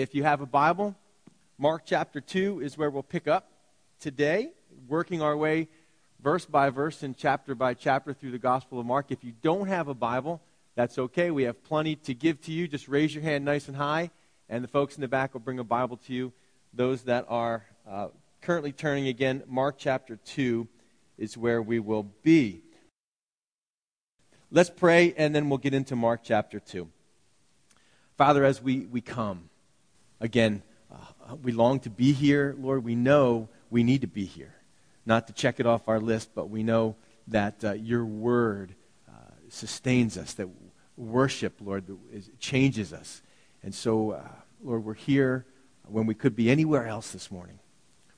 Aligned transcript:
if 0.00 0.14
you 0.14 0.22
have 0.22 0.40
a 0.40 0.46
Bible, 0.46 0.94
Mark 1.58 1.82
chapter 1.84 2.20
2 2.20 2.60
is 2.60 2.78
where 2.78 2.88
we'll 2.88 3.02
pick 3.02 3.26
up 3.26 3.50
today, 4.00 4.50
working 4.86 5.22
our 5.22 5.36
way 5.36 5.68
verse 6.22 6.44
by 6.44 6.70
verse 6.70 7.02
and 7.02 7.16
chapter 7.16 7.54
by 7.54 7.74
chapter 7.74 8.12
through 8.12 8.30
the 8.30 8.38
Gospel 8.38 8.78
of 8.78 8.86
Mark. 8.86 9.06
If 9.10 9.24
you 9.24 9.32
don't 9.42 9.66
have 9.66 9.88
a 9.88 9.94
Bible, 9.94 10.40
that's 10.76 10.98
okay. 10.98 11.32
We 11.32 11.44
have 11.44 11.62
plenty 11.64 11.96
to 11.96 12.14
give 12.14 12.40
to 12.42 12.52
you. 12.52 12.68
Just 12.68 12.88
raise 12.88 13.12
your 13.12 13.24
hand 13.24 13.44
nice 13.44 13.66
and 13.66 13.76
high, 13.76 14.10
and 14.48 14.62
the 14.62 14.68
folks 14.68 14.94
in 14.94 15.00
the 15.00 15.08
back 15.08 15.34
will 15.34 15.40
bring 15.40 15.58
a 15.58 15.64
Bible 15.64 15.96
to 16.06 16.12
you. 16.12 16.32
Those 16.72 17.02
that 17.02 17.26
are 17.28 17.64
uh, 17.88 18.08
currently 18.40 18.72
turning 18.72 19.08
again, 19.08 19.42
Mark 19.48 19.76
chapter 19.78 20.16
2 20.16 20.68
is 21.18 21.36
where 21.36 21.60
we 21.60 21.80
will 21.80 22.04
be. 22.22 22.62
Let's 24.52 24.70
pray, 24.70 25.12
and 25.16 25.34
then 25.34 25.48
we'll 25.48 25.58
get 25.58 25.74
into 25.74 25.96
Mark 25.96 26.20
chapter 26.22 26.60
2. 26.60 26.88
Father, 28.16 28.44
as 28.44 28.62
we, 28.62 28.80
we 28.86 29.00
come, 29.00 29.50
again, 30.20 30.62
uh, 30.92 31.34
we 31.42 31.52
long 31.52 31.80
to 31.80 31.90
be 31.90 32.12
here. 32.12 32.54
Lord, 32.58 32.84
we 32.84 32.94
know 32.94 33.48
we 33.70 33.82
need 33.82 34.00
to 34.00 34.06
be 34.06 34.24
here. 34.24 34.54
Not 35.06 35.26
to 35.26 35.32
check 35.32 35.60
it 35.60 35.66
off 35.66 35.88
our 35.88 36.00
list, 36.00 36.30
but 36.34 36.50
we 36.50 36.62
know 36.62 36.96
that 37.28 37.64
uh, 37.64 37.72
your 37.72 38.04
word 38.04 38.74
uh, 39.08 39.12
sustains 39.48 40.16
us, 40.16 40.34
that 40.34 40.48
worship, 40.96 41.54
Lord, 41.60 41.84
is, 42.12 42.30
changes 42.38 42.92
us. 42.92 43.22
And 43.62 43.74
so, 43.74 44.12
uh, 44.12 44.28
Lord, 44.62 44.84
we're 44.84 44.94
here 44.94 45.46
when 45.86 46.06
we 46.06 46.14
could 46.14 46.36
be 46.36 46.50
anywhere 46.50 46.86
else 46.86 47.10
this 47.12 47.30
morning. 47.30 47.58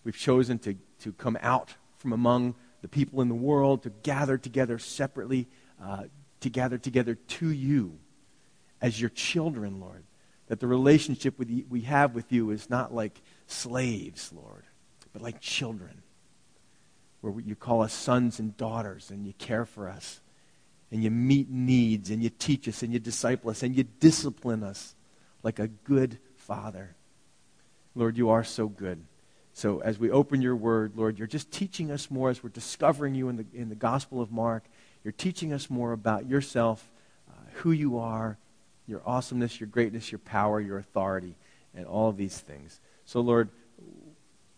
We've 0.05 0.17
chosen 0.17 0.59
to, 0.61 0.77
to 1.01 1.13
come 1.13 1.39
out 1.43 1.75
from 1.99 2.13
among 2.13 2.55
the 2.83 2.89
people 2.89 3.21
in 3.21 3.29
the 3.29 3.35
world, 3.35 3.83
to 3.83 3.91
gather 3.91 4.39
together 4.39 4.79
separately, 4.79 5.49
uh, 5.83 6.05
to 6.41 6.51
gather 6.51 6.79
together 6.79 7.15
to 7.15 7.51
you 7.51 7.99
as 8.81 9.01
your 9.01 9.11
children, 9.11 9.81
Lord. 9.81 10.05
That 10.51 10.59
the 10.59 10.67
relationship 10.67 11.37
you, 11.47 11.65
we 11.71 11.83
have 11.83 12.13
with 12.13 12.33
you 12.33 12.51
is 12.51 12.69
not 12.69 12.93
like 12.93 13.23
slaves, 13.47 14.33
Lord, 14.35 14.65
but 15.13 15.23
like 15.23 15.41
children, 15.41 16.03
where 17.21 17.39
you 17.41 17.55
call 17.55 17.83
us 17.83 17.93
sons 17.93 18.41
and 18.41 18.57
daughters 18.57 19.13
and 19.13 19.25
you 19.25 19.33
care 19.35 19.65
for 19.65 19.89
us 19.89 20.21
and 20.91 21.05
you 21.05 21.11
meet 21.13 21.49
needs 21.49 22.11
and 22.11 22.21
you 22.21 22.31
teach 22.31 22.67
us 22.67 22.83
and 22.83 22.93
you 22.93 22.99
disciple 22.99 23.49
us 23.49 23.63
and 23.63 23.77
you 23.77 23.85
discipline 23.85 24.65
us 24.65 24.97
like 25.45 25.61
a 25.61 25.69
good 25.69 26.19
father. 26.35 26.97
Lord, 27.95 28.19
you 28.19 28.31
are 28.31 28.43
so 28.43 28.67
good. 28.67 29.05
So 29.53 29.79
as 29.83 30.01
we 30.01 30.11
open 30.11 30.43
your 30.43 30.57
word, 30.57 30.95
Lord, 30.97 31.17
you're 31.17 31.29
just 31.29 31.53
teaching 31.53 31.93
us 31.93 32.11
more 32.11 32.29
as 32.29 32.43
we're 32.43 32.51
discovering 32.51 33.15
you 33.15 33.29
in 33.29 33.37
the, 33.37 33.47
in 33.55 33.69
the 33.69 33.77
Gospel 33.77 34.21
of 34.21 34.33
Mark. 34.33 34.65
You're 35.05 35.13
teaching 35.13 35.53
us 35.53 35.71
more 35.71 35.93
about 35.93 36.29
yourself, 36.29 36.91
uh, 37.31 37.35
who 37.59 37.71
you 37.71 37.99
are, 37.99 38.37
your 38.91 39.03
awesomeness, 39.07 39.61
your 39.61 39.69
greatness, 39.69 40.11
your 40.11 40.19
power, 40.19 40.61
your 40.61 40.79
authority, 40.79 41.37
and 41.75 41.87
all 41.87 42.09
of 42.09 42.17
these 42.17 42.39
things. 42.39 42.81
So, 43.05 43.21
Lord, 43.21 43.49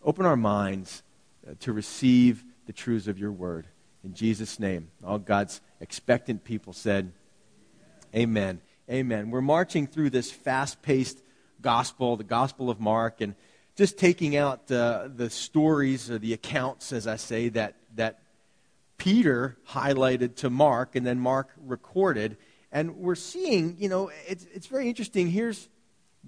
open 0.03 0.27
our 0.27 0.37
minds 0.37 1.03
uh, 1.47 1.55
to 1.61 1.73
receive 1.73 2.43
the 2.67 2.73
truths 2.73 3.07
of 3.07 3.19
your 3.19 3.31
word. 3.31 3.67
In 4.03 4.15
Jesus' 4.15 4.59
name, 4.59 4.91
all 5.05 5.19
God's 5.19 5.61
expectant 5.81 6.45
people 6.45 6.73
said, 6.73 7.13
Amen. 8.15 8.61
Amen. 8.91 9.31
We're 9.31 9.41
marching 9.41 9.87
through 9.87 10.11
this 10.11 10.31
fast 10.31 10.83
paced 10.83 11.23
gospel, 11.61 12.17
the 12.17 12.25
Gospel 12.25 12.69
of 12.69 12.81
Mark, 12.81 13.21
and 13.21 13.35
just 13.77 13.97
taking 13.97 14.37
out 14.37 14.71
uh, 14.71 15.09
the 15.15 15.31
stories 15.31 16.11
or 16.11 16.19
the 16.19 16.33
accounts, 16.33 16.93
as 16.93 17.07
I 17.07 17.17
say, 17.17 17.49
that, 17.51 17.77
that 17.95 18.21
Peter 18.99 19.57
highlighted 19.71 20.37
to 20.37 20.51
Mark 20.51 20.95
and 20.95 21.07
then 21.07 21.19
Mark 21.19 21.49
recorded. 21.57 22.37
And 22.73 22.97
we're 22.97 23.15
seeing, 23.15 23.77
you 23.79 23.89
know, 23.89 24.11
it's, 24.27 24.47
it's 24.55 24.67
very 24.67 24.89
interesting. 24.89 25.31
Here's 25.31 25.69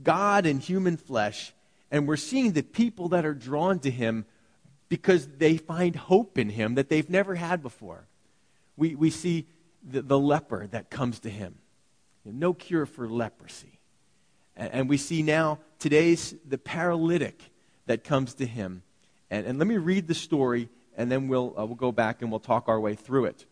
God 0.02 0.44
in 0.44 0.60
human 0.60 0.98
flesh, 0.98 1.54
and 1.90 2.06
we're 2.06 2.16
seeing 2.16 2.52
the 2.52 2.62
people 2.62 3.08
that 3.08 3.24
are 3.24 3.34
drawn 3.34 3.78
to 3.80 3.90
him 3.90 4.26
because 4.88 5.26
they 5.26 5.56
find 5.56 5.96
hope 5.96 6.36
in 6.36 6.50
him 6.50 6.74
that 6.74 6.90
they've 6.90 7.08
never 7.08 7.34
had 7.34 7.62
before. 7.62 8.06
We, 8.76 8.94
we 8.94 9.10
see 9.10 9.46
the, 9.82 10.02
the 10.02 10.18
leper 10.18 10.66
that 10.68 10.90
comes 10.90 11.20
to 11.20 11.30
him. 11.30 11.56
No 12.24 12.52
cure 12.52 12.86
for 12.86 13.08
leprosy. 13.08 13.80
And, 14.56 14.72
and 14.72 14.88
we 14.88 14.96
see 14.96 15.22
now 15.22 15.60
today's 15.78 16.34
the 16.46 16.58
paralytic 16.58 17.42
that 17.86 18.04
comes 18.04 18.34
to 18.34 18.46
him. 18.46 18.82
And, 19.30 19.46
and 19.46 19.58
let 19.58 19.66
me 19.66 19.76
read 19.76 20.08
the 20.08 20.14
story, 20.14 20.68
and 20.96 21.10
then 21.10 21.28
we'll, 21.28 21.54
uh, 21.58 21.64
we'll 21.64 21.74
go 21.74 21.92
back 21.92 22.22
and 22.22 22.30
we'll 22.30 22.40
talk 22.40 22.68
our 22.68 22.80
way 22.80 22.94
through 22.94 23.26
it. 23.26 23.46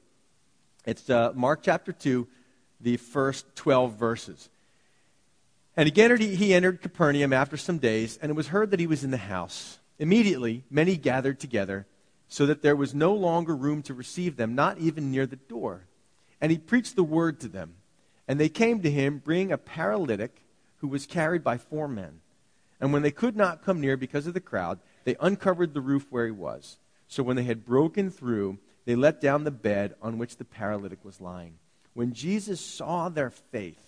It's 0.84 1.08
uh, 1.08 1.32
Mark 1.34 1.62
chapter 1.62 1.92
2, 1.92 2.26
the 2.82 2.97
first 2.97 3.47
12 3.56 3.94
verses. 3.94 4.48
And 5.76 5.87
again 5.87 6.19
he 6.19 6.53
entered 6.53 6.82
Capernaum 6.82 7.32
after 7.32 7.56
some 7.56 7.78
days, 7.78 8.19
and 8.20 8.31
it 8.31 8.34
was 8.34 8.48
heard 8.48 8.70
that 8.70 8.81
he 8.81 8.87
was 8.87 9.04
in 9.04 9.10
the 9.10 9.16
house. 9.16 9.78
Immediately, 9.98 10.65
many 10.70 10.97
gathered 10.97 11.41
together, 11.41 11.87
so 12.28 12.47
that 12.47 12.62
there 12.62 12.76
was 12.76 12.94
no 12.94 13.15
longer 13.15 13.54
room 13.54 13.82
to 13.82 13.94
receive 13.94 14.37
them, 14.37 14.54
not 14.54 14.78
even 14.78 15.10
near 15.10 15.26
the 15.26 15.37
door. 15.37 15.84
And 16.41 16.50
he 16.50 16.59
preached 16.59 16.97
the 16.97 17.04
word 17.04 17.41
to 17.41 17.48
them. 17.48 17.75
And 18.26 18.41
they 18.41 18.48
came 18.48 18.82
to 18.82 18.91
him, 18.91 19.19
bringing 19.19 19.53
a 19.53 19.59
paralytic 19.59 20.43
who 20.78 20.88
was 20.88 21.06
carried 21.06 21.44
by 21.44 21.59
four 21.59 21.88
men. 21.88 22.20
And 22.81 22.93
when 22.93 23.03
they 23.03 23.10
could 23.10 23.37
not 23.37 23.64
come 23.64 23.81
near 23.81 23.97
because 23.97 24.26
of 24.26 24.34
the 24.34 24.41
crowd, 24.41 24.81
they 25.04 25.16
uncovered 25.20 25.72
the 25.72 25.81
roof 25.81 26.06
where 26.10 26.26
he 26.26 26.32
was. 26.32 26.78
So 27.06 27.22
when 27.22 27.37
they 27.37 27.44
had 27.44 27.64
broken 27.64 28.10
through, 28.10 28.59
they 28.84 28.97
let 28.97 29.20
down 29.20 29.44
the 29.44 29.50
bed 29.50 29.94
on 30.03 30.19
which 30.19 30.37
the 30.37 30.44
paralytic 30.44 31.04
was 31.04 31.20
lying. 31.20 31.59
When 31.94 32.12
Jesus 32.12 32.60
saw 32.60 33.08
their 33.08 33.30
faith, 33.30 33.86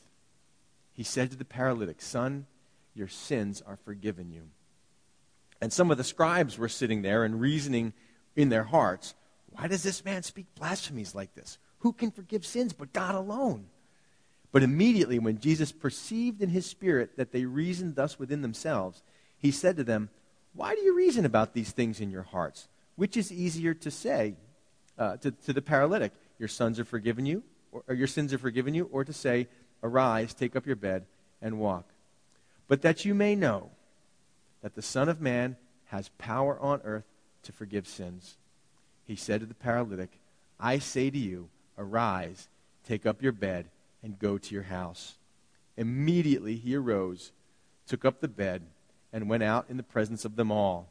he 0.93 1.03
said 1.03 1.31
to 1.31 1.37
the 1.37 1.45
paralytic, 1.45 2.01
Son, 2.01 2.47
your 2.95 3.09
sins 3.09 3.63
are 3.67 3.77
forgiven 3.85 4.31
you. 4.31 4.49
And 5.61 5.73
some 5.73 5.91
of 5.91 5.97
the 5.97 6.05
scribes 6.05 6.59
were 6.59 6.69
sitting 6.69 7.03
there 7.03 7.25
and 7.25 7.41
reasoning 7.41 7.93
in 8.37 8.49
their 8.49 8.65
hearts, 8.65 9.15
Why 9.51 9.67
does 9.69 9.83
this 9.83 10.05
man 10.05 10.23
speak 10.23 10.47
blasphemies 10.55 11.15
like 11.15 11.35
this? 11.35 11.59
Who 11.81 11.93
can 11.93 12.11
forgive 12.11 12.47
sins 12.47 12.73
but 12.73 12.93
God 12.93 13.15
alone? 13.15 13.67
But 14.53 14.63
immediately, 14.63 15.19
when 15.19 15.41
Jesus 15.41 15.73
perceived 15.73 16.41
in 16.41 16.49
his 16.49 16.65
spirit 16.65 17.17
that 17.17 17.33
they 17.33 17.45
reasoned 17.45 17.97
thus 17.97 18.19
within 18.19 18.43
themselves, 18.43 19.03
he 19.37 19.51
said 19.51 19.77
to 19.77 19.85
them, 19.85 20.11
Why 20.55 20.75
do 20.75 20.81
you 20.81 20.95
reason 20.95 21.25
about 21.25 21.55
these 21.55 21.73
things 21.73 22.01
in 22.01 22.11
your 22.11 22.23
hearts? 22.23 22.69
Which 22.95 23.17
is 23.17 23.33
easier 23.33 23.75
to 23.75 23.91
say 23.91 24.37
uh, 24.97 25.17
to, 25.19 25.33
to 25.33 25.53
the 25.53 25.63
paralytic, 25.63 26.13
Your 26.39 26.49
sons 26.49 26.79
are 26.79 26.85
forgiven 26.85 27.27
you, 27.27 27.43
or, 27.87 27.95
your 27.95 28.07
sins 28.07 28.33
are 28.33 28.39
forgiven 28.39 28.75
you, 28.75 28.89
or 28.93 29.05
to 29.05 29.13
say, 29.13 29.49
Arise, 29.83 30.33
take 30.33 30.57
up 30.57 30.67
your 30.67 30.77
bed, 30.77 31.05
and 31.43 31.59
walk. 31.59 31.85
But 32.69 32.83
that 32.83 33.05
you 33.05 33.15
may 33.15 33.35
know 33.35 33.71
that 34.63 34.75
the 34.75 34.83
Son 34.83 35.09
of 35.09 35.21
Man 35.21 35.57
has 35.87 36.09
power 36.17 36.59
on 36.59 36.81
earth 36.85 37.05
to 37.43 37.53
forgive 37.53 37.87
sins. 37.87 38.37
He 39.07 39.17
said 39.17 39.41
to 39.41 39.47
the 39.47 39.55
paralytic, 39.55 40.19
I 40.59 40.79
say 40.79 41.11
to 41.11 41.19
you, 41.19 41.51
Arise, 41.77 42.49
take 42.87 43.05
up 43.05 43.23
your 43.23 43.33
bed, 43.33 43.67
and 44.03 44.19
go 44.19 44.39
to 44.39 44.55
your 44.55 44.65
house. 44.65 45.15
Immediately 45.77 46.57
he 46.57 46.75
arose, 46.77 47.33
took 47.87 48.05
up 48.05 48.21
the 48.21 48.29
bed, 48.29 48.63
and 49.13 49.29
went 49.29 49.43
out 49.43 49.67
in 49.69 49.77
the 49.77 49.83
presence 49.83 50.25
of 50.25 50.37
them 50.37 50.51
all, 50.51 50.89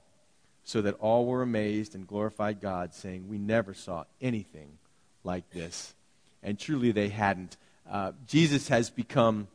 so 0.64 0.82
that 0.82 0.96
all 0.96 1.26
were 1.26 1.42
amazed 1.42 1.96
and 1.96 2.08
glorified 2.08 2.62
God, 2.62 2.94
saying, 2.94 3.28
We 3.28 3.38
never 3.38 3.74
saw 3.74 4.06
anything 4.22 4.78
like 5.24 5.50
this. 5.52 5.94
And 6.44 6.59
truly 6.59 6.92
they 6.92 7.09
hadn't. 7.09 7.58
Uh, 7.90 8.12
Jesus 8.28 8.68
has 8.68 8.90
become 8.90 9.48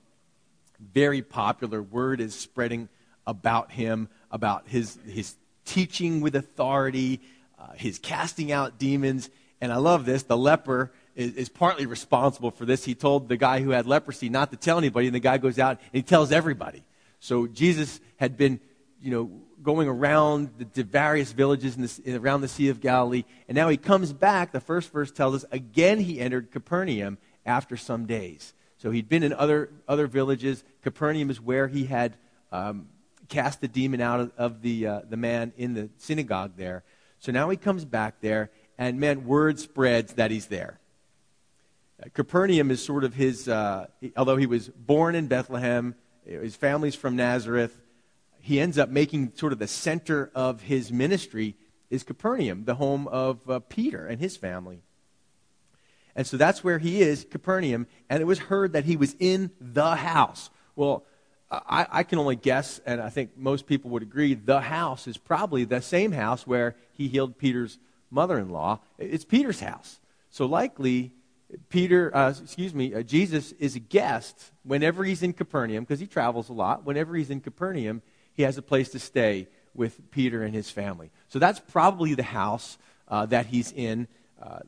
very 0.80 1.22
popular. 1.22 1.82
Word 1.82 2.20
is 2.20 2.34
spreading 2.34 2.88
about 3.26 3.72
him, 3.72 4.08
about 4.30 4.68
his, 4.68 4.98
his 5.06 5.34
teaching 5.64 6.20
with 6.20 6.34
authority, 6.34 7.20
uh, 7.58 7.72
his 7.74 7.98
casting 7.98 8.52
out 8.52 8.78
demons. 8.78 9.28
And 9.60 9.72
I 9.72 9.76
love 9.76 10.04
this. 10.04 10.22
The 10.22 10.36
leper 10.36 10.92
is, 11.14 11.34
is, 11.34 11.48
partly 11.48 11.84
responsible 11.86 12.50
for 12.50 12.64
this. 12.64 12.84
He 12.84 12.94
told 12.94 13.28
the 13.28 13.36
guy 13.36 13.60
who 13.60 13.70
had 13.70 13.86
leprosy 13.86 14.28
not 14.28 14.50
to 14.52 14.56
tell 14.56 14.78
anybody, 14.78 15.08
and 15.08 15.14
the 15.14 15.20
guy 15.20 15.38
goes 15.38 15.58
out 15.58 15.78
and 15.80 15.90
he 15.92 16.02
tells 16.02 16.32
everybody. 16.32 16.84
So 17.20 17.46
Jesus 17.46 18.00
had 18.16 18.36
been, 18.36 18.60
you 19.00 19.10
know, 19.10 19.30
going 19.62 19.88
around 19.88 20.50
the, 20.74 20.82
various 20.82 21.32
villages 21.32 21.76
the, 21.76 22.16
around 22.16 22.40
the 22.40 22.48
Sea 22.48 22.68
of 22.68 22.80
Galilee, 22.80 23.24
and 23.48 23.56
now 23.56 23.68
he 23.68 23.76
comes 23.76 24.12
back. 24.12 24.52
The 24.52 24.60
first 24.60 24.92
verse 24.92 25.10
tells 25.10 25.34
us 25.34 25.44
again 25.52 25.98
he 25.98 26.20
entered 26.20 26.50
Capernaum 26.50 27.18
after 27.46 27.76
some 27.76 28.06
days. 28.06 28.54
So 28.78 28.90
he'd 28.90 29.08
been 29.08 29.22
in 29.22 29.32
other, 29.32 29.70
other 29.88 30.06
villages. 30.06 30.62
Capernaum 30.82 31.30
is 31.30 31.40
where 31.40 31.66
he 31.66 31.86
had 31.86 32.16
um, 32.52 32.88
cast 33.28 33.60
the 33.60 33.68
demon 33.68 34.00
out 34.00 34.20
of, 34.20 34.32
of 34.36 34.62
the, 34.62 34.86
uh, 34.86 35.00
the 35.08 35.16
man 35.16 35.52
in 35.56 35.74
the 35.74 35.90
synagogue 35.96 36.52
there. 36.56 36.84
So 37.18 37.32
now 37.32 37.50
he 37.50 37.56
comes 37.56 37.84
back 37.84 38.20
there, 38.20 38.50
and 38.78 39.00
man, 39.00 39.26
word 39.26 39.58
spreads 39.58 40.14
that 40.14 40.30
he's 40.30 40.46
there. 40.46 40.78
Uh, 42.00 42.08
Capernaum 42.14 42.70
is 42.70 42.82
sort 42.82 43.02
of 43.02 43.14
his, 43.14 43.48
uh, 43.48 43.88
although 44.16 44.36
he 44.36 44.46
was 44.46 44.68
born 44.68 45.16
in 45.16 45.26
Bethlehem, 45.26 45.96
his 46.24 46.54
family's 46.54 46.94
from 46.94 47.16
Nazareth, 47.16 47.76
he 48.40 48.60
ends 48.60 48.78
up 48.78 48.88
making 48.88 49.32
sort 49.34 49.52
of 49.52 49.58
the 49.58 49.66
center 49.66 50.30
of 50.34 50.62
his 50.62 50.92
ministry 50.92 51.56
is 51.90 52.02
Capernaum, 52.02 52.64
the 52.64 52.74
home 52.74 53.08
of 53.08 53.48
uh, 53.48 53.60
Peter 53.60 54.06
and 54.06 54.20
his 54.20 54.36
family. 54.36 54.82
And 56.14 56.26
so 56.26 56.36
that's 56.36 56.64
where 56.64 56.78
he 56.78 57.00
is, 57.00 57.24
Capernaum, 57.30 57.86
and 58.10 58.20
it 58.20 58.26
was 58.26 58.38
heard 58.38 58.72
that 58.72 58.84
he 58.84 58.96
was 58.96 59.14
in 59.20 59.52
the 59.60 59.94
house. 59.94 60.50
Well, 60.74 61.04
I, 61.50 61.86
I, 61.90 62.02
can 62.02 62.18
only 62.18 62.36
guess, 62.36 62.80
and 62.84 63.00
I 63.00 63.08
think 63.08 63.36
most 63.36 63.66
people 63.66 63.90
would 63.92 64.02
agree, 64.02 64.34
the 64.34 64.60
house 64.60 65.06
is 65.06 65.16
probably 65.16 65.64
the 65.64 65.80
same 65.80 66.12
house 66.12 66.46
where 66.46 66.76
he 66.92 67.08
healed 67.08 67.38
Peter's 67.38 67.78
mother 68.10 68.38
in 68.38 68.50
law. 68.50 68.80
It's 68.98 69.24
Peter's 69.24 69.60
house. 69.60 70.00
So 70.30 70.44
likely, 70.46 71.12
Peter, 71.70 72.14
uh, 72.14 72.34
excuse 72.42 72.74
me, 72.74 72.94
uh, 72.94 73.02
Jesus 73.02 73.52
is 73.52 73.76
a 73.76 73.80
guest 73.80 74.50
whenever 74.62 75.04
he's 75.04 75.22
in 75.22 75.32
Capernaum, 75.32 75.84
because 75.84 76.00
he 76.00 76.06
travels 76.06 76.50
a 76.50 76.52
lot. 76.52 76.84
Whenever 76.84 77.14
he's 77.16 77.30
in 77.30 77.40
Capernaum, 77.40 78.02
he 78.38 78.44
has 78.44 78.56
a 78.56 78.62
place 78.62 78.90
to 78.90 79.00
stay 79.00 79.48
with 79.74 80.12
Peter 80.12 80.44
and 80.44 80.54
his 80.54 80.70
family. 80.70 81.10
So 81.28 81.40
that's 81.40 81.58
probably 81.58 82.14
the 82.14 82.22
house 82.22 82.78
uh, 83.08 83.26
that 83.26 83.46
he's 83.46 83.72
in. 83.72 84.06
Uh, 84.40 84.60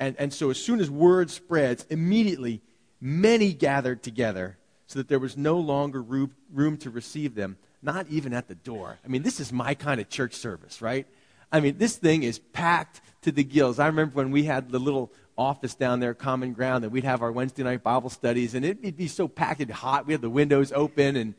and, 0.00 0.16
and 0.18 0.34
so 0.34 0.50
as 0.50 0.60
soon 0.60 0.80
as 0.80 0.90
word 0.90 1.30
spreads, 1.30 1.86
immediately 1.90 2.60
many 3.00 3.52
gathered 3.52 4.02
together 4.02 4.58
so 4.88 4.98
that 4.98 5.06
there 5.06 5.20
was 5.20 5.36
no 5.36 5.58
longer 5.58 6.02
room, 6.02 6.34
room 6.52 6.76
to 6.78 6.90
receive 6.90 7.36
them, 7.36 7.56
not 7.82 8.08
even 8.10 8.34
at 8.34 8.48
the 8.48 8.56
door. 8.56 8.98
I 9.04 9.08
mean, 9.08 9.22
this 9.22 9.38
is 9.38 9.52
my 9.52 9.74
kind 9.74 10.00
of 10.00 10.08
church 10.08 10.34
service, 10.34 10.82
right? 10.82 11.06
I 11.52 11.60
mean, 11.60 11.78
this 11.78 11.96
thing 11.96 12.24
is 12.24 12.40
packed 12.40 13.00
to 13.22 13.30
the 13.30 13.44
gills. 13.44 13.78
I 13.78 13.86
remember 13.86 14.16
when 14.16 14.32
we 14.32 14.42
had 14.42 14.70
the 14.70 14.80
little 14.80 15.12
office 15.38 15.76
down 15.76 16.00
there, 16.00 16.14
Common 16.14 16.52
Ground, 16.52 16.82
that 16.82 16.90
we'd 16.90 17.04
have 17.04 17.22
our 17.22 17.30
Wednesday 17.30 17.62
night 17.62 17.84
Bible 17.84 18.10
studies, 18.10 18.54
and 18.56 18.64
it'd 18.64 18.96
be 18.96 19.06
so 19.06 19.28
packed 19.28 19.60
and 19.60 19.70
hot. 19.70 20.04
We 20.04 20.14
had 20.14 20.20
the 20.20 20.28
windows 20.28 20.72
open, 20.72 21.14
and 21.14 21.34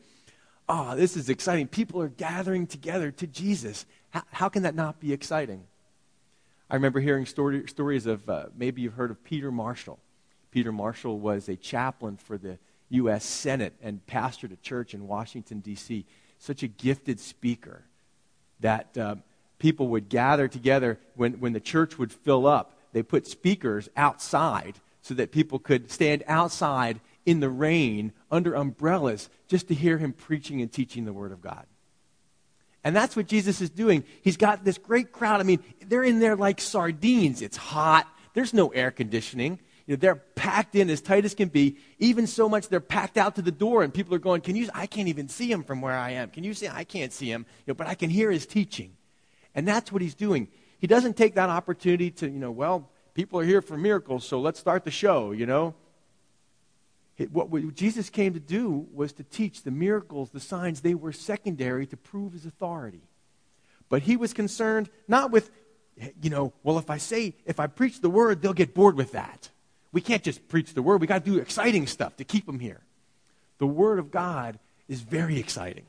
oh, 0.72 0.96
this 0.96 1.16
is 1.16 1.28
exciting. 1.28 1.68
People 1.68 2.00
are 2.00 2.08
gathering 2.08 2.66
together 2.66 3.10
to 3.10 3.26
Jesus. 3.26 3.84
How, 4.10 4.22
how 4.30 4.48
can 4.48 4.62
that 4.62 4.74
not 4.74 5.00
be 5.00 5.12
exciting? 5.12 5.64
I 6.70 6.74
remember 6.74 7.00
hearing 7.00 7.26
story, 7.26 7.66
stories 7.68 8.06
of 8.06 8.28
uh, 8.28 8.46
maybe 8.56 8.82
you've 8.82 8.94
heard 8.94 9.10
of 9.10 9.22
Peter 9.22 9.52
Marshall. 9.52 9.98
Peter 10.50 10.72
Marshall 10.72 11.18
was 11.18 11.48
a 11.48 11.56
chaplain 11.56 12.16
for 12.16 12.38
the 12.38 12.58
U.S. 12.90 13.24
Senate 13.24 13.74
and 13.82 14.04
pastored 14.06 14.52
a 14.52 14.56
church 14.56 14.94
in 14.94 15.06
Washington, 15.06 15.60
D.C. 15.60 16.06
Such 16.38 16.62
a 16.62 16.68
gifted 16.68 17.20
speaker 17.20 17.82
that 18.60 18.96
uh, 18.96 19.16
people 19.58 19.88
would 19.88 20.08
gather 20.08 20.48
together 20.48 20.98
when, 21.14 21.34
when 21.34 21.52
the 21.52 21.60
church 21.60 21.98
would 21.98 22.12
fill 22.12 22.46
up 22.46 22.72
they 22.92 23.02
put 23.02 23.26
speakers 23.26 23.88
outside 23.96 24.74
so 25.02 25.14
that 25.14 25.32
people 25.32 25.58
could 25.58 25.90
stand 25.90 26.22
outside 26.26 27.00
in 27.24 27.40
the 27.40 27.50
rain 27.50 28.12
under 28.30 28.54
umbrellas 28.54 29.28
just 29.48 29.68
to 29.68 29.74
hear 29.74 29.98
him 29.98 30.12
preaching 30.12 30.60
and 30.60 30.72
teaching 30.72 31.04
the 31.04 31.12
Word 31.12 31.32
of 31.32 31.40
God. 31.40 31.66
And 32.84 32.96
that's 32.96 33.14
what 33.14 33.28
Jesus 33.28 33.60
is 33.60 33.70
doing. 33.70 34.04
He's 34.22 34.36
got 34.36 34.64
this 34.64 34.78
great 34.78 35.12
crowd. 35.12 35.40
I 35.40 35.44
mean, 35.44 35.62
they're 35.86 36.02
in 36.02 36.18
there 36.18 36.34
like 36.34 36.60
sardines. 36.60 37.40
It's 37.40 37.56
hot. 37.56 38.08
There's 38.34 38.52
no 38.52 38.68
air 38.68 38.90
conditioning. 38.90 39.60
You 39.86 39.94
know, 39.94 40.00
they're 40.00 40.16
packed 40.16 40.74
in 40.74 40.90
as 40.90 41.00
tight 41.00 41.24
as 41.24 41.34
can 41.34 41.48
be. 41.48 41.76
Even 41.98 42.26
so 42.26 42.48
much 42.48 42.68
they're 42.68 42.80
packed 42.80 43.16
out 43.16 43.36
to 43.36 43.42
the 43.42 43.52
door, 43.52 43.82
and 43.82 43.92
people 43.92 44.14
are 44.14 44.20
going, 44.20 44.40
"Can 44.40 44.56
you? 44.56 44.68
I 44.74 44.86
can't 44.86 45.08
even 45.08 45.28
see 45.28 45.50
him 45.50 45.62
from 45.64 45.80
where 45.80 45.96
I 45.96 46.10
am. 46.10 46.30
Can 46.30 46.44
you 46.44 46.54
see? 46.54 46.68
I 46.68 46.84
can't 46.84 47.12
see 47.12 47.30
him, 47.30 47.46
you 47.66 47.72
know, 47.72 47.74
but 47.74 47.86
I 47.86 47.94
can 47.94 48.10
hear 48.10 48.30
his 48.30 48.46
teaching." 48.46 48.96
And 49.54 49.66
that's 49.66 49.92
what 49.92 50.00
he's 50.00 50.14
doing. 50.14 50.48
He 50.78 50.86
doesn't 50.86 51.16
take 51.16 51.34
that 51.34 51.50
opportunity 51.50 52.10
to, 52.12 52.26
you 52.26 52.38
know, 52.38 52.50
well, 52.50 52.90
people 53.14 53.38
are 53.38 53.44
here 53.44 53.60
for 53.60 53.76
miracles, 53.76 54.24
so 54.24 54.40
let's 54.40 54.58
start 54.58 54.84
the 54.84 54.90
show, 54.90 55.32
you 55.32 55.46
know. 55.46 55.74
What 57.30 57.74
Jesus 57.74 58.10
came 58.10 58.34
to 58.34 58.40
do 58.40 58.86
was 58.92 59.12
to 59.14 59.22
teach 59.22 59.62
the 59.62 59.70
miracles, 59.70 60.30
the 60.30 60.40
signs, 60.40 60.80
they 60.80 60.94
were 60.94 61.12
secondary 61.12 61.86
to 61.86 61.96
prove 61.96 62.32
his 62.32 62.46
authority. 62.46 63.02
But 63.88 64.02
he 64.02 64.16
was 64.16 64.32
concerned 64.32 64.88
not 65.06 65.30
with, 65.30 65.50
you 66.22 66.30
know, 66.30 66.54
well, 66.62 66.78
if 66.78 66.88
I 66.88 66.96
say, 66.96 67.34
if 67.44 67.60
I 67.60 67.66
preach 67.66 68.00
the 68.00 68.08
word, 68.08 68.40
they'll 68.40 68.54
get 68.54 68.74
bored 68.74 68.96
with 68.96 69.12
that. 69.12 69.50
We 69.92 70.00
can't 70.00 70.22
just 70.22 70.48
preach 70.48 70.72
the 70.72 70.82
word. 70.82 71.02
We 71.02 71.06
got 71.06 71.24
to 71.24 71.30
do 71.30 71.38
exciting 71.38 71.86
stuff 71.86 72.16
to 72.16 72.24
keep 72.24 72.46
them 72.46 72.58
here. 72.58 72.80
The 73.58 73.66
word 73.66 73.98
of 73.98 74.10
God 74.10 74.58
is 74.88 75.02
very 75.02 75.38
exciting. 75.38 75.84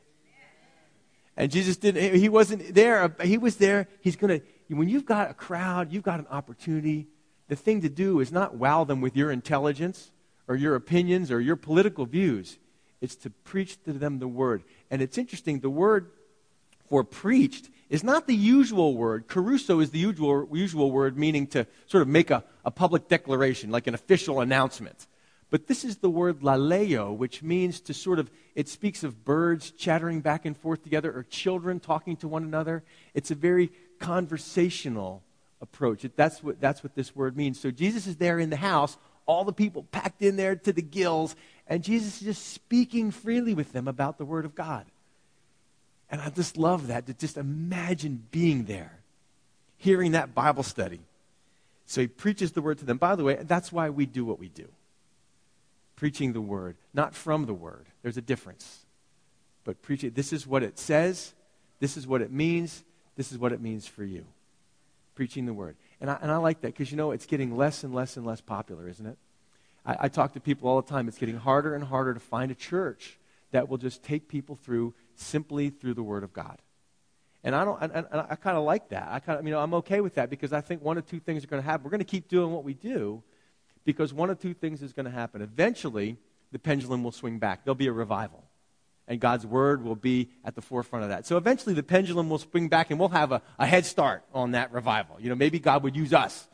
And 1.37 1.49
Jesus 1.49 1.77
didn't, 1.77 2.15
he 2.15 2.27
wasn't 2.29 2.75
there. 2.75 3.15
He 3.23 3.37
was 3.37 3.55
there. 3.55 3.87
He's 4.01 4.17
going 4.17 4.41
to, 4.41 4.75
when 4.75 4.89
you've 4.89 5.05
got 5.05 5.31
a 5.31 5.33
crowd, 5.33 5.91
you've 5.93 6.03
got 6.03 6.19
an 6.19 6.27
opportunity, 6.29 7.07
the 7.47 7.55
thing 7.55 7.81
to 7.81 7.89
do 7.89 8.19
is 8.19 8.31
not 8.31 8.55
wow 8.55 8.83
them 8.83 8.99
with 8.99 9.15
your 9.15 9.31
intelligence 9.31 10.11
or 10.47 10.55
your 10.55 10.75
opinions 10.75 11.31
or 11.31 11.39
your 11.39 11.55
political 11.55 12.05
views. 12.05 12.57
It's 13.01 13.15
to 13.17 13.29
preach 13.29 13.81
to 13.83 13.93
them 13.93 14.19
the 14.19 14.27
word. 14.27 14.63
And 14.89 15.01
it's 15.01 15.17
interesting, 15.17 15.59
the 15.59 15.69
word 15.69 16.11
for 16.87 17.03
preached 17.03 17.69
is 17.89 18.03
not 18.03 18.27
the 18.27 18.35
usual 18.35 18.95
word. 18.95 19.27
Kerusso 19.27 19.81
is 19.81 19.91
the 19.91 19.99
usual, 19.99 20.47
usual 20.51 20.91
word 20.91 21.17
meaning 21.17 21.47
to 21.47 21.67
sort 21.87 22.01
of 22.01 22.07
make 22.07 22.31
a, 22.31 22.43
a 22.63 22.71
public 22.71 23.07
declaration, 23.07 23.71
like 23.71 23.87
an 23.87 23.93
official 23.93 24.41
announcement. 24.41 25.07
But 25.49 25.67
this 25.67 25.85
is 25.85 25.97
the 25.97 26.09
word 26.09 26.39
laleo, 26.39 27.15
which 27.15 27.43
means 27.43 27.79
to 27.81 27.93
sort 27.93 28.17
of, 28.17 28.31
it 28.55 28.67
speaks 28.67 29.03
of 29.03 29.23
birds 29.23 29.69
chattering 29.69 30.21
back 30.21 30.45
and 30.45 30.57
forth 30.57 30.81
together 30.81 31.15
or 31.15 31.23
children 31.23 31.79
talking 31.79 32.15
to 32.17 32.27
one 32.27 32.43
another. 32.43 32.83
It's 33.13 33.29
a 33.29 33.35
very 33.35 33.71
conversational 33.99 35.23
approach. 35.61 36.05
That's 36.15 36.41
what, 36.41 36.59
that's 36.59 36.83
what 36.83 36.95
this 36.95 37.15
word 37.15 37.37
means. 37.37 37.59
So 37.59 37.69
Jesus 37.69 38.07
is 38.07 38.15
there 38.17 38.39
in 38.39 38.49
the 38.49 38.55
house, 38.55 38.97
all 39.25 39.43
the 39.43 39.53
people 39.53 39.83
packed 39.91 40.21
in 40.21 40.35
there 40.35 40.55
to 40.55 40.73
the 40.73 40.81
gills, 40.81 41.35
and 41.67 41.83
Jesus 41.83 42.21
is 42.21 42.35
just 42.35 42.53
speaking 42.53 43.11
freely 43.11 43.53
with 43.53 43.71
them 43.71 43.87
about 43.87 44.17
the 44.17 44.25
Word 44.25 44.45
of 44.45 44.55
God. 44.55 44.85
And 46.09 46.21
I 46.21 46.29
just 46.29 46.57
love 46.57 46.87
that, 46.87 47.07
to 47.07 47.13
just 47.13 47.37
imagine 47.37 48.23
being 48.31 48.65
there, 48.65 48.99
hearing 49.77 50.11
that 50.11 50.35
Bible 50.35 50.63
study. 50.63 50.99
So 51.85 52.01
he 52.01 52.07
preaches 52.07 52.51
the 52.51 52.61
Word 52.61 52.79
to 52.79 52.85
them. 52.85 52.97
By 52.97 53.15
the 53.15 53.23
way, 53.23 53.39
that's 53.41 53.71
why 53.71 53.89
we 53.89 54.05
do 54.05 54.25
what 54.25 54.39
we 54.39 54.49
do 54.49 54.67
preaching 55.95 56.33
the 56.33 56.41
Word, 56.41 56.75
not 56.93 57.15
from 57.15 57.45
the 57.45 57.53
Word. 57.53 57.85
There's 58.01 58.17
a 58.17 58.21
difference. 58.21 58.83
But 59.63 59.81
preaching, 59.81 60.11
this 60.13 60.33
is 60.33 60.45
what 60.45 60.63
it 60.63 60.77
says, 60.77 61.33
this 61.79 61.95
is 61.95 62.05
what 62.05 62.21
it 62.21 62.31
means, 62.31 62.83
this 63.15 63.31
is 63.31 63.37
what 63.37 63.53
it 63.53 63.61
means 63.61 63.87
for 63.87 64.03
you. 64.03 64.25
Preaching 65.15 65.45
the 65.45 65.53
word. 65.53 65.75
And 66.03 66.11
I, 66.11 66.17
and 66.21 66.29
I 66.29 66.35
like 66.35 66.59
that 66.61 66.67
because, 66.67 66.91
you 66.91 66.97
know, 66.97 67.11
it's 67.11 67.25
getting 67.25 67.55
less 67.55 67.85
and 67.85 67.95
less 67.95 68.17
and 68.17 68.25
less 68.25 68.41
popular, 68.41 68.89
isn't 68.89 69.05
it? 69.05 69.17
I, 69.85 69.95
I 70.01 70.07
talk 70.09 70.33
to 70.33 70.41
people 70.41 70.67
all 70.67 70.81
the 70.81 70.89
time. 70.89 71.07
It's 71.07 71.17
getting 71.17 71.37
harder 71.37 71.75
and 71.75 71.81
harder 71.81 72.13
to 72.13 72.19
find 72.19 72.51
a 72.51 72.55
church 72.55 73.17
that 73.51 73.69
will 73.69 73.77
just 73.77 74.03
take 74.03 74.27
people 74.27 74.57
through 74.57 74.93
simply 75.15 75.69
through 75.69 75.93
the 75.93 76.03
Word 76.03 76.25
of 76.25 76.33
God. 76.33 76.59
And 77.41 77.55
I 77.55 77.63
don't, 77.63 77.81
and, 77.81 78.05
I 78.11 78.35
kind 78.35 78.57
of 78.57 78.65
like 78.65 78.89
that. 78.89 79.07
I 79.09 79.19
kind 79.19 79.39
of, 79.39 79.45
you 79.45 79.51
know, 79.51 79.61
I'm 79.61 79.73
okay 79.75 80.01
with 80.01 80.15
that 80.15 80.29
because 80.29 80.51
I 80.51 80.59
think 80.59 80.83
one 80.83 80.97
of 80.97 81.05
two 81.05 81.21
things 81.21 81.41
are 81.45 81.47
going 81.47 81.63
to 81.63 81.65
happen. 81.65 81.85
We're 81.85 81.91
going 81.91 81.99
to 81.99 82.05
keep 82.05 82.27
doing 82.27 82.51
what 82.51 82.65
we 82.65 82.73
do 82.73 83.23
because 83.85 84.13
one 84.13 84.29
of 84.29 84.41
two 84.41 84.53
things 84.53 84.81
is 84.81 84.91
going 84.91 85.05
to 85.05 85.11
happen. 85.11 85.41
Eventually, 85.41 86.17
the 86.51 86.59
pendulum 86.59 87.05
will 87.05 87.13
swing 87.13 87.39
back. 87.39 87.63
There'll 87.63 87.75
be 87.75 87.87
a 87.87 87.93
revival 87.93 88.42
and 89.07 89.19
God's 89.19 89.45
word 89.45 89.83
will 89.83 89.95
be 89.95 90.29
at 90.45 90.55
the 90.55 90.61
forefront 90.61 91.03
of 91.03 91.09
that. 91.09 91.25
So 91.25 91.37
eventually 91.37 91.75
the 91.75 91.83
pendulum 91.83 92.29
will 92.29 92.37
spring 92.37 92.69
back 92.69 92.89
and 92.89 92.99
we'll 92.99 93.09
have 93.09 93.31
a, 93.31 93.41
a 93.59 93.65
head 93.65 93.85
start 93.85 94.23
on 94.33 94.51
that 94.51 94.71
revival. 94.71 95.17
You 95.19 95.29
know, 95.29 95.35
maybe 95.35 95.59
God 95.59 95.83
would 95.83 95.95
use 95.95 96.13
us 96.13 96.47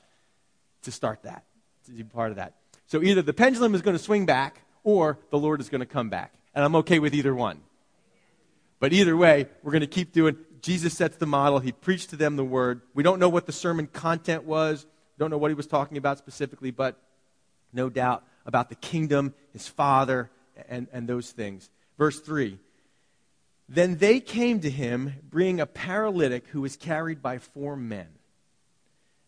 to 0.83 0.91
start 0.91 1.24
that, 1.24 1.43
to 1.85 1.91
be 1.91 2.03
part 2.03 2.31
of 2.31 2.38
that. 2.38 2.55
So 2.88 3.03
either 3.03 3.21
the 3.21 3.33
pendulum 3.33 3.75
is 3.75 3.81
going 3.81 3.95
to 3.95 4.03
swing 4.03 4.25
back 4.25 4.62
or 4.83 5.19
the 5.29 5.38
Lord 5.38 5.62
is 5.62 5.69
going 5.69 5.81
to 5.81 5.85
come 5.85 6.09
back. 6.09 6.33
And 6.55 6.65
I'm 6.65 6.75
okay 6.77 7.00
with 7.00 7.13
either 7.13 7.35
one. 7.35 7.62
But 8.79 8.93
either 8.93 9.15
way, 9.15 9.47
we're 9.62 9.71
going 9.71 9.81
to 9.81 9.88
keep 9.88 10.12
doing. 10.12 10.38
Jesus 10.62 10.93
sets 10.93 11.17
the 11.17 11.25
model. 11.25 11.59
He 11.59 11.71
preached 11.71 12.09
to 12.12 12.15
them 12.15 12.35
the 12.35 12.43
word. 12.43 12.81
We 12.93 13.03
don't 13.03 13.19
know 13.19 13.29
what 13.29 13.45
the 13.45 13.51
sermon 13.51 13.88
content 13.88 14.45
was. 14.45 14.88
Don't 15.17 15.29
know 15.29 15.38
what 15.38 15.51
he 15.51 15.55
was 15.55 15.67
talking 15.67 15.97
about 15.97 16.17
specifically, 16.17 16.71
but 16.71 16.97
no 17.74 17.89
doubt 17.89 18.24
about 18.45 18.69
the 18.69 18.75
kingdom, 18.75 19.33
his 19.51 19.67
father, 19.67 20.31
and, 20.67 20.88
and 20.91 21.07
those 21.07 21.31
things. 21.31 21.69
Verse 22.00 22.20
3 22.22 22.58
Then 23.68 23.98
they 23.98 24.20
came 24.20 24.62
to 24.62 24.70
him, 24.72 25.13
bringing 25.29 25.60
a 25.60 25.68
paralytic 25.68 26.48
who 26.48 26.62
was 26.62 26.75
carried 26.75 27.22
by 27.22 27.38
four 27.38 27.75
men. 27.75 28.08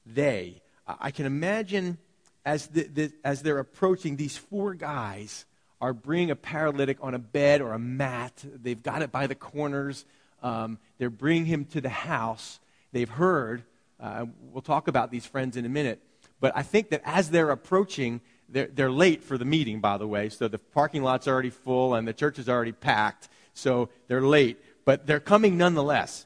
They, 0.08 0.62
I 0.88 1.12
can 1.12 1.28
imagine 1.28 2.00
as, 2.44 2.68
the, 2.68 2.84
the, 2.84 3.12
as 3.24 3.44
they're 3.44 3.60
approaching, 3.60 4.16
these 4.16 4.38
four 4.38 4.74
guys 4.74 5.46
are 5.80 5.94
bringing 5.94 6.32
a 6.32 6.36
paralytic 6.36 6.98
on 7.02 7.14
a 7.14 7.20
bed 7.20 7.62
or 7.62 7.74
a 7.74 7.80
mat. 7.80 8.44
They've 8.44 8.82
got 8.82 9.04
it 9.04 9.12
by 9.12 9.28
the 9.28 9.36
corners. 9.36 10.06
Um, 10.42 10.80
they're 10.98 11.12
bringing 11.12 11.46
him 11.46 11.66
to 11.66 11.82
the 11.82 11.90
house. 11.90 12.60
They've 12.94 13.10
heard. 13.10 13.64
Uh, 14.00 14.26
we'll 14.52 14.62
talk 14.62 14.88
about 14.88 15.12
these 15.12 15.26
friends 15.26 15.58
in 15.58 15.66
a 15.66 15.70
minute. 15.70 16.02
But 16.40 16.54
I 16.56 16.64
think 16.64 16.90
that 16.90 17.02
as 17.06 17.30
they're 17.30 17.52
approaching, 17.52 18.22
they're, 18.52 18.68
they're 18.68 18.92
late 18.92 19.24
for 19.24 19.38
the 19.38 19.46
meeting, 19.46 19.80
by 19.80 19.98
the 19.98 20.08
way. 20.08 20.30
So 20.30 20.48
the 20.48 20.60
parking 20.60 21.04
lot's 21.04 21.28
already 21.28 21.50
full 21.50 21.96
and 21.96 22.08
the 22.08 22.14
church 22.14 22.38
is 22.40 22.50
already 22.50 22.72
packed. 22.72 23.30
So 23.54 23.90
they're 24.08 24.22
late. 24.22 24.58
But 24.86 25.08
they're 25.08 25.20
coming 25.20 25.58
nonetheless. 25.58 26.26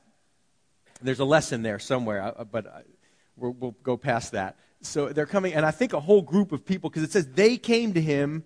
There's 1.01 1.19
a 1.19 1.25
lesson 1.25 1.61
there 1.61 1.79
somewhere, 1.79 2.21
uh, 2.23 2.43
but 2.45 2.65
uh, 2.65 2.69
we'll, 3.35 3.51
we'll 3.51 3.75
go 3.83 3.97
past 3.97 4.31
that. 4.31 4.57
So 4.81 5.09
they're 5.09 5.25
coming, 5.25 5.53
and 5.53 5.65
I 5.65 5.71
think 5.71 5.93
a 5.93 5.99
whole 5.99 6.21
group 6.21 6.51
of 6.51 6.65
people, 6.65 6.89
because 6.89 7.03
it 7.03 7.11
says 7.11 7.27
they 7.27 7.57
came 7.57 7.93
to 7.93 8.01
him. 8.01 8.45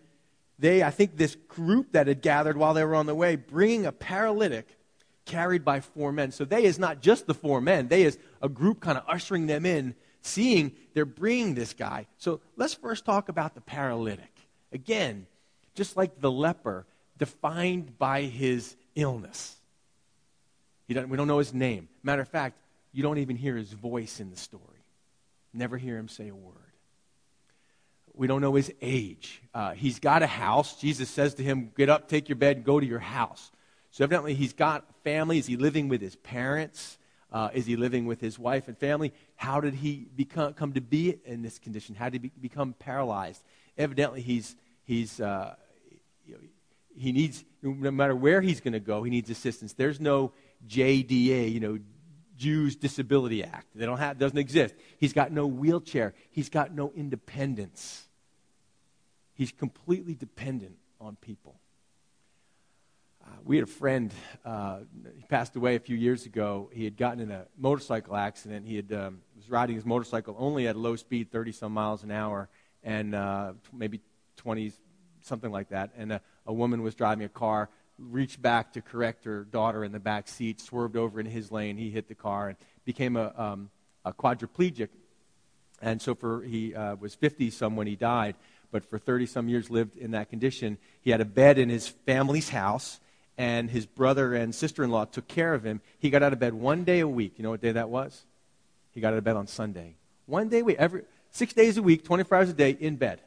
They, 0.57 0.83
I 0.83 0.89
think 0.89 1.15
this 1.15 1.35
group 1.47 1.93
that 1.93 2.07
had 2.07 2.21
gathered 2.21 2.57
while 2.57 2.73
they 2.73 2.83
were 2.83 2.95
on 2.95 3.05
the 3.05 3.15
way, 3.15 3.35
bringing 3.35 3.85
a 3.85 3.91
paralytic 3.91 4.67
carried 5.25 5.63
by 5.63 5.79
four 5.79 6.11
men. 6.11 6.31
So 6.31 6.43
they 6.43 6.63
is 6.63 6.79
not 6.79 7.01
just 7.01 7.27
the 7.27 7.33
four 7.33 7.61
men, 7.61 7.87
they 7.87 8.03
is 8.03 8.17
a 8.41 8.49
group 8.49 8.79
kind 8.81 8.97
of 8.97 9.03
ushering 9.07 9.45
them 9.45 9.65
in 9.65 9.95
seeing 10.21 10.71
they're 10.93 11.05
bringing 11.05 11.55
this 11.55 11.73
guy. 11.73 12.07
So 12.17 12.41
let's 12.55 12.73
first 12.73 13.05
talk 13.05 13.29
about 13.29 13.55
the 13.55 13.61
paralytic. 13.61 14.31
Again, 14.71 15.27
just 15.75 15.97
like 15.97 16.19
the 16.19 16.31
leper, 16.31 16.85
defined 17.17 17.97
by 17.97 18.23
his 18.23 18.75
illness. 18.95 19.55
we 20.87 20.95
don't 20.95 21.27
know 21.27 21.39
his 21.39 21.53
name. 21.53 21.87
Matter 22.03 22.21
of 22.21 22.27
fact, 22.27 22.57
you 22.91 23.03
don't 23.03 23.19
even 23.19 23.35
hear 23.35 23.55
his 23.55 23.71
voice 23.71 24.19
in 24.19 24.29
the 24.29 24.37
story. 24.37 24.63
Never 25.53 25.77
hear 25.77 25.97
him 25.97 26.07
say 26.07 26.29
a 26.29 26.35
word. 26.35 26.55
We 28.13 28.27
don't 28.27 28.41
know 28.41 28.55
his 28.55 28.73
age. 28.81 29.41
Uh, 29.53 29.71
he's 29.71 29.99
got 29.99 30.23
a 30.23 30.27
house. 30.27 30.79
Jesus 30.79 31.09
says 31.09 31.35
to 31.35 31.43
him, 31.43 31.71
Get 31.77 31.89
up, 31.89 32.09
take 32.09 32.27
your 32.27 32.35
bed, 32.35 32.65
go 32.65 32.79
to 32.79 32.85
your 32.85 32.99
house. 32.99 33.51
So, 33.91 34.03
evidently, 34.03 34.33
he's 34.33 34.53
got 34.53 34.85
family. 35.03 35.37
Is 35.39 35.47
he 35.47 35.55
living 35.55 35.87
with 35.87 36.01
his 36.01 36.15
parents? 36.17 36.97
Uh, 37.31 37.49
is 37.53 37.65
he 37.65 37.75
living 37.75 38.05
with 38.05 38.19
his 38.19 38.39
wife 38.39 38.67
and 38.67 38.77
family? 38.77 39.13
How 39.35 39.61
did 39.61 39.75
he 39.75 40.07
become, 40.15 40.53
come 40.53 40.73
to 40.73 40.81
be 40.81 41.19
in 41.25 41.41
this 41.41 41.59
condition? 41.59 41.95
How 41.95 42.05
did 42.09 42.23
he 42.23 42.29
be, 42.29 42.31
become 42.41 42.73
paralyzed? 42.73 43.43
Evidently, 43.77 44.21
he's, 44.21 44.55
he's, 44.83 45.21
uh, 45.21 45.55
he 46.97 47.11
needs, 47.11 47.45
no 47.61 47.91
matter 47.91 48.15
where 48.15 48.41
he's 48.41 48.61
going 48.61 48.73
to 48.73 48.79
go, 48.79 49.03
he 49.03 49.11
needs 49.11 49.29
assistance. 49.29 49.73
There's 49.73 49.99
no 49.99 50.33
JDA, 50.67 51.51
you 51.51 51.59
know, 51.59 51.79
Jews 52.35 52.75
Disability 52.75 53.43
Act. 53.43 53.67
They 53.75 53.85
don't 53.85 53.99
have, 53.99 54.17
doesn't 54.17 54.37
exist. 54.37 54.73
He's 54.97 55.13
got 55.13 55.31
no 55.31 55.45
wheelchair. 55.45 56.13
He's 56.31 56.49
got 56.49 56.73
no 56.73 56.91
independence. 56.95 58.07
He's 59.33 59.51
completely 59.51 60.15
dependent 60.15 60.77
on 60.99 61.15
people. 61.17 61.59
We 63.43 63.57
had 63.57 63.63
a 63.63 63.71
friend, 63.71 64.13
uh, 64.45 64.79
he 65.15 65.23
passed 65.23 65.55
away 65.55 65.75
a 65.75 65.79
few 65.79 65.95
years 65.95 66.25
ago. 66.25 66.69
He 66.71 66.83
had 66.83 66.97
gotten 66.97 67.19
in 67.19 67.31
a 67.31 67.45
motorcycle 67.57 68.15
accident. 68.15 68.65
He 68.65 68.75
had, 68.75 68.91
um, 68.93 69.21
was 69.35 69.49
riding 69.49 69.75
his 69.75 69.85
motorcycle 69.85 70.35
only 70.37 70.67
at 70.67 70.75
low 70.75 70.95
speed, 70.95 71.31
30 71.31 71.51
some 71.51 71.73
miles 71.73 72.03
an 72.03 72.11
hour, 72.11 72.49
and 72.83 73.15
uh, 73.15 73.53
maybe 73.73 74.01
20, 74.37 74.71
something 75.21 75.51
like 75.51 75.69
that. 75.69 75.91
And 75.97 76.13
a, 76.13 76.21
a 76.45 76.53
woman 76.53 76.83
was 76.83 76.95
driving 76.95 77.25
a 77.25 77.29
car, 77.29 77.69
reached 77.97 78.41
back 78.41 78.73
to 78.73 78.81
correct 78.81 79.25
her 79.25 79.43
daughter 79.43 79.83
in 79.83 79.91
the 79.91 79.99
back 79.99 80.27
seat, 80.27 80.61
swerved 80.61 80.95
over 80.95 81.19
in 81.19 81.25
his 81.25 81.51
lane. 81.51 81.77
He 81.77 81.89
hit 81.89 82.07
the 82.07 82.15
car 82.15 82.49
and 82.49 82.57
became 82.85 83.15
a, 83.15 83.33
um, 83.35 83.69
a 84.05 84.13
quadriplegic. 84.13 84.89
And 85.81 86.01
so 86.01 86.15
for 86.15 86.41
he 86.41 86.75
uh, 86.75 86.95
was 86.95 87.15
50 87.15 87.51
some 87.51 87.75
when 87.75 87.87
he 87.87 87.95
died, 87.95 88.35
but 88.71 88.85
for 88.85 88.97
30 88.97 89.25
some 89.25 89.49
years 89.49 89.69
lived 89.69 89.97
in 89.97 90.11
that 90.11 90.29
condition. 90.29 90.77
He 91.01 91.11
had 91.11 91.21
a 91.21 91.25
bed 91.25 91.57
in 91.57 91.69
his 91.69 91.87
family's 91.87 92.49
house 92.49 92.99
and 93.39 93.71
his 93.71 93.85
brother 93.85 94.35
and 94.35 94.53
sister 94.53 94.83
in 94.83 94.91
law 94.91 95.05
took 95.05 95.29
care 95.29 95.53
of 95.53 95.63
him. 95.63 95.79
He 95.97 96.09
got 96.09 96.21
out 96.21 96.33
of 96.33 96.39
bed 96.39 96.53
one 96.53 96.83
day 96.83 96.99
a 96.99 97.07
week. 97.07 97.35
You 97.37 97.43
know 97.43 97.51
what 97.51 97.61
day 97.61 97.71
that 97.71 97.89
was? 97.89 98.25
He 98.91 98.99
got 98.99 99.13
out 99.13 99.17
of 99.17 99.23
bed 99.23 99.37
on 99.37 99.47
Sunday. 99.47 99.95
One 100.25 100.49
day 100.49 100.59
a 100.59 100.63
week, 100.65 100.75
every, 100.77 101.03
six 101.31 101.53
days 101.53 101.77
a 101.77 101.81
week, 101.81 102.03
24 102.03 102.37
hours 102.37 102.49
a 102.49 102.53
day, 102.53 102.71
in 102.71 102.97
bed. 102.97 103.21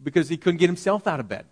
Because 0.00 0.28
he 0.28 0.36
couldn't 0.36 0.58
get 0.58 0.68
himself 0.68 1.06
out 1.06 1.20
of 1.20 1.28
bed. 1.28 1.46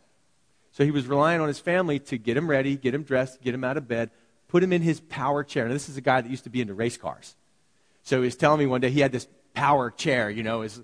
So 0.72 0.84
he 0.84 0.90
was 0.90 1.06
relying 1.06 1.40
on 1.40 1.48
his 1.48 1.58
family 1.58 1.98
to 2.00 2.18
get 2.18 2.36
him 2.36 2.46
ready, 2.46 2.76
get 2.76 2.94
him 2.94 3.04
dressed, 3.04 3.40
get 3.40 3.54
him 3.54 3.64
out 3.64 3.78
of 3.78 3.88
bed, 3.88 4.10
put 4.48 4.62
him 4.62 4.70
in 4.70 4.82
his 4.82 5.00
power 5.00 5.42
chair. 5.42 5.66
Now, 5.66 5.72
this 5.72 5.88
is 5.88 5.96
a 5.96 6.02
guy 6.02 6.20
that 6.20 6.30
used 6.30 6.44
to 6.44 6.50
be 6.50 6.60
into 6.60 6.74
race 6.74 6.98
cars. 6.98 7.36
So 8.02 8.18
he 8.18 8.26
was 8.26 8.36
telling 8.36 8.58
me 8.58 8.66
one 8.66 8.82
day 8.82 8.90
he 8.90 9.00
had 9.00 9.12
this 9.12 9.26
power 9.54 9.90
chair, 9.90 10.28
you 10.28 10.42
know, 10.42 10.60
his 10.60 10.78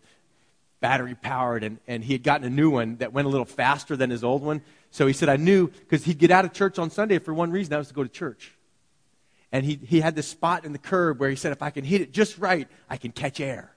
battery 0.81 1.17
powered, 1.17 1.65
and, 1.65 1.79
and 1.87 2.03
he 2.03 2.15
had 2.15 2.23
gotten 2.23 2.47
a 2.47 2.51
new 2.51 2.71
one 2.71 2.97
that 2.97 3.13
went 3.13 3.27
a 3.27 3.31
little 3.31 3.45
faster 3.45 3.95
than 3.95 4.09
his 4.09 4.25
old 4.25 4.43
one. 4.43 4.63
So 4.93 5.07
he 5.07 5.15
said, 5.15 5.31
I 5.31 5.37
knew, 5.37 5.69
because 5.69 6.05
he'd 6.05 6.19
get 6.19 6.31
out 6.31 6.45
of 6.45 6.53
church 6.53 6.79
on 6.79 6.91
Sunday 6.91 7.19
for 7.19 7.33
one 7.33 7.51
reason, 7.51 7.71
that 7.71 7.79
was 7.79 7.89
to 7.89 7.95
go 7.95 8.03
to 8.03 8.11
church. 8.11 8.53
And 9.51 9.65
he, 9.65 9.81
he 9.83 10.01
had 10.01 10.15
this 10.15 10.29
spot 10.29 10.67
in 10.67 10.73
the 10.73 10.79
curb 10.79 11.19
where 11.19 11.31
he 11.31 11.37
said, 11.37 11.51
if 11.51 11.63
I 11.63 11.71
can 11.71 11.83
hit 11.83 12.03
it 12.03 12.13
just 12.13 12.37
right, 12.37 12.69
I 12.91 12.99
can 12.99 13.11
catch 13.11 13.41
air. 13.41 13.75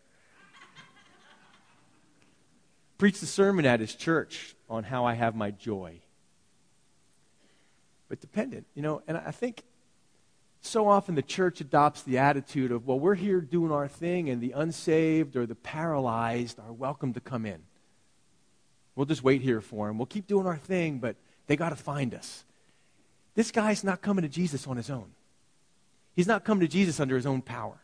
Preached 2.97 3.23
a 3.23 3.25
sermon 3.25 3.65
at 3.65 3.79
his 3.79 3.95
church 3.95 4.55
on 4.69 4.83
how 4.83 5.05
I 5.05 5.13
have 5.13 5.35
my 5.35 5.51
joy. 5.51 6.01
But 8.09 8.19
dependent, 8.19 8.67
you 8.75 8.81
know, 8.81 9.01
and 9.07 9.17
I 9.17 9.31
think 9.31 9.63
so 10.59 10.89
often 10.89 11.15
the 11.15 11.21
church 11.21 11.61
adopts 11.61 12.03
the 12.03 12.17
attitude 12.17 12.73
of, 12.73 12.85
well, 12.85 12.99
we're 12.99 13.15
here 13.15 13.39
doing 13.39 13.71
our 13.71 13.87
thing, 13.87 14.29
and 14.29 14.41
the 14.41 14.51
unsaved 14.51 15.37
or 15.37 15.45
the 15.45 15.55
paralyzed 15.55 16.59
are 16.59 16.73
welcome 16.73 17.13
to 17.13 17.21
come 17.21 17.45
in. 17.45 17.61
We'll 18.95 19.05
just 19.05 19.23
wait 19.23 19.41
here 19.41 19.61
for 19.61 19.87
them. 19.87 19.97
We'll 19.97 20.05
keep 20.05 20.27
doing 20.27 20.47
our 20.47 20.57
thing, 20.57 20.99
but 20.99 21.15
they 21.47 21.55
got 21.55 21.69
to 21.69 21.75
find 21.75 22.13
us. 22.13 22.43
This 23.35 23.51
guy's 23.51 23.83
not 23.83 24.01
coming 24.01 24.23
to 24.23 24.29
Jesus 24.29 24.65
on 24.67 24.77
his 24.77 24.89
own. 24.89 25.11
He's 26.15 26.27
not 26.27 26.45
coming 26.45 26.61
to 26.61 26.67
Jesus 26.67 26.99
under 26.99 27.15
his 27.15 27.25
own 27.25 27.41
power. 27.41 27.77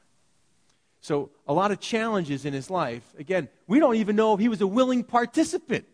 So, 1.02 1.32
a 1.48 1.54
lot 1.54 1.72
of 1.72 1.80
challenges 1.80 2.46
in 2.46 2.54
his 2.54 2.70
life. 2.70 3.04
Again, 3.18 3.50
we 3.68 3.80
don't 3.80 3.96
even 3.96 4.16
know 4.16 4.34
if 4.34 4.40
he 4.40 4.48
was 4.48 4.62
a 4.62 4.68
willing 4.68 5.04
participant. 5.04 5.86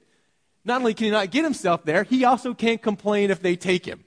Not 0.66 0.82
only 0.82 0.94
can 0.94 1.06
he 1.06 1.12
not 1.12 1.32
get 1.32 1.46
himself 1.46 1.86
there, 1.86 2.04
he 2.04 2.26
also 2.26 2.54
can't 2.54 2.82
complain 2.82 3.32
if 3.32 3.42
they 3.42 3.56
take 3.56 3.86
him. 3.86 4.04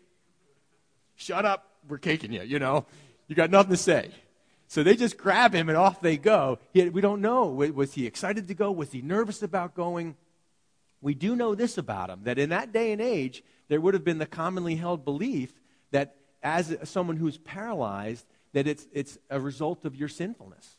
Shut 1.17 1.45
up, 1.47 1.67
we're 1.89 1.97
taking 1.97 2.33
you, 2.33 2.43
you 2.43 2.59
know. 2.59 2.85
You 3.29 3.35
got 3.35 3.51
nothing 3.51 3.71
to 3.71 3.77
say. 3.79 4.11
So 4.69 4.83
they 4.83 4.95
just 4.95 5.17
grab 5.17 5.55
him 5.55 5.69
and 5.69 5.79
off 5.79 6.01
they 6.01 6.17
go. 6.17 6.59
He, 6.73 6.89
we 6.91 7.01
don't 7.01 7.21
know. 7.21 7.47
Was 7.47 7.95
he 7.95 8.07
excited 8.07 8.47
to 8.49 8.55
go? 8.55 8.71
Was 8.71 8.93
he 8.93 9.03
nervous 9.03 9.43
about 9.43 9.75
going? 9.75 10.17
We 11.01 11.15
do 11.15 11.35
know 11.35 11.55
this 11.55 11.79
about 11.79 12.11
him 12.11 12.21
that 12.25 12.39
in 12.39 12.51
that 12.51 12.73
day 12.73 12.93
and 12.93 13.01
age, 13.01 13.43
there 13.69 13.81
would 13.81 13.95
have 13.95 14.05
been 14.05 14.19
the 14.19 14.27
commonly 14.27 14.77
held 14.77 15.05
belief 15.05 15.53
that 15.93 16.17
as 16.43 16.77
someone 16.85 17.17
who's 17.17 17.39
paralyzed, 17.39 18.27
that 18.53 18.67
it's, 18.67 18.87
it's 18.93 19.19
a 19.31 19.41
result 19.41 19.85
of 19.85 19.97
your 19.97 20.09
sinfulness. 20.09 20.77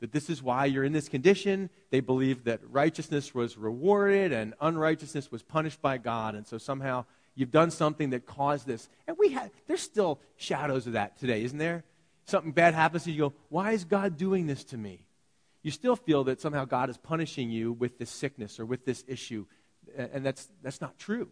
That 0.00 0.12
this 0.12 0.30
is 0.30 0.42
why 0.42 0.66
you're 0.66 0.84
in 0.84 0.92
this 0.92 1.08
condition. 1.08 1.70
They 1.90 2.00
believed 2.00 2.44
that 2.44 2.60
righteousness 2.70 3.34
was 3.34 3.56
rewarded 3.56 4.32
and 4.32 4.54
unrighteousness 4.60 5.30
was 5.30 5.42
punished 5.42 5.82
by 5.82 5.98
God. 5.98 6.34
And 6.34 6.46
so 6.46 6.58
somehow 6.58 7.04
You've 7.38 7.52
done 7.52 7.70
something 7.70 8.10
that 8.10 8.26
caused 8.26 8.66
this. 8.66 8.88
And 9.06 9.16
we 9.16 9.28
have, 9.28 9.48
there's 9.68 9.80
still 9.80 10.18
shadows 10.34 10.88
of 10.88 10.94
that 10.94 11.20
today, 11.20 11.44
isn't 11.44 11.56
there? 11.56 11.84
Something 12.24 12.50
bad 12.50 12.74
happens 12.74 13.04
to 13.04 13.10
you, 13.12 13.14
you 13.14 13.22
go, 13.30 13.34
why 13.48 13.70
is 13.70 13.84
God 13.84 14.16
doing 14.16 14.48
this 14.48 14.64
to 14.64 14.76
me? 14.76 15.06
You 15.62 15.70
still 15.70 15.96
feel 15.96 16.24
that 16.24 16.40
somehow 16.40 16.64
God 16.64 16.90
is 16.90 16.96
punishing 16.96 17.50
you 17.50 17.72
with 17.72 17.98
this 17.98 18.10
sickness 18.10 18.60
or 18.60 18.66
with 18.66 18.84
this 18.84 19.04
issue. 19.06 19.46
And 19.96 20.24
that's, 20.24 20.48
that's 20.62 20.80
not 20.80 20.98
true. 20.98 21.28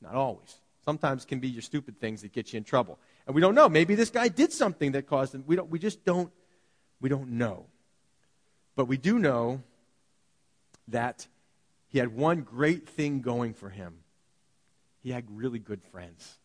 Not 0.00 0.14
always. 0.14 0.54
Sometimes 0.84 1.24
can 1.24 1.40
be 1.40 1.48
your 1.48 1.62
stupid 1.62 2.00
things 2.00 2.22
that 2.22 2.32
get 2.32 2.52
you 2.52 2.58
in 2.58 2.64
trouble. 2.64 2.98
And 3.26 3.34
we 3.34 3.40
don't 3.40 3.54
know. 3.54 3.68
Maybe 3.68 3.94
this 3.94 4.10
guy 4.10 4.28
did 4.28 4.52
something 4.52 4.92
that 4.92 5.06
caused 5.06 5.34
him. 5.34 5.44
We, 5.46 5.56
don't, 5.56 5.70
we 5.70 5.78
just 5.78 6.04
don't, 6.04 6.30
we 7.00 7.08
don't 7.08 7.32
know. 7.32 7.66
But 8.76 8.86
we 8.86 8.96
do 8.96 9.18
know 9.18 9.62
that 10.88 11.26
he 11.88 11.98
had 11.98 12.14
one 12.14 12.42
great 12.42 12.88
thing 12.88 13.20
going 13.20 13.54
for 13.54 13.68
him 13.70 13.98
he 15.06 15.12
had 15.12 15.24
really 15.30 15.60
good 15.60 15.80
friends. 15.92 16.36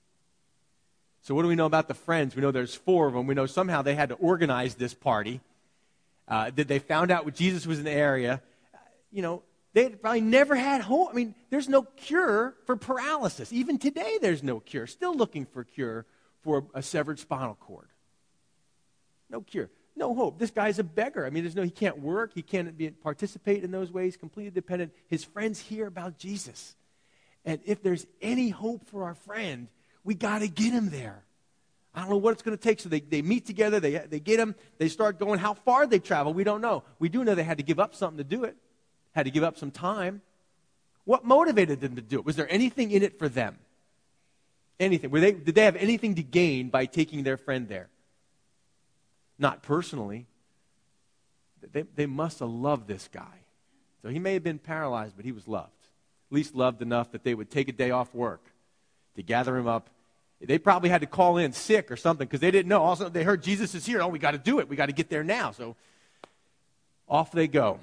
So, 1.24 1.34
what 1.34 1.42
do 1.42 1.48
we 1.48 1.56
know 1.56 1.66
about 1.66 1.88
the 1.88 1.96
friends? 1.96 2.36
We 2.36 2.44
know 2.44 2.52
there's 2.52 2.76
four 2.76 3.08
of 3.08 3.16
them. 3.16 3.26
We 3.26 3.34
know 3.34 3.48
somehow 3.48 3.82
they 3.82 3.96
had 3.96 4.10
to 4.10 4.16
organize 4.16 4.76
this 4.76 4.94
party. 4.94 5.42
Uh, 6.28 6.50
that 6.56 6.68
they 6.68 6.80
found 6.80 7.12
out 7.12 7.26
what 7.26 7.36
Jesus 7.36 7.68
was 7.68 7.78
in 7.80 7.86
the 7.86 7.92
area. 7.92 8.42
Uh, 8.74 8.78
you 9.12 9.22
know, 9.22 9.44
they 9.74 9.90
probably 9.90 10.22
never 10.22 10.56
had 10.56 10.82
hope. 10.82 11.10
I 11.12 11.14
mean, 11.14 11.36
there's 11.50 11.70
no 11.70 11.84
cure 11.84 12.56
for 12.66 12.76
paralysis. 12.76 13.52
Even 13.52 13.78
today, 13.78 14.18
there's 14.22 14.44
no 14.44 14.60
cure. 14.60 14.88
Still 14.88 15.16
looking 15.16 15.46
for 15.46 15.64
cure 15.64 16.06
for 16.42 16.66
a 16.74 16.82
severed 16.82 17.20
spinal 17.20 17.56
cord. 17.56 17.88
No 19.30 19.42
cure. 19.42 19.70
No 19.96 20.14
hope. 20.14 20.40
This 20.40 20.52
guy's 20.52 20.80
a 20.80 20.84
beggar. 20.84 21.26
I 21.26 21.30
mean, 21.30 21.44
there's 21.44 21.56
no, 21.56 21.64
he 21.64 21.70
can't 21.70 22.00
work. 22.00 22.32
He 22.34 22.42
can't 22.42 22.78
be, 22.78 22.90
participate 22.90 23.64
in 23.64 23.72
those 23.72 23.92
ways, 23.92 24.18
completely 24.18 24.52
dependent. 24.52 24.94
His 25.08 25.24
friends 25.24 25.60
hear 25.60 25.88
about 25.88 26.18
Jesus. 26.18 26.76
And 27.46 27.60
if 27.66 27.82
there's 27.82 28.06
any 28.22 28.50
hope 28.50 28.88
for 28.88 29.04
our 29.06 29.16
friend, 29.16 29.68
we 30.04 30.16
got 30.16 30.40
to 30.40 30.48
get 30.48 30.74
him 30.74 30.90
there. 30.90 31.24
I 31.94 32.02
don't 32.02 32.10
know 32.10 32.18
what 32.18 32.32
it's 32.32 32.42
going 32.42 32.58
to 32.58 32.62
take. 32.62 32.80
So 32.80 32.90
they, 32.90 33.02
they 33.02 33.22
meet 33.22 33.46
together, 33.46 33.80
they, 33.80 33.98
they 33.98 34.20
get 34.20 34.40
him, 34.40 34.56
they 34.78 34.88
start 34.88 35.20
going. 35.20 35.40
How 35.40 35.54
far 35.54 35.86
they 35.88 36.00
travel, 36.00 36.34
we 36.34 36.44
don't 36.44 36.62
know. 36.62 36.84
We 37.00 37.10
do 37.10 37.24
know 37.24 37.36
they 37.36 37.44
had 37.44 37.58
to 37.58 37.64
give 37.64 37.80
up 37.80 37.96
something 37.96 38.18
to 38.18 38.24
do 38.24 38.44
it, 38.44 38.56
had 39.14 39.24
to 39.24 39.32
give 39.32 39.44
up 39.44 39.58
some 39.58 39.72
time. 39.72 40.22
What 41.04 41.26
motivated 41.26 41.82
them 41.82 41.96
to 41.96 42.02
do 42.02 42.20
it? 42.20 42.26
Was 42.26 42.36
there 42.36 42.52
anything 42.52 42.92
in 42.92 43.04
it 43.04 43.20
for 43.20 43.28
them? 43.28 43.58
Anything? 44.80 45.10
Were 45.12 45.20
they, 45.20 45.34
did 45.34 45.56
they 45.56 45.66
have 45.66 45.76
anything 45.76 46.16
to 46.16 46.24
gain 46.24 46.70
by 46.70 46.86
taking 46.86 47.24
their 47.24 47.38
friend 47.38 47.68
there? 47.68 47.90
Not 49.38 49.64
personally. 49.64 50.28
They, 51.72 51.84
they 51.84 52.06
must 52.06 52.40
have 52.40 52.50
loved 52.50 52.88
this 52.88 53.10
guy. 53.12 53.40
So 54.02 54.10
he 54.10 54.20
may 54.20 54.34
have 54.34 54.44
been 54.44 54.60
paralyzed, 54.60 55.16
but 55.16 55.26
he 55.26 55.32
was 55.32 55.48
loved 55.48 55.72
at 56.32 56.36
least 56.36 56.56
loved 56.56 56.82
enough 56.82 57.12
that 57.12 57.24
they 57.26 57.34
would 57.34 57.52
take 57.52 57.68
a 57.68 57.74
day 57.74 57.92
off 57.92 58.14
work 58.16 58.42
to 59.16 59.22
gather 59.22 59.58
him 59.58 59.68
up. 59.68 59.90
They 60.44 60.58
probably 60.58 60.90
had 60.90 61.02
to 61.02 61.08
call 61.08 61.38
in 61.38 61.54
sick 61.54 61.92
or 61.92 61.96
something 61.96 62.26
because 62.26 62.40
they 62.40 62.52
didn't 62.52 62.70
know. 62.70 62.82
Also, 62.82 63.10
they 63.10 63.24
heard 63.24 63.44
Jesus 63.44 63.76
is 63.76 63.86
here. 63.86 64.02
Oh, 64.02 64.08
we 64.08 64.18
got 64.18 64.32
to 64.32 64.40
do 64.40 64.60
it. 64.60 64.68
We 64.68 64.76
got 64.76 64.88
to 64.88 64.94
get 64.94 65.10
there 65.10 65.24
now. 65.24 65.52
So 65.52 65.76
off 67.08 67.32
they 67.32 67.48
go. 67.48 67.80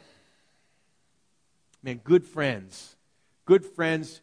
Man, 1.83 2.01
good 2.03 2.25
friends, 2.25 2.97
good 3.45 3.65
friends 3.65 4.21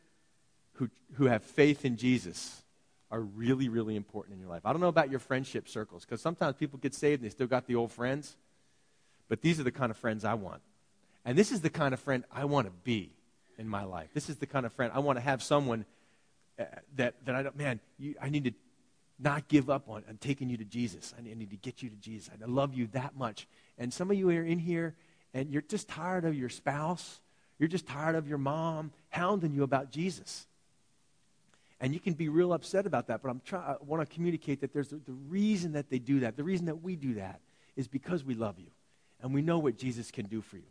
who, 0.74 0.90
who 1.14 1.26
have 1.26 1.44
faith 1.44 1.86
in 1.86 1.96
Jesus 1.96 2.62
are 3.10 3.22
really, 3.22 3.70
really 3.70 3.96
important 3.96 4.36
in 4.36 4.42
your 4.42 4.50
life. 4.50 4.66
I 4.66 4.74
don't 4.74 4.82
know 4.82 4.90
about 4.90 5.10
your 5.10 5.20
friendship 5.20 5.70
circles 5.70 6.04
because 6.04 6.20
sometimes 6.20 6.58
people 6.58 6.80
get 6.80 6.94
saved 6.94 7.22
and 7.22 7.30
they 7.30 7.34
still 7.34 7.48
got 7.48 7.68
the 7.68 7.76
old 7.76 7.94
friends. 7.94 8.36
But 9.30 9.42
these 9.42 9.60
are 9.60 9.64
the 9.64 9.72
kind 9.72 9.90
of 9.90 9.98
friends 9.98 10.26
I 10.26 10.34
want. 10.34 10.62
And 11.24 11.38
this 11.38 11.52
is 11.52 11.62
the 11.62 11.70
kind 11.70 11.94
of 11.94 12.00
friend 12.00 12.26
I 12.32 12.46
want 12.46 12.68
to 12.68 12.74
be 12.84 13.12
in 13.58 13.70
my 13.70 13.84
life. 13.84 14.10
This 14.14 14.30
is 14.30 14.38
the 14.38 14.46
kind 14.46 14.66
of 14.66 14.74
friend 14.74 14.92
I 14.94 15.00
want 15.00 15.18
to 15.18 15.22
have 15.22 15.42
someone 15.42 15.86
Uh, 16.58 16.64
that, 16.96 17.16
that 17.26 17.36
I 17.36 17.44
don't, 17.44 17.58
man, 17.58 17.80
you, 17.98 18.16
I 18.22 18.30
need 18.30 18.46
to 18.46 18.52
not 19.20 19.48
give 19.48 19.70
up 19.70 19.90
on, 19.90 20.04
on 20.08 20.18
taking 20.18 20.50
you 20.50 20.58
to 20.58 20.66
Jesus. 20.66 21.14
I 21.18 21.22
need, 21.22 21.32
I 21.32 21.36
need 21.36 21.50
to 21.52 21.58
get 21.58 21.82
you 21.84 21.90
to 21.90 21.96
Jesus. 21.96 22.30
I 22.30 22.46
love 22.46 22.74
you 22.74 22.88
that 22.88 23.16
much. 23.18 23.48
And 23.78 23.94
some 23.94 24.12
of 24.12 24.18
you 24.18 24.30
are 24.30 24.44
in 24.44 24.60
here 24.60 24.96
and 25.34 25.50
you're 25.52 25.62
just 25.62 25.88
tired 25.88 26.26
of 26.26 26.36
your 26.36 26.50
spouse. 26.50 27.20
You're 27.60 27.70
just 27.70 27.88
tired 27.88 28.16
of 28.16 28.28
your 28.28 28.38
mom 28.38 28.92
hounding 29.10 29.54
you 29.54 29.64
about 29.64 29.92
Jesus. 29.92 30.48
And 31.82 31.94
you 31.94 32.00
can 32.00 32.14
be 32.14 32.30
real 32.30 32.54
upset 32.54 32.86
about 32.86 33.08
that, 33.08 33.22
but 33.22 33.30
I'm 33.30 33.42
try, 33.46 33.60
I 33.60 33.76
want 33.84 34.08
to 34.08 34.14
communicate 34.14 34.62
that 34.62 34.74
there's 34.74 34.90
the, 34.90 34.96
the 34.96 35.14
reason 35.28 35.74
that 35.74 35.90
they 35.90 36.00
do 36.00 36.22
that, 36.22 36.38
the 36.38 36.44
reason 36.44 36.68
that 36.68 36.82
we 36.82 36.96
do 36.96 37.16
that, 37.16 37.42
is 37.76 37.88
because 37.88 38.24
we 38.24 38.34
love 38.34 38.60
you. 38.60 38.72
And 39.22 39.34
we 39.34 39.42
know 39.42 39.60
what 39.60 39.78
Jesus 39.78 40.12
can 40.12 40.28
do 40.28 40.42
for 40.42 40.58
you. 40.58 40.64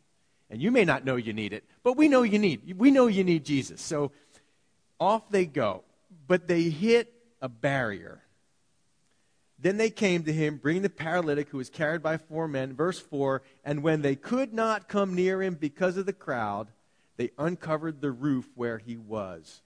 And 0.51 0.63
you 0.63 0.71
may 0.71 0.85
not 0.85 1.05
know 1.05 1.17
you 1.17 1.33
need 1.33 1.53
it, 1.53 1.65
but 1.83 1.97
we 1.97 2.09
know 2.09 2.23
you 2.23 2.39
need. 2.39 2.79
We 2.79 2.91
know 2.91 3.07
you 3.07 3.25
need 3.25 3.45
Jesus. 3.45 3.81
So 3.81 4.13
off 4.99 5.31
they 5.31 5.47
go. 5.47 5.83
But 6.27 6.49
they 6.49 6.63
hit 6.63 7.13
a 7.41 7.49
barrier. 7.49 8.23
Then 9.59 9.77
they 9.77 9.91
came 9.91 10.25
to 10.25 10.33
him, 10.33 10.57
bringing 10.57 10.83
the 10.83 10.91
paralytic 10.91 11.49
who 11.49 11.59
was 11.59 11.71
carried 11.71 12.03
by 12.03 12.19
four 12.19 12.49
men. 12.49 12.75
Verse 12.75 12.99
4 12.99 13.43
And 13.65 13.83
when 13.83 14.03
they 14.03 14.17
could 14.17 14.53
not 14.53 14.89
come 14.89 15.15
near 15.15 15.43
him 15.43 15.55
because 15.55 15.97
of 15.97 16.07
the 16.07 16.13
crowd, 16.13 16.69
they 17.17 17.31
uncovered 17.39 18.01
the 18.01 18.11
roof 18.11 18.47
where 18.55 18.79
he 18.79 18.97
was. 18.97 19.63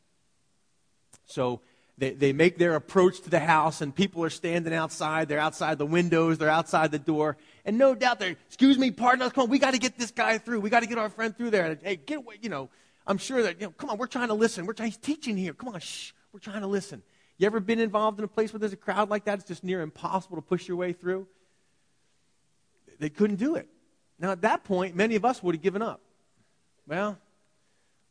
So 1.24 1.60
they, 1.96 2.10
they 2.10 2.32
make 2.32 2.58
their 2.58 2.74
approach 2.76 3.20
to 3.22 3.30
the 3.30 3.40
house, 3.40 3.80
and 3.80 3.94
people 3.94 4.22
are 4.22 4.30
standing 4.30 4.72
outside. 4.72 5.28
They're 5.28 5.40
outside 5.40 5.78
the 5.78 5.86
windows, 5.86 6.38
they're 6.38 6.48
outside 6.48 6.92
the 6.92 6.98
door. 6.98 7.36
And 7.64 7.76
no 7.76 7.94
doubt 7.94 8.20
they're, 8.20 8.36
excuse 8.46 8.78
me, 8.78 8.90
pardon 8.90 9.22
us, 9.22 9.32
come 9.32 9.44
on, 9.44 9.50
we 9.50 9.58
got 9.58 9.72
to 9.72 9.78
get 9.78 9.98
this 9.98 10.10
guy 10.10 10.38
through. 10.38 10.60
We 10.60 10.70
got 10.70 10.80
to 10.80 10.86
get 10.86 10.98
our 10.98 11.10
friend 11.10 11.36
through 11.36 11.50
there. 11.50 11.66
And, 11.66 11.80
hey, 11.82 11.96
get 11.96 12.18
away, 12.18 12.36
you 12.40 12.48
know. 12.48 12.68
I'm 13.08 13.18
sure 13.18 13.42
that, 13.42 13.58
you 13.58 13.66
know, 13.66 13.72
come 13.72 13.88
on, 13.88 13.96
we're 13.96 14.06
trying 14.06 14.28
to 14.28 14.34
listen. 14.34 14.66
We're 14.66 14.74
trying, 14.74 14.90
he's 14.90 14.98
teaching 14.98 15.36
here. 15.36 15.54
Come 15.54 15.70
on, 15.70 15.80
shh, 15.80 16.12
we're 16.32 16.40
trying 16.40 16.60
to 16.60 16.66
listen. 16.66 17.02
You 17.38 17.46
ever 17.46 17.58
been 17.58 17.80
involved 17.80 18.18
in 18.18 18.24
a 18.24 18.28
place 18.28 18.52
where 18.52 18.60
there's 18.60 18.74
a 18.74 18.76
crowd 18.76 19.08
like 19.08 19.24
that? 19.24 19.38
It's 19.38 19.48
just 19.48 19.64
near 19.64 19.80
impossible 19.80 20.36
to 20.36 20.42
push 20.42 20.68
your 20.68 20.76
way 20.76 20.92
through. 20.92 21.26
They 22.98 23.08
couldn't 23.08 23.36
do 23.36 23.56
it. 23.56 23.66
Now, 24.18 24.32
at 24.32 24.42
that 24.42 24.64
point, 24.64 24.94
many 24.94 25.16
of 25.16 25.24
us 25.24 25.42
would 25.42 25.54
have 25.54 25.62
given 25.62 25.80
up. 25.80 26.00
Well, 26.86 27.18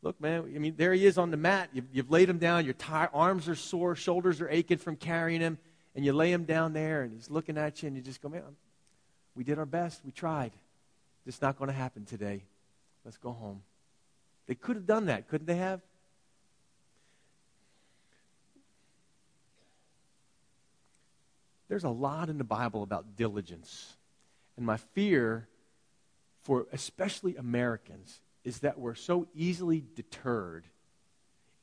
look, 0.02 0.20
man, 0.20 0.50
I 0.54 0.58
mean, 0.58 0.74
there 0.76 0.92
he 0.92 1.06
is 1.06 1.16
on 1.16 1.30
the 1.30 1.36
mat. 1.36 1.68
You've, 1.72 1.86
you've 1.92 2.10
laid 2.10 2.28
him 2.28 2.38
down. 2.38 2.64
Your 2.64 2.74
tired, 2.74 3.10
arms 3.14 3.48
are 3.48 3.54
sore, 3.54 3.94
shoulders 3.94 4.40
are 4.40 4.48
aching 4.48 4.78
from 4.78 4.96
carrying 4.96 5.40
him. 5.40 5.58
And 5.94 6.04
you 6.04 6.12
lay 6.12 6.32
him 6.32 6.44
down 6.44 6.72
there, 6.72 7.02
and 7.02 7.12
he's 7.12 7.30
looking 7.30 7.58
at 7.58 7.82
you, 7.82 7.88
and 7.88 7.96
you 7.96 8.02
just 8.02 8.22
go, 8.22 8.28
man, 8.28 8.42
we 9.34 9.44
did 9.44 9.58
our 9.58 9.66
best. 9.66 10.00
We 10.04 10.10
tried. 10.10 10.52
It's 11.26 11.42
not 11.42 11.58
going 11.58 11.68
to 11.68 11.74
happen 11.76 12.04
today. 12.04 12.44
Let's 13.04 13.18
go 13.18 13.32
home. 13.32 13.62
They 14.48 14.54
could 14.54 14.76
have 14.76 14.86
done 14.86 15.06
that, 15.06 15.28
couldn't 15.28 15.46
they 15.46 15.56
have? 15.56 15.80
There's 21.68 21.84
a 21.84 21.90
lot 21.90 22.30
in 22.30 22.38
the 22.38 22.44
Bible 22.44 22.82
about 22.82 23.14
diligence. 23.14 23.94
And 24.56 24.64
my 24.64 24.78
fear 24.78 25.46
for 26.42 26.66
especially 26.72 27.36
Americans 27.36 28.20
is 28.42 28.60
that 28.60 28.78
we're 28.78 28.94
so 28.94 29.28
easily 29.34 29.84
deterred 29.94 30.64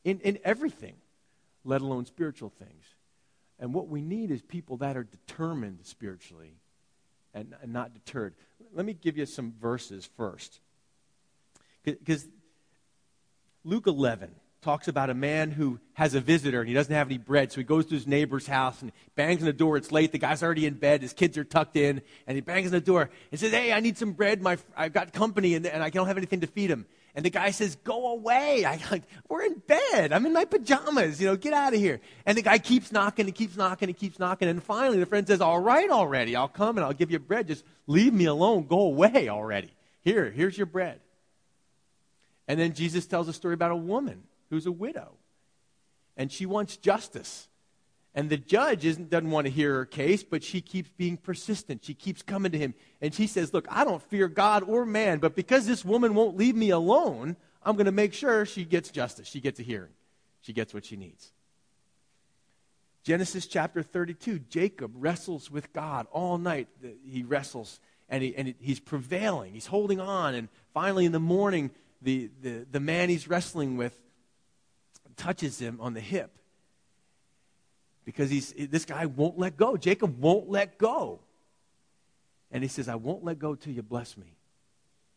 in, 0.03 0.19
in 0.19 0.37
everything, 0.45 0.93
let 1.63 1.81
alone 1.81 2.05
spiritual 2.05 2.51
things. 2.59 2.85
And 3.59 3.73
what 3.73 3.87
we 3.87 4.01
need 4.01 4.29
is 4.29 4.43
people 4.43 4.77
that 4.77 4.95
are 4.95 5.03
determined 5.03 5.79
spiritually 5.83 6.53
and, 7.33 7.55
and 7.63 7.73
not 7.73 7.95
deterred. 7.95 8.35
Let 8.73 8.85
me 8.85 8.93
give 8.93 9.17
you 9.17 9.25
some 9.25 9.53
verses 9.59 10.07
first. 10.15 10.59
Because 11.83 12.27
Luke 13.65 13.87
11 13.87 14.29
talks 14.61 14.87
about 14.87 15.09
a 15.09 15.13
man 15.13 15.49
who 15.49 15.79
has 15.93 16.13
a 16.13 16.21
visitor 16.21 16.59
and 16.59 16.67
he 16.67 16.73
doesn't 16.73 16.93
have 16.93 17.07
any 17.07 17.17
bread. 17.17 17.51
So 17.51 17.57
he 17.57 17.63
goes 17.63 17.87
to 17.87 17.95
his 17.95 18.05
neighbor's 18.05 18.45
house 18.45 18.81
and 18.81 18.91
bangs 19.15 19.41
on 19.41 19.45
the 19.45 19.53
door. 19.53 19.75
It's 19.75 19.91
late. 19.91 20.11
The 20.11 20.19
guy's 20.19 20.43
already 20.43 20.67
in 20.67 20.75
bed. 20.75 21.01
His 21.01 21.13
kids 21.13 21.35
are 21.37 21.43
tucked 21.43 21.75
in. 21.75 22.01
And 22.27 22.35
he 22.35 22.41
bangs 22.41 22.67
on 22.67 22.73
the 22.73 22.81
door 22.81 23.09
and 23.31 23.39
says, 23.39 23.51
Hey, 23.51 23.73
I 23.73 23.79
need 23.79 23.97
some 23.97 24.13
bread. 24.13 24.41
My, 24.41 24.57
I've 24.77 24.93
got 24.93 25.13
company 25.13 25.55
and, 25.55 25.65
and 25.65 25.83
I 25.83 25.89
don't 25.89 26.07
have 26.07 26.17
anything 26.17 26.41
to 26.41 26.47
feed 26.47 26.69
him. 26.69 26.85
And 27.15 27.25
the 27.25 27.31
guy 27.31 27.51
says, 27.51 27.75
Go 27.83 28.09
away. 28.09 28.65
I, 28.65 28.79
like, 28.91 29.03
we're 29.29 29.43
in 29.43 29.61
bed. 29.65 30.13
I'm 30.13 30.25
in 30.27 30.33
my 30.33 30.45
pajamas. 30.45 31.19
You 31.19 31.27
know, 31.27 31.35
get 31.35 31.53
out 31.53 31.73
of 31.73 31.79
here. 31.79 32.01
And 32.25 32.37
the 32.37 32.43
guy 32.43 32.59
keeps 32.59 32.91
knocking 32.91 33.25
and 33.25 33.35
keeps 33.35 33.55
knocking 33.57 33.89
and 33.89 33.97
keeps 33.97 34.19
knocking. 34.19 34.47
And 34.47 34.61
finally, 34.61 34.99
the 34.99 35.07
friend 35.07 35.25
says, 35.25 35.41
All 35.41 35.59
right, 35.59 35.89
already. 35.89 36.35
I'll 36.35 36.47
come 36.47 36.77
and 36.77 36.85
I'll 36.85 36.93
give 36.93 37.09
you 37.09 37.19
bread. 37.19 37.47
Just 37.47 37.63
leave 37.87 38.13
me 38.13 38.25
alone. 38.25 38.67
Go 38.67 38.81
away 38.81 39.29
already. 39.29 39.71
Here, 40.01 40.29
here's 40.29 40.55
your 40.57 40.67
bread. 40.67 40.99
And 42.47 42.59
then 42.59 42.73
Jesus 42.73 43.05
tells 43.05 43.27
a 43.27 43.33
story 43.33 43.53
about 43.53 43.71
a 43.71 43.75
woman 43.75 44.23
who's 44.49 44.65
a 44.65 44.71
widow. 44.71 45.13
And 46.17 46.31
she 46.31 46.45
wants 46.45 46.77
justice. 46.77 47.47
And 48.13 48.29
the 48.29 48.37
judge 48.37 48.83
doesn't 48.83 49.29
want 49.29 49.45
to 49.45 49.51
hear 49.51 49.73
her 49.75 49.85
case, 49.85 50.23
but 50.23 50.43
she 50.43 50.61
keeps 50.61 50.89
being 50.91 51.17
persistent. 51.17 51.83
She 51.83 51.93
keeps 51.93 52.21
coming 52.21 52.51
to 52.51 52.57
him. 52.57 52.73
And 53.01 53.13
she 53.13 53.27
says, 53.27 53.53
Look, 53.53 53.67
I 53.69 53.83
don't 53.83 54.01
fear 54.03 54.29
God 54.29 54.63
or 54.63 54.85
man, 54.85 55.19
but 55.19 55.35
because 55.35 55.67
this 55.67 55.83
woman 55.83 56.15
won't 56.15 56.37
leave 56.37 56.55
me 56.55 56.69
alone, 56.69 57.35
I'm 57.61 57.75
going 57.75 57.87
to 57.87 57.91
make 57.91 58.13
sure 58.13 58.45
she 58.45 58.63
gets 58.63 58.89
justice. 58.89 59.27
She 59.27 59.41
gets 59.41 59.59
a 59.59 59.63
hearing. 59.63 59.91
She 60.41 60.53
gets 60.53 60.73
what 60.73 60.85
she 60.85 60.95
needs. 60.95 61.33
Genesis 63.03 63.47
chapter 63.47 63.83
32, 63.83 64.39
Jacob 64.39 64.91
wrestles 64.95 65.51
with 65.51 65.73
God 65.73 66.07
all 66.11 66.37
night. 66.37 66.67
He 67.05 67.23
wrestles 67.23 67.79
and, 68.09 68.23
he, 68.23 68.35
and 68.35 68.55
he's 68.59 68.79
prevailing. 68.79 69.53
He's 69.53 69.67
holding 69.67 69.99
on. 69.99 70.35
And 70.35 70.47
finally, 70.73 71.05
in 71.05 71.11
the 71.11 71.19
morning, 71.19 71.71
the, 72.01 72.29
the, 72.41 72.65
the 72.71 72.79
man 72.79 73.09
he's 73.09 73.27
wrestling 73.27 73.77
with 73.77 73.97
touches 75.17 75.59
him 75.59 75.77
on 75.79 75.93
the 75.93 76.01
hip 76.01 76.31
because 78.03 78.29
he's, 78.29 78.53
this 78.53 78.85
guy 78.85 79.05
won't 79.05 79.37
let 79.37 79.57
go. 79.57 79.77
Jacob 79.77 80.19
won't 80.19 80.49
let 80.49 80.77
go. 80.77 81.19
And 82.51 82.63
he 82.63 82.67
says, 82.67 82.87
I 82.87 82.95
won't 82.95 83.23
let 83.23 83.39
go 83.39 83.55
till 83.55 83.73
you 83.73 83.81
bless 83.81 84.15
me. 84.17 84.37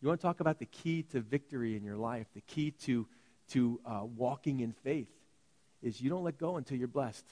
You 0.01 0.09
want 0.09 0.21
to 0.21 0.27
talk 0.27 0.41
about 0.41 0.59
the 0.59 0.67
key 0.67 1.03
to 1.13 1.21
victory 1.21 1.77
in 1.77 1.85
your 1.85 1.97
life, 1.97 2.27
the 2.35 2.41
key 2.43 2.71
to, 2.83 3.07
to 3.51 3.81
uh, 3.85 4.01
walking 4.17 4.61
in 4.61 4.73
faith 4.73 5.09
is 5.83 6.01
you 6.01 6.11
don't 6.11 6.25
let 6.25 6.39
go 6.39 6.57
until 6.57 6.79
you're 6.79 6.89
blessed. 6.89 7.25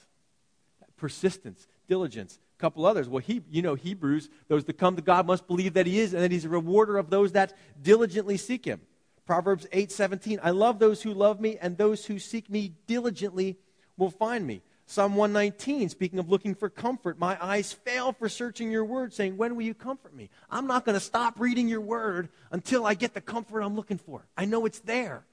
Persistence, 0.97 1.67
diligence, 1.87 2.39
a 2.57 2.61
couple 2.61 2.85
others. 2.85 3.09
Well, 3.09 3.19
he, 3.19 3.41
you 3.49 3.61
know, 3.61 3.75
Hebrews, 3.75 4.29
those 4.47 4.65
that 4.65 4.77
come 4.77 4.95
to 4.95 5.01
God 5.01 5.27
must 5.27 5.47
believe 5.47 5.73
that 5.73 5.85
he 5.85 5.99
is 5.99 6.13
and 6.13 6.23
that 6.23 6.31
he's 6.31 6.45
a 6.45 6.49
rewarder 6.49 6.97
of 6.97 7.09
those 7.09 7.33
that 7.33 7.53
diligently 7.81 8.37
seek 8.37 8.65
him. 8.65 8.81
Proverbs 9.27 9.67
8:17 9.73 10.39
I 10.41 10.51
love 10.51 10.79
those 10.79 11.03
who 11.03 11.13
love 11.13 11.39
me 11.41 11.57
and 11.61 11.77
those 11.77 12.05
who 12.05 12.17
seek 12.17 12.49
me 12.49 12.73
diligently 12.87 13.57
will 13.97 14.09
find 14.09 14.47
me. 14.47 14.61
Psalm 14.85 15.17
119 15.17 15.89
speaking 15.89 16.17
of 16.17 16.29
looking 16.29 16.55
for 16.55 16.69
comfort 16.69 17.19
my 17.19 17.37
eyes 17.43 17.73
fail 17.73 18.13
for 18.13 18.29
searching 18.29 18.71
your 18.71 18.85
word 18.85 19.13
saying 19.13 19.35
when 19.35 19.55
will 19.55 19.63
you 19.63 19.73
comfort 19.73 20.15
me? 20.15 20.29
I'm 20.49 20.65
not 20.65 20.85
going 20.85 20.93
to 20.93 21.01
stop 21.01 21.41
reading 21.41 21.67
your 21.67 21.81
word 21.81 22.29
until 22.51 22.85
I 22.85 22.93
get 22.93 23.13
the 23.13 23.21
comfort 23.21 23.61
I'm 23.61 23.75
looking 23.75 23.97
for. 23.97 24.25
I 24.37 24.45
know 24.45 24.65
it's 24.65 24.79
there. 24.79 25.25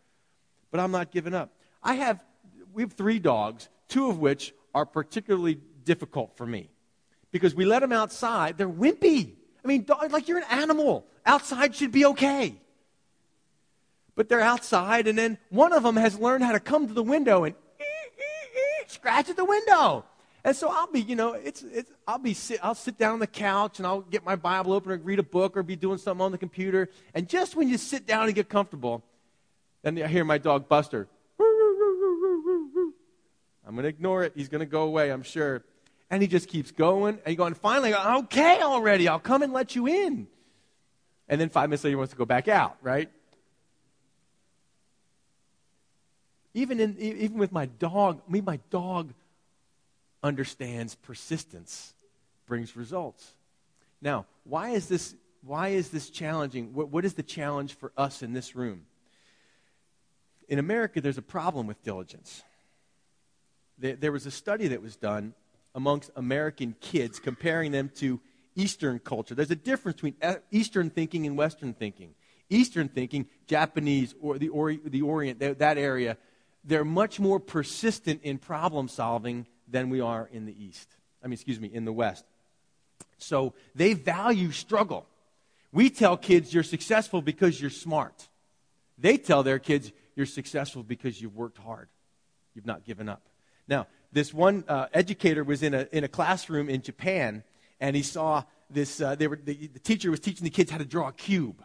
But 0.73 0.81
I'm 0.81 0.91
not 0.91 1.13
giving 1.13 1.33
up. 1.33 1.55
I 1.81 1.95
have 1.95 2.23
we 2.73 2.83
have 2.83 2.95
3 2.95 3.21
dogs, 3.21 3.69
two 3.87 4.09
of 4.09 4.19
which 4.19 4.53
are 4.75 4.85
particularly 4.85 5.61
difficult 5.85 6.37
for 6.37 6.45
me. 6.45 6.69
Because 7.31 7.55
we 7.55 7.65
let 7.65 7.79
them 7.79 7.93
outside, 7.93 8.59
they're 8.59 8.69
wimpy. 8.69 9.35
I 9.65 9.69
mean, 9.69 9.85
dog, 9.85 10.11
like 10.11 10.27
you're 10.27 10.39
an 10.39 10.51
animal. 10.51 11.07
Outside 11.25 11.77
should 11.77 11.93
be 11.93 12.07
okay 12.07 12.61
but 14.15 14.29
they're 14.29 14.41
outside, 14.41 15.07
and 15.07 15.19
then 15.19 15.39
one 15.51 15.73
of 15.73 15.83
them 15.83 15.97
has 15.97 16.19
learned 16.19 16.45
how 16.45 16.53
to 16.53 16.61
come 16.61 16.87
to 16.89 16.95
the 16.95 17.03
window 17.03 17.45
and 17.45 17.55
scratch 18.87 19.29
at 19.29 19.37
the 19.37 19.45
window. 19.45 20.05
And 20.45 20.55
so 20.55 20.69
I'll 20.71 20.87
be, 20.87 21.01
you 21.01 21.17
know, 21.17 21.33
it's, 21.33 21.63
it's, 21.63 21.91
I'll 22.07 22.19
be, 22.19 22.35
sit, 22.35 22.61
I'll 22.63 22.75
sit 22.75 22.99
down 22.99 23.15
on 23.15 23.19
the 23.19 23.27
couch 23.27 23.79
and 23.79 23.87
I'll 23.87 24.03
get 24.03 24.27
my 24.27 24.37
Bible 24.37 24.75
open 24.75 24.93
and 24.93 25.03
read 25.03 25.19
a 25.19 25.23
book 25.23 25.57
or 25.57 25.63
be 25.63 25.75
doing 25.75 25.97
something 25.97 26.23
on 26.23 26.33
the 26.33 26.39
computer. 26.39 26.91
And 27.15 27.27
just 27.27 27.57
when 27.57 27.71
you 27.71 27.79
sit 27.79 28.07
down 28.07 28.27
and 28.27 28.35
get 28.35 28.51
comfortable, 28.51 29.03
then 29.83 30.01
I 30.03 30.07
hear 30.07 30.25
my 30.25 30.37
dog 30.37 30.69
Buster. 30.69 31.09
I'm 33.67 33.73
going 33.73 33.85
to 33.85 33.89
ignore 33.89 34.23
it. 34.23 34.35
He's 34.37 34.51
going 34.51 34.61
to 34.61 34.67
go 34.67 34.83
away, 34.83 35.11
I'm 35.11 35.23
sure. 35.23 35.65
And 36.11 36.21
he 36.21 36.29
just 36.29 36.49
keeps 36.49 36.71
going 36.71 37.21
and 37.25 37.37
going. 37.39 37.55
Finally, 37.55 37.93
go, 37.93 38.19
okay, 38.25 38.61
already, 38.61 39.09
I'll 39.09 39.19
come 39.19 39.43
and 39.43 39.55
let 39.55 39.75
you 39.75 39.87
in. 39.87 40.27
And 41.27 41.41
then 41.41 41.49
five 41.49 41.71
minutes 41.71 41.85
later, 41.85 41.93
he 41.93 41.97
wants 41.97 42.13
to 42.13 42.19
go 42.19 42.27
back 42.27 42.49
out, 42.49 42.77
right? 42.83 43.11
Even, 46.55 46.79
in, 46.79 46.97
even 46.99 47.37
with 47.37 47.53
my 47.53 47.67
dog, 47.67 48.23
me, 48.29 48.41
my 48.41 48.61
dog 48.71 49.13
understands 50.23 50.95
persistence 50.95 51.93
brings 52.47 52.77
results. 52.77 53.33
Now, 54.01 54.27
why 54.45 54.71
is 54.71 54.87
this, 54.87 55.15
why 55.43 55.69
is 55.69 55.89
this 55.89 56.11
challenging? 56.11 56.73
What, 56.73 56.91
what 56.91 57.05
is 57.05 57.15
the 57.15 57.23
challenge 57.23 57.75
for 57.75 57.93
us 57.97 58.23
in 58.23 58.33
this 58.33 58.55
room? 58.55 58.87
In 60.49 60.59
America, 60.59 61.01
there's 61.01 61.19
a 61.19 61.23
problem 61.23 61.67
with 61.67 61.83
diligence. 61.83 62.43
There, 63.79 63.97
there 63.97 64.13
was 64.13 64.27
a 64.27 64.31
study 64.31 64.69
that 64.69 64.81
was 64.81 64.95
done 64.95 65.35
amongst 65.75 66.11
American 66.15 66.77
kids 66.81 67.19
comparing 67.19 67.73
them 67.73 67.91
to 67.97 68.21
Eastern 68.55 69.01
culture. 69.01 69.35
There's 69.35 69.51
a 69.51 69.57
difference 69.57 69.97
between 69.97 70.15
uh, 70.23 70.37
Eastern 70.53 70.91
thinking 70.91 71.27
and 71.27 71.37
Western 71.37 71.75
thinking. 71.75 72.15
Eastern 72.51 72.89
thinking, 72.89 73.27
Japanese 73.47 74.15
or 74.21 74.39
the, 74.39 74.51
or, 74.51 74.75
the 74.75 75.03
Orient, 75.03 75.41
that 75.41 75.79
area, 75.79 76.17
they're 76.65 76.85
much 76.85 77.21
more 77.21 77.39
persistent 77.39 78.23
in 78.23 78.39
problem 78.39 78.89
solving 78.89 79.47
than 79.69 79.91
we 79.91 80.01
are 80.01 80.29
in 80.33 80.47
the 80.47 80.65
East. 80.65 80.89
I 81.23 81.27
mean, 81.27 81.35
excuse 81.35 81.61
me, 81.61 81.71
in 81.73 81.85
the 81.85 81.93
West. 81.93 82.25
So 83.19 83.55
they 83.75 83.95
value 83.95 84.51
struggle. 84.51 85.07
We 85.73 85.91
tell 85.91 86.17
kids 86.17 86.55
you're 86.55 86.63
successful 86.63 87.23
because 87.23 87.61
you're 87.61 87.71
smart. 87.71 88.29
They 88.99 89.17
tell 89.17 89.43
their 89.43 89.59
kids 89.59 89.93
you're 90.15 90.27
successful 90.27 90.83
because 90.83 91.21
you've 91.21 91.37
worked 91.37 91.59
hard. 91.59 91.89
You've 92.55 92.67
not 92.67 92.85
given 92.85 93.09
up. 93.09 93.23
Now, 93.67 93.87
this 94.13 94.33
one 94.33 94.65
uh, 94.69 94.87
educator 94.93 95.43
was 95.43 95.63
in 95.63 95.75
a, 95.75 95.89
in 95.91 96.05
a 96.05 96.09
classroom 96.09 96.69
in 96.69 96.83
Japan, 96.83 97.43
and 97.81 97.97
he 97.97 98.03
saw 98.03 98.45
this. 98.71 99.01
Uh, 99.01 99.17
they 99.17 99.27
were, 99.27 99.41
the, 99.43 99.67
the 99.67 99.81
teacher 99.81 100.11
was 100.11 100.21
teaching 100.21 100.45
the 100.45 100.51
kids 100.51 100.71
how 100.71 100.79
to 100.79 100.85
draw 100.85 101.09
a 101.09 101.13
cube. 101.13 101.65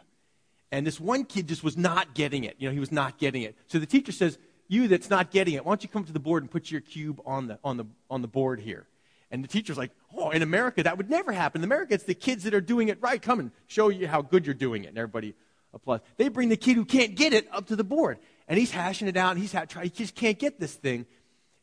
And 0.71 0.85
this 0.85 0.99
one 0.99 1.25
kid 1.25 1.47
just 1.47 1.63
was 1.63 1.77
not 1.77 2.13
getting 2.13 2.43
it. 2.43 2.55
You 2.59 2.69
know, 2.69 2.73
he 2.73 2.79
was 2.79 2.91
not 2.91 3.17
getting 3.17 3.41
it. 3.41 3.55
So 3.67 3.79
the 3.79 3.85
teacher 3.85 4.12
says, 4.12 4.38
You 4.69 4.88
that's 4.88 5.10
not 5.10 5.32
getting 5.32 5.55
it, 5.55 5.65
why 5.65 5.71
don't 5.71 5.84
you 5.84 5.89
come 5.89 6.05
to 6.05 6.13
the 6.13 6.19
board 6.19 6.43
and 6.43 6.49
put 6.49 6.71
your 6.71 6.79
cube 6.79 7.19
on 7.25 7.47
the, 7.47 7.60
on 7.63 7.75
the, 7.75 7.86
on 8.10 8.21
the 8.21 8.27
board 8.29 8.62
here? 8.62 8.88
And 9.32 9.43
the 9.43 9.47
teacher's 9.47 9.77
like, 9.77 9.91
Oh, 10.15 10.29
in 10.29 10.41
America, 10.41 10.84
that 10.84 10.97
would 10.97 11.10
never 11.10 11.32
happen. 11.32 11.62
In 11.62 11.65
America, 11.65 11.93
it's 11.93 12.03
the 12.03 12.15
kids 12.15 12.43
that 12.45 12.53
are 12.53 12.62
doing 12.62 12.88
it 12.88 12.97
right. 13.01 13.21
Come 13.21 13.39
and 13.39 13.51
show 13.67 13.89
you 13.89 14.08
how 14.08 14.21
good 14.21 14.45
you're 14.45 14.55
doing 14.55 14.86
it. 14.86 14.88
And 14.88 14.97
everybody 14.97 15.36
applauds. 15.73 16.03
They 16.17 16.29
bring 16.29 16.49
the 16.49 16.58
kid 16.58 16.75
who 16.75 16.86
can't 16.86 17.15
get 17.15 17.34
it 17.34 17.47
up 17.51 17.67
to 17.67 17.75
the 17.75 17.84
board. 17.84 18.17
And 18.47 18.58
he's 18.58 18.71
hashing 18.71 19.08
it 19.08 19.17
out, 19.17 19.32
and 19.32 19.39
he's 19.39 19.53
ha- 19.53 19.65
try, 19.65 19.84
he 19.84 19.89
just 19.91 20.15
can't 20.15 20.39
get 20.39 20.60
this 20.60 20.73
thing. 20.73 21.05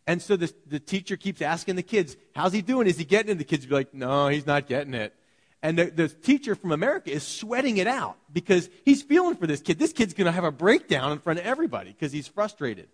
And 0.07 0.23
so 0.23 0.37
the, 0.37 0.53
the 0.69 0.79
teacher 0.79 1.17
keeps 1.17 1.43
asking 1.43 1.75
the 1.75 1.83
kids, 1.83 2.17
How's 2.35 2.53
he 2.53 2.63
doing? 2.63 2.87
Is 2.87 2.99
he 2.99 3.05
getting 3.05 3.33
it? 3.33 3.39
The 3.39 3.45
kids 3.45 3.67
be 3.67 3.75
like, 3.75 3.93
No, 3.93 4.29
he's 4.29 4.47
not 4.47 4.67
getting 4.67 4.95
it. 4.95 5.15
And 5.63 5.79
the, 5.79 5.87
the 5.87 6.09
teacher 6.09 6.55
from 6.55 6.71
America 6.71 7.11
is 7.11 7.27
sweating 7.27 7.79
it 7.79 7.89
out 7.89 8.17
because 8.33 8.69
he's 8.85 9.03
feeling 9.03 9.35
for 9.35 9.49
this 9.49 9.61
kid. 9.61 9.79
This 9.79 9.93
kid's 9.93 10.15
going 10.15 10.27
to 10.27 10.33
have 10.33 10.45
a 10.45 10.53
breakdown 10.53 11.13
in 11.13 11.19
front 11.19 11.41
of 11.41 11.47
everybody 11.47 11.91
because 11.91 12.13
he's 12.13 12.29
frustrated. 12.29 12.89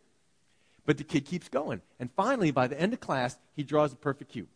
But 0.85 0.99
the 0.99 1.05
kid 1.05 1.25
keeps 1.25 1.49
going. 1.49 1.81
And 2.01 2.11
finally, 2.13 2.51
by 2.51 2.67
the 2.67 2.81
end 2.81 2.93
of 2.93 3.01
class, 3.01 3.39
he 3.55 3.63
draws 3.63 3.93
a 3.93 3.97
perfect 3.97 4.33
cube. 4.33 4.49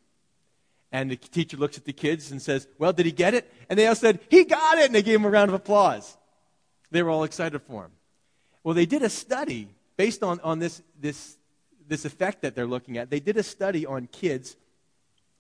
And 0.93 1.11
the 1.11 1.17
teacher 1.17 1.57
looks 1.57 1.77
at 1.77 1.85
the 1.85 1.93
kids 1.93 2.31
and 2.31 2.41
says, 2.41 2.67
Well, 2.79 2.93
did 2.93 3.07
he 3.07 3.13
get 3.13 3.35
it? 3.35 3.53
And 3.69 3.79
they 3.79 3.87
all 3.87 3.95
said, 3.95 4.21
He 4.29 4.45
got 4.45 4.79
it. 4.79 4.87
And 4.87 4.95
they 4.95 5.03
gave 5.03 5.17
him 5.17 5.25
a 5.25 5.31
round 5.31 5.51
of 5.51 5.55
applause. 5.55 6.17
They 6.91 7.03
were 7.03 7.11
all 7.11 7.25
excited 7.25 7.61
for 7.63 7.85
him. 7.85 7.93
Well, 8.63 8.75
they 8.75 8.87
did 8.87 9.03
a 9.03 9.11
study 9.11 9.69
based 9.97 10.23
on, 10.23 10.41
on 10.41 10.59
this, 10.59 10.83
this, 11.01 11.37
this 11.89 12.05
effect 12.05 12.43
that 12.43 12.55
they're 12.55 12.67
looking 12.67 12.99
at. 12.99 13.11
They 13.11 13.21
did 13.21 13.37
a 13.37 13.43
study 13.43 13.87
on 13.87 14.07
kids. 14.07 14.57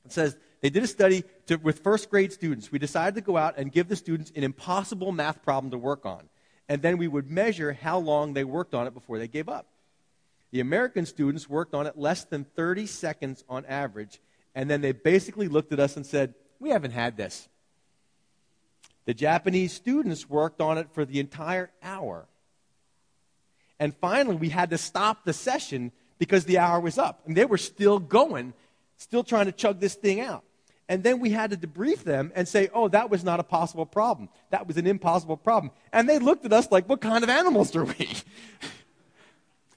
It 0.04 0.12
says 0.12 0.36
they 0.60 0.70
did 0.70 0.82
a 0.82 0.88
study 0.88 1.24
to, 1.46 1.56
with 1.56 1.80
first 1.80 2.10
grade 2.10 2.32
students. 2.32 2.72
We 2.72 2.78
decided 2.78 3.14
to 3.16 3.20
go 3.20 3.36
out 3.36 3.56
and 3.56 3.72
give 3.72 3.88
the 3.88 3.96
students 3.96 4.32
an 4.34 4.44
impossible 4.44 5.12
math 5.12 5.42
problem 5.42 5.70
to 5.70 5.78
work 5.78 6.06
on. 6.06 6.28
And 6.68 6.82
then 6.82 6.98
we 6.98 7.08
would 7.08 7.30
measure 7.30 7.72
how 7.72 7.98
long 7.98 8.34
they 8.34 8.44
worked 8.44 8.74
on 8.74 8.86
it 8.86 8.94
before 8.94 9.18
they 9.18 9.28
gave 9.28 9.48
up. 9.48 9.66
The 10.50 10.60
American 10.60 11.06
students 11.06 11.48
worked 11.48 11.74
on 11.74 11.86
it 11.86 11.98
less 11.98 12.24
than 12.24 12.44
30 12.44 12.86
seconds 12.86 13.44
on 13.48 13.64
average. 13.66 14.20
And 14.54 14.70
then 14.70 14.80
they 14.80 14.92
basically 14.92 15.48
looked 15.48 15.72
at 15.72 15.80
us 15.80 15.96
and 15.96 16.06
said, 16.06 16.34
We 16.60 16.70
haven't 16.70 16.92
had 16.92 17.16
this. 17.16 17.48
The 19.04 19.14
Japanese 19.14 19.72
students 19.72 20.28
worked 20.28 20.60
on 20.60 20.78
it 20.78 20.88
for 20.92 21.04
the 21.04 21.20
entire 21.20 21.70
hour. 21.82 22.26
And 23.78 23.94
finally, 23.96 24.36
we 24.36 24.48
had 24.48 24.70
to 24.70 24.78
stop 24.78 25.24
the 25.24 25.32
session 25.32 25.92
because 26.18 26.44
the 26.44 26.58
hour 26.58 26.80
was 26.80 26.98
up. 26.98 27.22
And 27.26 27.36
they 27.36 27.44
were 27.44 27.58
still 27.58 27.98
going, 27.98 28.54
still 28.96 29.22
trying 29.22 29.46
to 29.46 29.52
chug 29.52 29.80
this 29.80 29.94
thing 29.94 30.20
out. 30.20 30.42
And 30.88 31.02
then 31.02 31.20
we 31.20 31.30
had 31.30 31.50
to 31.50 31.56
debrief 31.56 32.04
them 32.04 32.32
and 32.34 32.46
say, 32.46 32.68
oh, 32.72 32.88
that 32.88 33.10
was 33.10 33.24
not 33.24 33.40
a 33.40 33.42
possible 33.42 33.86
problem. 33.86 34.28
That 34.50 34.66
was 34.66 34.76
an 34.76 34.86
impossible 34.86 35.36
problem. 35.36 35.72
And 35.92 36.08
they 36.08 36.18
looked 36.18 36.44
at 36.44 36.52
us 36.52 36.70
like, 36.70 36.88
what 36.88 37.00
kind 37.00 37.24
of 37.24 37.30
animals 37.30 37.74
are 37.74 37.84
we? 37.84 38.08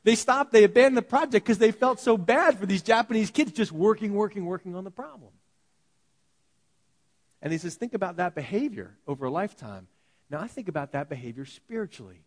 they 0.03 0.15
stopped, 0.15 0.51
they 0.51 0.63
abandoned 0.63 0.97
the 0.97 1.01
project 1.01 1.45
because 1.45 1.57
they 1.57 1.71
felt 1.71 1.99
so 1.99 2.17
bad 2.17 2.57
for 2.57 2.65
these 2.65 2.81
Japanese 2.81 3.31
kids 3.31 3.51
just 3.51 3.71
working, 3.71 4.13
working, 4.13 4.45
working 4.45 4.75
on 4.75 4.83
the 4.83 4.91
problem. 4.91 5.31
And 7.41 7.51
he 7.51 7.57
says, 7.57 7.75
think 7.75 7.93
about 7.93 8.17
that 8.17 8.35
behavior 8.35 8.95
over 9.07 9.25
a 9.25 9.31
lifetime. 9.31 9.87
Now, 10.29 10.39
I 10.39 10.47
think 10.47 10.67
about 10.67 10.91
that 10.91 11.09
behavior 11.09 11.45
spiritually. 11.45 12.23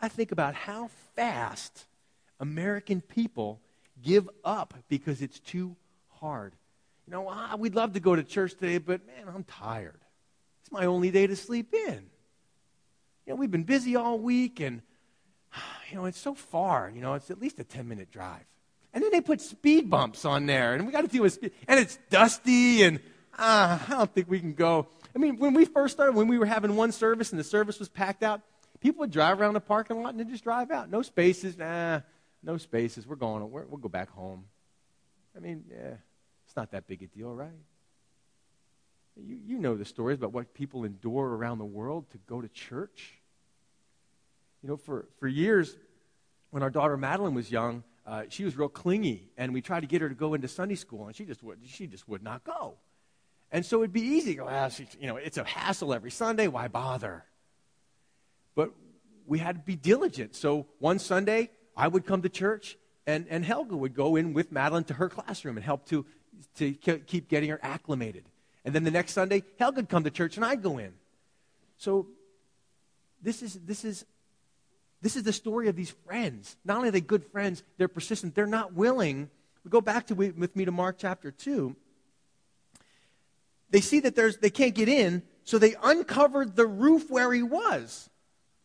I 0.00 0.08
think 0.08 0.32
about 0.32 0.54
how 0.54 0.90
fast 1.16 1.86
American 2.38 3.00
people 3.00 3.60
give 4.02 4.28
up 4.44 4.74
because 4.88 5.22
it's 5.22 5.40
too 5.40 5.76
hard. 6.20 6.54
You 7.06 7.12
know, 7.12 7.28
ah, 7.28 7.56
we'd 7.58 7.74
love 7.74 7.94
to 7.94 8.00
go 8.00 8.14
to 8.14 8.22
church 8.22 8.54
today, 8.54 8.78
but 8.78 9.06
man, 9.06 9.34
I'm 9.34 9.44
tired. 9.44 10.00
It's 10.62 10.70
my 10.70 10.86
only 10.86 11.10
day 11.10 11.26
to 11.26 11.36
sleep 11.36 11.72
in. 11.72 12.10
You 13.26 13.32
know, 13.32 13.36
we've 13.36 13.50
been 13.50 13.64
busy 13.64 13.96
all 13.96 14.18
week, 14.18 14.60
and, 14.60 14.82
you 15.90 15.96
know, 15.96 16.06
it's 16.06 16.18
so 16.18 16.34
far. 16.34 16.90
You 16.94 17.00
know, 17.00 17.14
it's 17.14 17.30
at 17.30 17.40
least 17.40 17.58
a 17.58 17.64
10 17.64 17.88
minute 17.88 18.10
drive. 18.10 18.44
And 18.94 19.04
then 19.04 19.10
they 19.10 19.20
put 19.20 19.40
speed 19.40 19.90
bumps 19.90 20.24
on 20.24 20.46
there, 20.46 20.74
and 20.74 20.86
we 20.86 20.92
got 20.92 21.02
to 21.02 21.08
deal 21.08 21.22
with 21.22 21.34
speed. 21.34 21.52
And 21.68 21.78
it's 21.78 21.98
dusty, 22.08 22.82
and 22.82 23.00
ah, 23.38 23.84
I 23.86 23.90
don't 23.90 24.12
think 24.12 24.30
we 24.30 24.40
can 24.40 24.54
go. 24.54 24.86
I 25.14 25.18
mean, 25.18 25.36
when 25.36 25.52
we 25.52 25.66
first 25.66 25.94
started, 25.94 26.14
when 26.14 26.26
we 26.26 26.38
were 26.38 26.46
having 26.46 26.74
one 26.74 26.92
service 26.92 27.30
and 27.30 27.38
the 27.38 27.44
service 27.44 27.78
was 27.78 27.88
packed 27.90 28.22
out, 28.22 28.40
People 28.80 29.00
would 29.00 29.10
drive 29.10 29.40
around 29.40 29.54
the 29.54 29.60
parking 29.60 30.02
lot 30.02 30.10
and 30.10 30.20
then 30.20 30.28
just 30.28 30.44
drive 30.44 30.70
out. 30.70 30.90
No 30.90 31.02
spaces. 31.02 31.58
Nah, 31.58 32.00
no 32.42 32.56
spaces. 32.58 33.06
We're 33.06 33.16
going. 33.16 33.50
we 33.50 33.62
will 33.68 33.78
go 33.78 33.88
back 33.88 34.10
home. 34.10 34.44
I 35.36 35.40
mean, 35.40 35.64
yeah, 35.68 35.94
it's 36.46 36.56
not 36.56 36.70
that 36.72 36.86
big 36.86 37.02
a 37.02 37.06
deal, 37.06 37.34
right? 37.34 37.50
You, 39.16 39.38
you 39.46 39.58
know 39.58 39.76
the 39.76 39.84
stories 39.84 40.16
about 40.16 40.32
what 40.32 40.54
people 40.54 40.84
endure 40.84 41.26
around 41.26 41.58
the 41.58 41.64
world 41.64 42.08
to 42.10 42.18
go 42.28 42.40
to 42.40 42.48
church. 42.48 43.14
You 44.62 44.70
know, 44.70 44.76
for, 44.76 45.06
for 45.18 45.28
years, 45.28 45.76
when 46.50 46.62
our 46.62 46.70
daughter 46.70 46.96
Madeline 46.96 47.34
was 47.34 47.50
young, 47.50 47.84
uh, 48.06 48.24
she 48.28 48.44
was 48.44 48.56
real 48.56 48.68
clingy, 48.68 49.28
and 49.36 49.52
we 49.52 49.60
tried 49.60 49.80
to 49.80 49.86
get 49.86 50.00
her 50.00 50.08
to 50.08 50.14
go 50.14 50.34
into 50.34 50.48
Sunday 50.48 50.74
school, 50.74 51.06
and 51.06 51.14
she 51.14 51.24
just 51.24 51.42
would, 51.42 51.58
she 51.66 51.86
just 51.86 52.08
would 52.08 52.22
not 52.22 52.42
go. 52.42 52.74
And 53.52 53.64
so 53.64 53.78
it'd 53.78 53.92
be 53.92 54.02
easy 54.02 54.32
to 54.32 54.44
go, 54.44 54.68
she, 54.70 54.86
you 55.00 55.06
know, 55.06 55.16
it's 55.16 55.36
a 55.36 55.44
hassle 55.44 55.94
every 55.94 56.10
Sunday. 56.10 56.48
Why 56.48 56.68
bother? 56.68 57.24
But 58.54 58.72
we 59.26 59.38
had 59.38 59.56
to 59.56 59.62
be 59.62 59.76
diligent. 59.76 60.34
So 60.34 60.66
one 60.78 60.98
Sunday, 60.98 61.50
I 61.76 61.88
would 61.88 62.06
come 62.06 62.22
to 62.22 62.28
church, 62.28 62.76
and, 63.06 63.26
and 63.30 63.44
Helga 63.44 63.76
would 63.76 63.94
go 63.94 64.16
in 64.16 64.34
with 64.34 64.52
Madeline 64.52 64.84
to 64.84 64.94
her 64.94 65.08
classroom 65.08 65.56
and 65.56 65.64
help 65.64 65.86
to, 65.86 66.04
to 66.56 66.72
keep 66.72 67.28
getting 67.28 67.50
her 67.50 67.60
acclimated. 67.62 68.24
And 68.64 68.74
then 68.74 68.84
the 68.84 68.90
next 68.90 69.12
Sunday, 69.12 69.44
Helga 69.58 69.76
would 69.76 69.88
come 69.88 70.04
to 70.04 70.10
church, 70.10 70.36
and 70.36 70.44
I'd 70.44 70.62
go 70.62 70.78
in. 70.78 70.92
So 71.78 72.08
this 73.22 73.42
is, 73.42 73.54
this 73.54 73.84
is, 73.84 74.04
this 75.00 75.16
is 75.16 75.22
the 75.22 75.32
story 75.32 75.68
of 75.68 75.76
these 75.76 75.90
friends. 76.06 76.56
Not 76.64 76.78
only 76.78 76.88
are 76.88 76.92
they 76.92 77.00
good 77.00 77.24
friends, 77.24 77.62
they're 77.76 77.88
persistent. 77.88 78.34
They're 78.34 78.46
not 78.46 78.74
willing. 78.74 79.30
We 79.64 79.70
go 79.70 79.80
back 79.80 80.08
to 80.08 80.14
with 80.14 80.56
me 80.56 80.64
to 80.64 80.72
Mark 80.72 80.96
chapter 80.98 81.30
2. 81.30 81.76
They 83.70 83.80
see 83.80 84.00
that 84.00 84.16
there's, 84.16 84.38
they 84.38 84.50
can't 84.50 84.74
get 84.74 84.88
in, 84.88 85.22
so 85.44 85.58
they 85.58 85.74
uncovered 85.82 86.56
the 86.56 86.66
roof 86.66 87.10
where 87.10 87.32
he 87.32 87.42
was. 87.42 88.08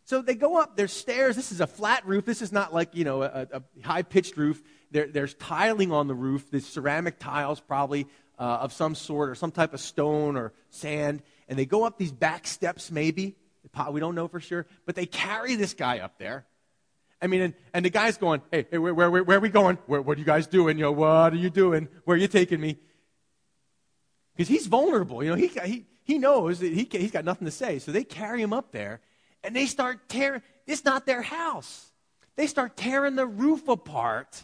So 0.05 0.21
they 0.21 0.35
go 0.35 0.59
up, 0.59 0.75
there's 0.75 0.91
stairs. 0.91 1.35
This 1.35 1.51
is 1.51 1.61
a 1.61 1.67
flat 1.67 2.05
roof. 2.05 2.25
This 2.25 2.41
is 2.41 2.51
not 2.51 2.73
like, 2.73 2.93
you 2.93 3.03
know, 3.03 3.23
a, 3.23 3.47
a 3.51 3.63
high 3.83 4.01
pitched 4.01 4.35
roof. 4.37 4.61
There, 4.91 5.07
there's 5.07 5.33
tiling 5.35 5.91
on 5.91 6.07
the 6.07 6.13
roof. 6.13 6.51
There's 6.51 6.65
ceramic 6.65 7.19
tiles, 7.19 7.59
probably 7.59 8.07
uh, 8.37 8.59
of 8.61 8.73
some 8.73 8.95
sort, 8.95 9.29
or 9.29 9.35
some 9.35 9.51
type 9.51 9.73
of 9.73 9.79
stone 9.79 10.35
or 10.35 10.51
sand. 10.71 11.21
And 11.47 11.57
they 11.57 11.65
go 11.65 11.85
up 11.85 11.97
these 11.97 12.11
back 12.11 12.47
steps, 12.47 12.91
maybe. 12.91 13.35
We 13.91 13.99
don't 13.99 14.15
know 14.15 14.28
for 14.28 14.39
sure. 14.39 14.65
But 14.86 14.95
they 14.95 15.06
carry 15.06 15.56
this 15.56 15.73
guy 15.73 15.99
up 15.99 16.17
there. 16.17 16.45
I 17.21 17.28
mean, 17.28 17.41
and, 17.41 17.54
and 17.73 17.86
the 17.86 17.89
guy's 17.89 18.17
going, 18.17 18.41
hey, 18.52 18.65
hey 18.69 18.78
where, 18.78 18.93
where, 18.93 19.10
where, 19.10 19.23
where 19.23 19.38
are 19.38 19.41
we 19.41 19.49
going? 19.49 19.78
What 19.88 20.08
are 20.08 20.19
you 20.19 20.26
guys 20.26 20.47
doing? 20.47 20.78
You 20.78 20.84
know, 20.84 20.91
what 20.91 21.34
are 21.34 21.38
you 21.38 21.49
doing? 21.49 21.88
Where 22.04 22.15
are 22.15 22.19
you 22.19 22.28
taking 22.28 22.60
me? 22.60 22.78
Because 24.36 24.49
he's 24.49 24.67
vulnerable. 24.67 25.23
You 25.23 25.30
know, 25.30 25.36
he, 25.36 25.47
he, 25.63 25.86
he 26.04 26.17
knows 26.17 26.60
that 26.60 26.73
he, 26.73 26.88
he's 26.91 27.12
got 27.12 27.23
nothing 27.23 27.45
to 27.45 27.52
say. 27.52 27.80
So 27.80 27.91
they 27.91 28.04
carry 28.04 28.41
him 28.41 28.52
up 28.52 28.71
there 28.71 28.99
and 29.43 29.56
they 29.56 29.65
start 29.67 30.10
tearing, 30.10 30.41
it's 30.67 30.84
not 30.84 31.06
their 31.06 31.21
house. 31.21 31.91
They 32.36 32.47
start 32.47 32.76
tearing 32.76 33.15
the 33.15 33.28
roof 33.28 33.67
apart 33.67 34.43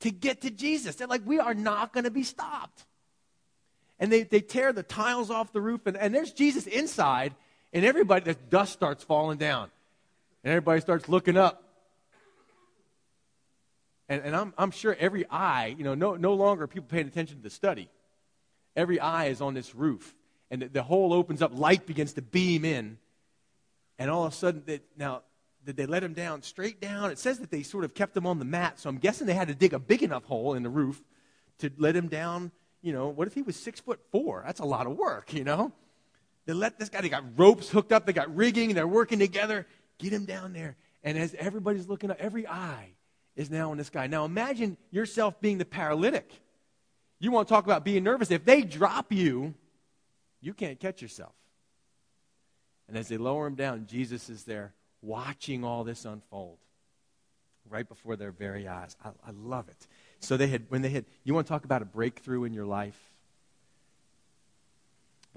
to 0.00 0.10
get 0.10 0.42
to 0.42 0.50
Jesus. 0.50 0.96
They're 0.96 1.06
like, 1.06 1.22
we 1.24 1.38
are 1.38 1.54
not 1.54 1.92
going 1.92 2.04
to 2.04 2.10
be 2.10 2.24
stopped. 2.24 2.84
And 3.98 4.10
they, 4.10 4.22
they 4.22 4.40
tear 4.40 4.72
the 4.72 4.82
tiles 4.82 5.30
off 5.30 5.52
the 5.52 5.60
roof, 5.60 5.86
and, 5.86 5.96
and 5.96 6.14
there's 6.14 6.32
Jesus 6.32 6.66
inside, 6.66 7.34
and 7.72 7.84
everybody, 7.84 8.24
the 8.24 8.34
dust 8.34 8.72
starts 8.72 9.04
falling 9.04 9.38
down. 9.38 9.70
And 10.42 10.50
everybody 10.52 10.80
starts 10.80 11.08
looking 11.08 11.36
up. 11.36 11.62
And, 14.08 14.22
and 14.22 14.34
I'm, 14.34 14.54
I'm 14.58 14.70
sure 14.70 14.96
every 14.98 15.24
eye, 15.28 15.74
you 15.76 15.84
know, 15.84 15.94
no, 15.94 16.16
no 16.16 16.34
longer 16.34 16.66
people 16.66 16.88
paying 16.88 17.06
attention 17.06 17.36
to 17.36 17.42
the 17.42 17.50
study. 17.50 17.88
Every 18.74 18.98
eye 18.98 19.26
is 19.26 19.40
on 19.40 19.54
this 19.54 19.74
roof. 19.74 20.14
And 20.50 20.62
the, 20.62 20.68
the 20.68 20.82
hole 20.82 21.12
opens 21.12 21.42
up, 21.42 21.56
light 21.56 21.86
begins 21.86 22.14
to 22.14 22.22
beam 22.22 22.64
in 22.64 22.98
and 24.00 24.10
all 24.10 24.24
of 24.24 24.32
a 24.32 24.34
sudden, 24.34 24.62
they, 24.64 24.80
now, 24.96 25.20
did 25.66 25.76
they 25.76 25.84
let 25.84 26.02
him 26.02 26.14
down 26.14 26.42
straight 26.42 26.80
down? 26.80 27.10
It 27.10 27.18
says 27.18 27.38
that 27.40 27.50
they 27.50 27.62
sort 27.62 27.84
of 27.84 27.92
kept 27.92 28.16
him 28.16 28.26
on 28.26 28.38
the 28.38 28.46
mat, 28.46 28.80
so 28.80 28.88
I'm 28.88 28.96
guessing 28.96 29.26
they 29.26 29.34
had 29.34 29.48
to 29.48 29.54
dig 29.54 29.74
a 29.74 29.78
big 29.78 30.02
enough 30.02 30.24
hole 30.24 30.54
in 30.54 30.62
the 30.62 30.70
roof 30.70 31.02
to 31.58 31.70
let 31.76 31.94
him 31.94 32.08
down. 32.08 32.50
You 32.80 32.94
know, 32.94 33.08
what 33.08 33.28
if 33.28 33.34
he 33.34 33.42
was 33.42 33.56
six 33.56 33.78
foot 33.78 34.00
four? 34.10 34.42
That's 34.46 34.60
a 34.60 34.64
lot 34.64 34.86
of 34.86 34.96
work, 34.96 35.34
you 35.34 35.44
know? 35.44 35.72
They 36.50 36.54
let 36.54 36.80
this 36.80 36.88
guy, 36.88 37.00
they 37.00 37.08
got 37.08 37.22
ropes 37.38 37.70
hooked 37.70 37.92
up, 37.92 38.06
they 38.06 38.12
got 38.12 38.34
rigging, 38.34 38.74
they're 38.74 38.84
working 38.84 39.20
together. 39.20 39.68
Get 39.98 40.12
him 40.12 40.24
down 40.24 40.52
there. 40.52 40.76
And 41.04 41.16
as 41.16 41.32
everybody's 41.38 41.86
looking 41.86 42.10
up, 42.10 42.16
every 42.18 42.44
eye 42.44 42.88
is 43.36 43.52
now 43.52 43.70
on 43.70 43.76
this 43.76 43.88
guy. 43.88 44.08
Now 44.08 44.24
imagine 44.24 44.76
yourself 44.90 45.40
being 45.40 45.58
the 45.58 45.64
paralytic. 45.64 46.28
You 47.20 47.30
want 47.30 47.46
to 47.46 47.54
talk 47.54 47.66
about 47.66 47.84
being 47.84 48.02
nervous. 48.02 48.32
If 48.32 48.44
they 48.44 48.62
drop 48.62 49.12
you, 49.12 49.54
you 50.40 50.52
can't 50.52 50.80
catch 50.80 51.00
yourself. 51.00 51.34
And 52.88 52.98
as 52.98 53.06
they 53.06 53.16
lower 53.16 53.46
him 53.46 53.54
down, 53.54 53.86
Jesus 53.86 54.28
is 54.28 54.42
there 54.42 54.74
watching 55.02 55.62
all 55.62 55.84
this 55.84 56.04
unfold 56.04 56.58
right 57.68 57.88
before 57.88 58.16
their 58.16 58.32
very 58.32 58.66
eyes. 58.66 58.96
I, 59.04 59.10
I 59.24 59.30
love 59.30 59.68
it. 59.68 59.86
So 60.18 60.36
they 60.36 60.48
had, 60.48 60.64
when 60.68 60.82
they 60.82 60.90
had, 60.90 61.04
you 61.22 61.32
want 61.32 61.46
to 61.46 61.52
talk 61.52 61.64
about 61.64 61.80
a 61.80 61.84
breakthrough 61.84 62.42
in 62.42 62.52
your 62.52 62.66
life? 62.66 63.09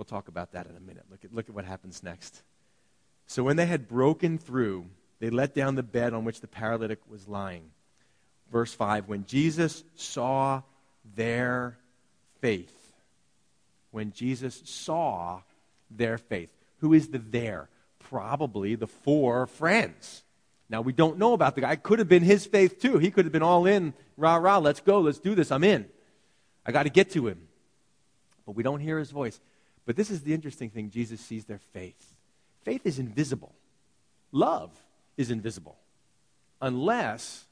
We'll 0.03 0.19
talk 0.19 0.27
about 0.27 0.51
that 0.51 0.67
in 0.67 0.75
a 0.75 0.81
minute. 0.81 1.05
Look 1.09 1.23
at, 1.23 1.33
look 1.33 1.47
at 1.47 1.55
what 1.55 1.63
happens 1.63 2.03
next. 2.03 2.43
So 3.25 3.41
when 3.41 3.55
they 3.55 3.67
had 3.67 3.87
broken 3.87 4.37
through, 4.37 4.87
they 5.21 5.29
let 5.29 5.55
down 5.55 5.75
the 5.75 5.81
bed 5.81 6.13
on 6.13 6.25
which 6.25 6.41
the 6.41 6.47
paralytic 6.47 6.99
was 7.09 7.25
lying. 7.29 7.69
Verse 8.51 8.73
5 8.73 9.07
When 9.07 9.25
Jesus 9.25 9.85
saw 9.95 10.63
their 11.15 11.77
faith, 12.41 12.91
when 13.91 14.11
Jesus 14.11 14.61
saw 14.65 15.39
their 15.89 16.17
faith, 16.17 16.49
who 16.79 16.91
is 16.91 17.07
the 17.07 17.19
there? 17.19 17.69
Probably 17.99 18.75
the 18.75 18.87
four 18.87 19.47
friends. 19.47 20.23
Now, 20.67 20.81
we 20.81 20.91
don't 20.91 21.17
know 21.17 21.31
about 21.31 21.55
the 21.55 21.61
guy. 21.61 21.71
It 21.71 21.83
could 21.83 21.99
have 21.99 22.09
been 22.09 22.23
his 22.23 22.45
faith 22.45 22.81
too. 22.81 22.97
He 22.97 23.09
could 23.09 23.23
have 23.23 23.31
been 23.31 23.41
all 23.41 23.65
in, 23.65 23.93
rah, 24.17 24.35
rah, 24.35 24.57
let's 24.57 24.81
go, 24.81 24.99
let's 24.99 25.19
do 25.19 25.33
this, 25.33 25.49
I'm 25.49 25.63
in. 25.63 25.85
I 26.65 26.73
got 26.73 26.83
to 26.83 26.89
get 26.89 27.11
to 27.11 27.25
him. 27.25 27.47
But 28.45 28.57
we 28.57 28.63
don't 28.63 28.81
hear 28.81 28.99
his 28.99 29.09
voice. 29.09 29.39
But 29.85 29.95
this 29.95 30.09
is 30.09 30.21
the 30.21 30.33
interesting 30.33 30.69
thing 30.69 30.89
Jesus 30.89 31.19
sees 31.19 31.45
their 31.45 31.59
faith. 31.73 32.13
Faith 32.63 32.85
is 32.85 32.99
invisible, 32.99 33.53
love 34.31 34.71
is 35.17 35.29
invisible, 35.29 35.77
unless 36.61 37.45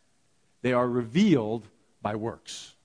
they 0.62 0.74
are 0.74 0.88
revealed 0.88 1.68
by 2.02 2.16
works. 2.16 2.76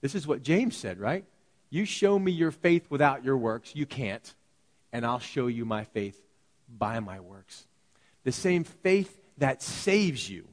This 0.00 0.14
is 0.14 0.26
what 0.26 0.42
James 0.42 0.76
said, 0.76 0.98
right? 0.98 1.24
You 1.70 1.84
show 1.84 2.18
me 2.18 2.32
your 2.32 2.50
faith 2.50 2.90
without 2.90 3.24
your 3.24 3.36
works, 3.36 3.74
you 3.74 3.86
can't, 3.86 4.34
and 4.92 5.04
I'll 5.04 5.18
show 5.18 5.48
you 5.48 5.64
my 5.64 5.84
faith 5.84 6.20
by 6.68 7.00
my 7.00 7.20
works. 7.20 7.66
The 8.24 8.32
same 8.32 8.64
faith 8.64 9.18
that 9.38 9.62
saves 9.62 10.28
you 10.28 10.46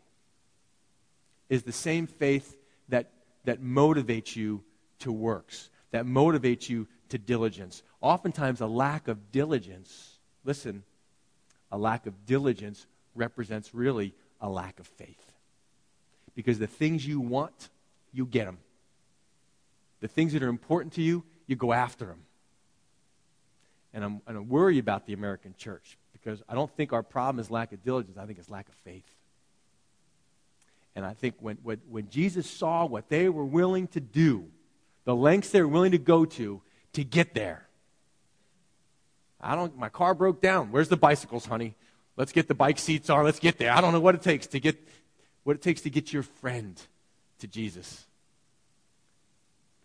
is 1.49 1.63
the 1.63 1.71
same 1.71 2.07
faith 2.07 2.57
that, 2.89 3.11
that 3.45 3.61
motivates 3.61 4.35
you 4.35 4.63
to 4.99 5.11
works, 5.11 5.69
that 5.91 6.05
motivates 6.05 6.67
you 6.69 6.87
to 7.09 7.17
diligence. 7.17 7.83
Oftentimes, 8.01 8.61
a 8.61 8.67
lack 8.67 9.07
of 9.07 9.31
diligence, 9.31 10.17
listen, 10.43 10.83
a 11.71 11.77
lack 11.77 12.05
of 12.05 12.25
diligence 12.25 12.85
represents 13.15 13.73
really 13.73 14.13
a 14.41 14.49
lack 14.49 14.79
of 14.79 14.87
faith. 14.87 15.31
Because 16.35 16.59
the 16.59 16.67
things 16.67 17.05
you 17.05 17.19
want, 17.19 17.69
you 18.11 18.25
get 18.25 18.45
them. 18.45 18.57
The 20.01 20.07
things 20.07 20.33
that 20.33 20.43
are 20.43 20.49
important 20.49 20.93
to 20.93 21.01
you, 21.01 21.23
you 21.47 21.55
go 21.55 21.73
after 21.73 22.05
them. 22.05 22.21
And 23.93 24.03
I'm, 24.03 24.21
and 24.27 24.37
I'm 24.37 24.49
worried 24.49 24.79
about 24.79 25.05
the 25.05 25.13
American 25.13 25.55
church 25.57 25.97
because 26.11 26.43
I 26.49 26.55
don't 26.55 26.71
think 26.75 26.91
our 26.91 27.03
problem 27.03 27.39
is 27.39 27.49
lack 27.49 27.71
of 27.71 27.83
diligence. 27.83 28.17
I 28.17 28.25
think 28.25 28.39
it's 28.39 28.49
lack 28.49 28.67
of 28.67 28.75
faith. 28.75 29.05
And 30.95 31.05
I 31.05 31.13
think 31.13 31.35
when, 31.39 31.57
when, 31.63 31.81
when 31.89 32.09
Jesus 32.09 32.49
saw 32.49 32.85
what 32.85 33.09
they 33.09 33.29
were 33.29 33.45
willing 33.45 33.87
to 33.89 33.99
do, 33.99 34.47
the 35.03 35.15
lengths 35.15 35.51
they 35.51 35.61
were 35.61 35.67
willing 35.67 35.91
to 35.91 35.97
go 35.97 36.25
to 36.25 36.61
to 36.95 37.03
get 37.03 37.33
there. 37.33 37.67
I 39.39 39.55
don't, 39.55 39.77
my 39.77 39.89
car 39.89 40.15
broke 40.15 40.41
down. 40.41 40.71
Where's 40.71 40.89
the 40.89 40.97
bicycles, 40.97 41.45
honey? 41.45 41.75
Let's 42.17 42.31
get 42.31 42.47
the 42.47 42.55
bike 42.55 42.79
seats 42.79 43.09
on. 43.09 43.23
Let's 43.23 43.39
get 43.39 43.57
there. 43.57 43.71
I 43.71 43.81
don't 43.81 43.93
know 43.93 43.99
what 43.99 44.15
it 44.15 44.21
takes 44.21 44.47
to 44.47 44.59
get, 44.59 44.77
what 45.43 45.55
it 45.55 45.61
takes 45.61 45.81
to 45.81 45.89
get 45.89 46.11
your 46.11 46.23
friend 46.23 46.81
to 47.39 47.47
Jesus. 47.47 48.05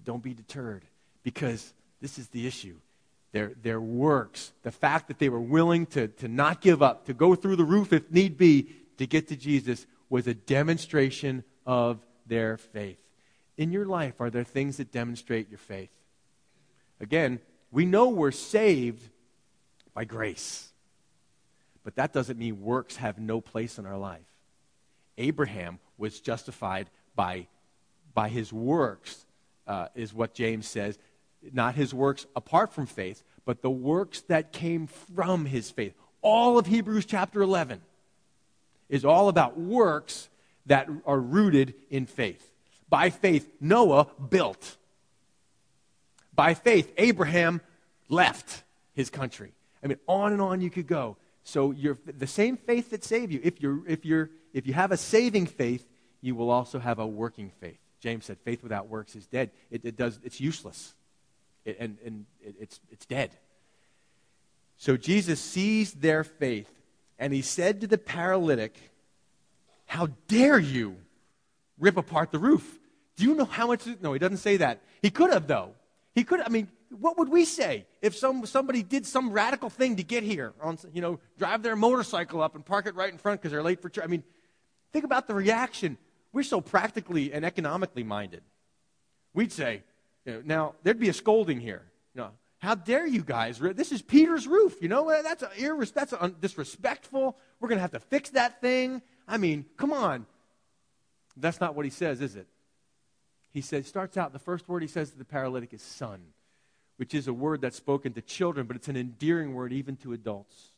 Don't 0.04 0.22
be 0.22 0.32
deterred 0.32 0.84
because 1.22 1.74
this 2.00 2.18
is 2.18 2.28
the 2.28 2.46
issue. 2.46 2.76
Their, 3.32 3.52
their 3.62 3.80
works, 3.80 4.52
the 4.62 4.72
fact 4.72 5.08
that 5.08 5.18
they 5.18 5.28
were 5.28 5.40
willing 5.40 5.86
to, 5.86 6.08
to 6.08 6.28
not 6.28 6.60
give 6.60 6.82
up, 6.82 7.06
to 7.06 7.14
go 7.14 7.34
through 7.34 7.56
the 7.56 7.64
roof 7.64 7.92
if 7.92 8.10
need 8.10 8.38
be 8.38 8.68
to 8.98 9.06
get 9.06 9.28
to 9.28 9.36
Jesus, 9.36 9.86
was 10.08 10.26
a 10.26 10.34
demonstration 10.34 11.44
of 11.66 11.98
their 12.26 12.56
faith. 12.56 13.00
In 13.56 13.72
your 13.72 13.84
life, 13.84 14.20
are 14.20 14.30
there 14.30 14.44
things 14.44 14.78
that 14.78 14.90
demonstrate 14.90 15.48
your 15.48 15.58
faith? 15.58 15.90
Again, 17.00 17.40
we 17.70 17.86
know 17.86 18.08
we're 18.08 18.30
saved 18.30 19.08
by 19.94 20.04
grace, 20.04 20.70
but 21.82 21.96
that 21.96 22.12
doesn't 22.12 22.38
mean 22.38 22.62
works 22.62 22.96
have 22.96 23.18
no 23.18 23.40
place 23.40 23.78
in 23.78 23.86
our 23.86 23.98
life. 23.98 24.20
Abraham 25.18 25.78
was 25.98 26.20
justified 26.20 26.88
by, 27.14 27.46
by 28.14 28.28
his 28.28 28.52
works, 28.52 29.24
uh, 29.66 29.88
is 29.94 30.12
what 30.12 30.34
James 30.34 30.66
says, 30.66 30.98
not 31.52 31.74
his 31.74 31.94
works 31.94 32.26
apart 32.36 32.72
from 32.72 32.86
faith, 32.86 33.22
but 33.44 33.62
the 33.62 33.70
works 33.70 34.20
that 34.22 34.52
came 34.52 34.86
from 34.86 35.46
his 35.46 35.70
faith. 35.70 35.94
All 36.22 36.58
of 36.58 36.66
Hebrews 36.66 37.06
chapter 37.06 37.40
11 37.40 37.80
is 38.88 39.04
all 39.04 39.28
about 39.28 39.58
works 39.58 40.28
that 40.66 40.88
are 41.06 41.18
rooted 41.18 41.74
in 41.88 42.06
faith. 42.06 42.52
By 42.88 43.10
faith, 43.10 43.48
Noah 43.60 44.08
built. 44.28 44.76
By 46.40 46.54
faith, 46.54 46.90
Abraham 46.96 47.60
left 48.08 48.62
his 48.94 49.10
country. 49.10 49.52
I 49.84 49.88
mean, 49.88 49.98
on 50.06 50.32
and 50.32 50.40
on 50.40 50.62
you 50.62 50.70
could 50.70 50.86
go. 50.86 51.18
So 51.42 51.74
the 52.06 52.26
same 52.26 52.56
faith 52.56 52.88
that 52.92 53.04
saved 53.04 53.30
you, 53.30 53.40
if, 53.44 53.60
you're, 53.60 53.86
if, 53.86 54.06
you're, 54.06 54.30
if 54.54 54.66
you 54.66 54.72
have 54.72 54.90
a 54.90 54.96
saving 54.96 55.44
faith, 55.44 55.86
you 56.22 56.34
will 56.34 56.48
also 56.48 56.78
have 56.78 56.98
a 56.98 57.06
working 57.06 57.52
faith. 57.60 57.76
James 58.00 58.24
said, 58.24 58.38
faith 58.38 58.62
without 58.62 58.88
works 58.88 59.14
is 59.14 59.26
dead. 59.26 59.50
It, 59.70 59.84
it 59.84 59.98
does, 59.98 60.18
it's 60.24 60.40
useless. 60.40 60.94
It, 61.66 61.76
and 61.78 61.98
and 62.06 62.24
it, 62.42 62.54
it's, 62.58 62.80
it's 62.90 63.04
dead. 63.04 63.32
So 64.78 64.96
Jesus 64.96 65.40
sees 65.40 65.92
their 65.92 66.24
faith, 66.24 66.72
and 67.18 67.34
he 67.34 67.42
said 67.42 67.82
to 67.82 67.86
the 67.86 67.98
paralytic, 67.98 68.78
How 69.84 70.08
dare 70.26 70.58
you 70.58 70.96
rip 71.78 71.98
apart 71.98 72.32
the 72.32 72.38
roof? 72.38 72.78
Do 73.16 73.24
you 73.24 73.34
know 73.34 73.44
how 73.44 73.66
much? 73.66 73.86
No, 74.00 74.14
he 74.14 74.18
doesn't 74.18 74.38
say 74.38 74.56
that. 74.56 74.80
He 75.02 75.10
could 75.10 75.34
have, 75.34 75.46
though. 75.46 75.74
He 76.20 76.24
could. 76.24 76.42
I 76.42 76.50
mean, 76.50 76.68
what 76.90 77.16
would 77.16 77.30
we 77.30 77.46
say 77.46 77.86
if 78.02 78.14
some, 78.14 78.44
somebody 78.44 78.82
did 78.82 79.06
some 79.06 79.32
radical 79.32 79.70
thing 79.70 79.96
to 79.96 80.02
get 80.02 80.22
here? 80.22 80.52
On, 80.60 80.76
you 80.92 81.00
know, 81.00 81.18
drive 81.38 81.62
their 81.62 81.76
motorcycle 81.76 82.42
up 82.42 82.54
and 82.54 82.62
park 82.62 82.84
it 82.84 82.94
right 82.94 83.10
in 83.10 83.16
front 83.16 83.40
because 83.40 83.52
they're 83.52 83.62
late 83.62 83.80
for 83.80 83.88
church. 83.88 84.04
I 84.04 84.06
mean, 84.06 84.22
think 84.92 85.06
about 85.06 85.28
the 85.28 85.34
reaction. 85.34 85.96
We're 86.34 86.42
so 86.42 86.60
practically 86.60 87.32
and 87.32 87.42
economically 87.42 88.02
minded. 88.02 88.42
We'd 89.32 89.50
say, 89.50 89.82
you 90.26 90.34
know, 90.34 90.42
now, 90.44 90.74
there'd 90.82 91.00
be 91.00 91.08
a 91.08 91.14
scolding 91.14 91.58
here. 91.58 91.84
You 92.14 92.20
know, 92.20 92.30
how 92.58 92.74
dare 92.74 93.06
you 93.06 93.22
guys? 93.22 93.58
This 93.58 93.90
is 93.90 94.02
Peter's 94.02 94.46
roof. 94.46 94.76
You 94.82 94.88
know, 94.88 95.22
that's, 95.22 95.42
a 95.42 95.48
irres- 95.56 95.94
that's 95.94 96.12
a 96.12 96.28
disrespectful. 96.28 97.34
We're 97.60 97.68
going 97.68 97.78
to 97.78 97.82
have 97.82 97.92
to 97.92 98.00
fix 98.00 98.28
that 98.30 98.60
thing. 98.60 99.00
I 99.26 99.38
mean, 99.38 99.64
come 99.78 99.94
on. 99.94 100.26
That's 101.34 101.62
not 101.62 101.74
what 101.74 101.86
he 101.86 101.90
says, 101.90 102.20
is 102.20 102.36
it? 102.36 102.46
He 103.52 103.60
says, 103.60 103.86
starts 103.86 104.16
out, 104.16 104.32
the 104.32 104.38
first 104.38 104.68
word 104.68 104.82
he 104.82 104.88
says 104.88 105.10
to 105.10 105.18
the 105.18 105.24
paralytic 105.24 105.72
is 105.72 105.82
son, 105.82 106.20
which 106.96 107.14
is 107.14 107.26
a 107.26 107.32
word 107.32 107.60
that's 107.60 107.76
spoken 107.76 108.12
to 108.12 108.22
children, 108.22 108.66
but 108.66 108.76
it's 108.76 108.88
an 108.88 108.96
endearing 108.96 109.54
word 109.54 109.72
even 109.72 109.96
to 109.98 110.12
adults. 110.12 110.70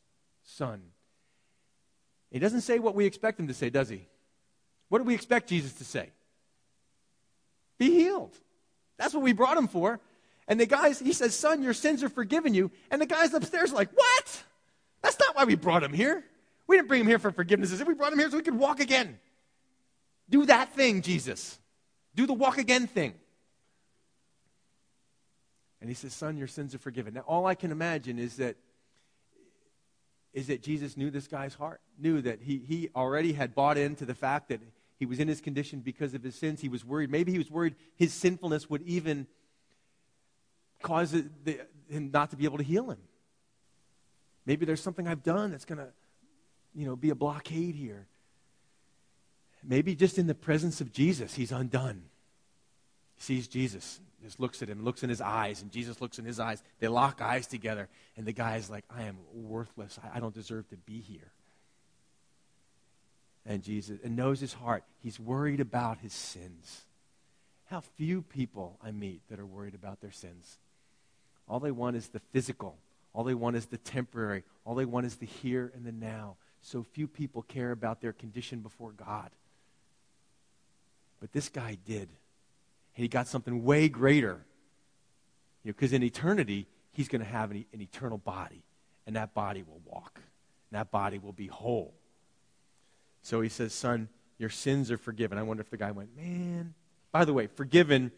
Son. 0.43 0.81
He 2.31 2.39
doesn't 2.39 2.61
say 2.61 2.79
what 2.79 2.95
we 2.95 3.05
expect 3.05 3.39
him 3.39 3.47
to 3.47 3.53
say, 3.53 3.69
does 3.69 3.89
he? 3.89 4.07
What 4.89 4.97
do 4.99 5.03
we 5.05 5.13
expect 5.13 5.49
Jesus 5.49 5.73
to 5.73 5.85
say? 5.85 6.09
Be 7.77 7.91
healed. 7.91 8.35
That's 8.97 9.13
what 9.13 9.23
we 9.23 9.33
brought 9.33 9.57
him 9.57 9.67
for. 9.67 9.99
And 10.47 10.59
the 10.59 10.65
guys, 10.65 10.99
he 10.99 11.13
says, 11.13 11.35
Son, 11.35 11.61
your 11.63 11.73
sins 11.73 12.03
are 12.03 12.09
forgiven 12.09 12.53
you. 12.53 12.71
And 12.91 13.01
the 13.01 13.05
guys 13.05 13.33
upstairs 13.33 13.71
are 13.71 13.75
like, 13.75 13.91
What? 13.93 14.43
That's 15.01 15.19
not 15.19 15.35
why 15.35 15.45
we 15.45 15.55
brought 15.55 15.83
him 15.83 15.93
here. 15.93 16.23
We 16.67 16.77
didn't 16.77 16.87
bring 16.87 17.01
him 17.01 17.07
here 17.07 17.19
for 17.19 17.31
forgiveness. 17.31 17.71
We 17.83 17.93
brought 17.93 18.13
him 18.13 18.19
here 18.19 18.29
so 18.29 18.37
we 18.37 18.43
could 18.43 18.57
walk 18.57 18.79
again. 18.79 19.19
Do 20.29 20.45
that 20.45 20.73
thing, 20.73 21.01
Jesus. 21.01 21.59
Do 22.15 22.25
the 22.25 22.33
walk 22.33 22.57
again 22.57 22.87
thing. 22.87 23.13
And 25.81 25.89
he 25.89 25.93
says, 25.95 26.13
Son, 26.13 26.37
your 26.37 26.47
sins 26.47 26.73
are 26.73 26.79
forgiven. 26.79 27.13
Now, 27.13 27.21
all 27.21 27.45
I 27.45 27.55
can 27.55 27.71
imagine 27.71 28.17
is 28.17 28.37
that 28.37 28.55
is 30.33 30.47
that 30.47 30.63
Jesus 30.63 30.97
knew 30.97 31.11
this 31.11 31.27
guy's 31.27 31.53
heart, 31.53 31.79
knew 31.99 32.21
that 32.21 32.39
he, 32.41 32.57
he 32.57 32.89
already 32.95 33.33
had 33.33 33.53
bought 33.53 33.77
into 33.77 34.03
the 34.03 34.15
fact 34.15 34.49
that 34.49 34.59
he 34.97 35.05
was 35.05 35.19
in 35.19 35.27
his 35.27 35.41
condition 35.41 35.79
because 35.81 36.13
of 36.13 36.23
his 36.23 36.35
sins. 36.35 36.59
He 36.59 36.69
was 36.69 36.83
worried. 36.83 37.11
Maybe 37.11 37.31
he 37.31 37.37
was 37.37 37.51
worried 37.51 37.75
his 37.97 38.13
sinfulness 38.13 38.69
would 38.69 38.81
even 38.83 39.27
cause 40.81 41.11
the, 41.11 41.59
him 41.89 42.09
not 42.11 42.31
to 42.31 42.35
be 42.35 42.45
able 42.45 42.57
to 42.57 42.63
heal 42.63 42.89
him. 42.89 42.99
Maybe 44.45 44.65
there's 44.65 44.81
something 44.81 45.07
I've 45.07 45.23
done 45.23 45.51
that's 45.51 45.65
going 45.65 45.77
to, 45.77 45.87
you 46.73 46.85
know, 46.85 46.95
be 46.95 47.11
a 47.11 47.15
blockade 47.15 47.75
here. 47.75 48.07
Maybe 49.63 49.95
just 49.95 50.17
in 50.17 50.27
the 50.27 50.35
presence 50.35 50.81
of 50.81 50.91
Jesus, 50.91 51.35
he's 51.35 51.51
undone. 51.51 52.03
He 53.15 53.21
sees 53.21 53.47
Jesus, 53.47 53.99
just 54.21 54.39
looks 54.39 54.61
at 54.61 54.69
him, 54.69 54.83
looks 54.83 55.03
in 55.03 55.09
his 55.09 55.21
eyes, 55.21 55.61
and 55.61 55.71
Jesus 55.71 56.01
looks 56.01 56.19
in 56.19 56.25
his 56.25 56.39
eyes. 56.39 56.61
They 56.79 56.87
lock 56.87 57.21
eyes 57.21 57.47
together, 57.47 57.87
and 58.17 58.25
the 58.25 58.33
guy 58.33 58.57
is 58.57 58.69
like, 58.69 58.83
I 58.89 59.03
am 59.03 59.17
worthless. 59.33 59.99
I, 60.03 60.17
I 60.17 60.19
don't 60.19 60.33
deserve 60.33 60.67
to 60.69 60.77
be 60.77 60.99
here. 60.99 61.31
and 63.45 63.63
Jesus 63.63 63.99
and 64.03 64.15
knows 64.15 64.39
his 64.39 64.53
heart. 64.53 64.83
He's 64.99 65.19
worried 65.19 65.59
about 65.59 65.99
his 65.99 66.13
sins. 66.13 66.81
How 67.65 67.81
few 67.81 68.21
people 68.21 68.77
I 68.81 68.91
meet 68.91 69.21
that 69.29 69.39
are 69.39 69.45
worried 69.45 69.75
about 69.75 70.01
their 70.01 70.11
sins. 70.11 70.57
All 71.47 71.59
they 71.59 71.71
want 71.71 71.95
is 71.95 72.07
the 72.09 72.21
physical. 72.31 72.77
All 73.13 73.23
they 73.23 73.33
want 73.33 73.55
is 73.55 73.65
the 73.67 73.77
temporary. 73.77 74.43
All 74.65 74.75
they 74.75 74.85
want 74.85 75.05
is 75.05 75.15
the 75.15 75.25
here 75.25 75.71
and 75.75 75.85
the 75.85 75.91
now. 75.91 76.35
So 76.61 76.83
few 76.83 77.07
people 77.07 77.41
care 77.41 77.71
about 77.71 78.01
their 78.01 78.13
condition 78.13 78.59
before 78.59 78.91
God. 78.91 79.29
But 81.23 81.31
this 81.31 81.47
guy 81.47 81.77
did. 81.85 82.09
And 82.97 83.01
he 83.01 83.07
got 83.07 83.29
something 83.29 83.63
way 83.63 83.87
greater. 83.87 84.43
Because 85.63 85.93
you 85.93 85.99
know, 85.99 86.03
in 86.03 86.07
eternity, 86.07 86.67
he's 86.91 87.07
going 87.07 87.21
to 87.21 87.27
have 87.27 87.49
an, 87.49 87.63
an 87.71 87.79
eternal 87.79 88.17
body. 88.17 88.61
And 89.07 89.15
that 89.15 89.33
body 89.33 89.63
will 89.63 89.79
walk. 89.85 90.19
And 90.69 90.77
that 90.77 90.91
body 90.91 91.19
will 91.19 91.31
be 91.31 91.47
whole. 91.47 91.93
So 93.21 93.39
he 93.39 93.47
says, 93.47 93.71
Son, 93.71 94.09
your 94.37 94.49
sins 94.49 94.91
are 94.91 94.97
forgiven. 94.97 95.37
I 95.37 95.43
wonder 95.43 95.61
if 95.61 95.69
the 95.69 95.77
guy 95.77 95.91
went, 95.91 96.09
Man. 96.13 96.73
By 97.13 97.23
the 97.23 97.31
way, 97.31 97.47
forgiven, 97.47 98.11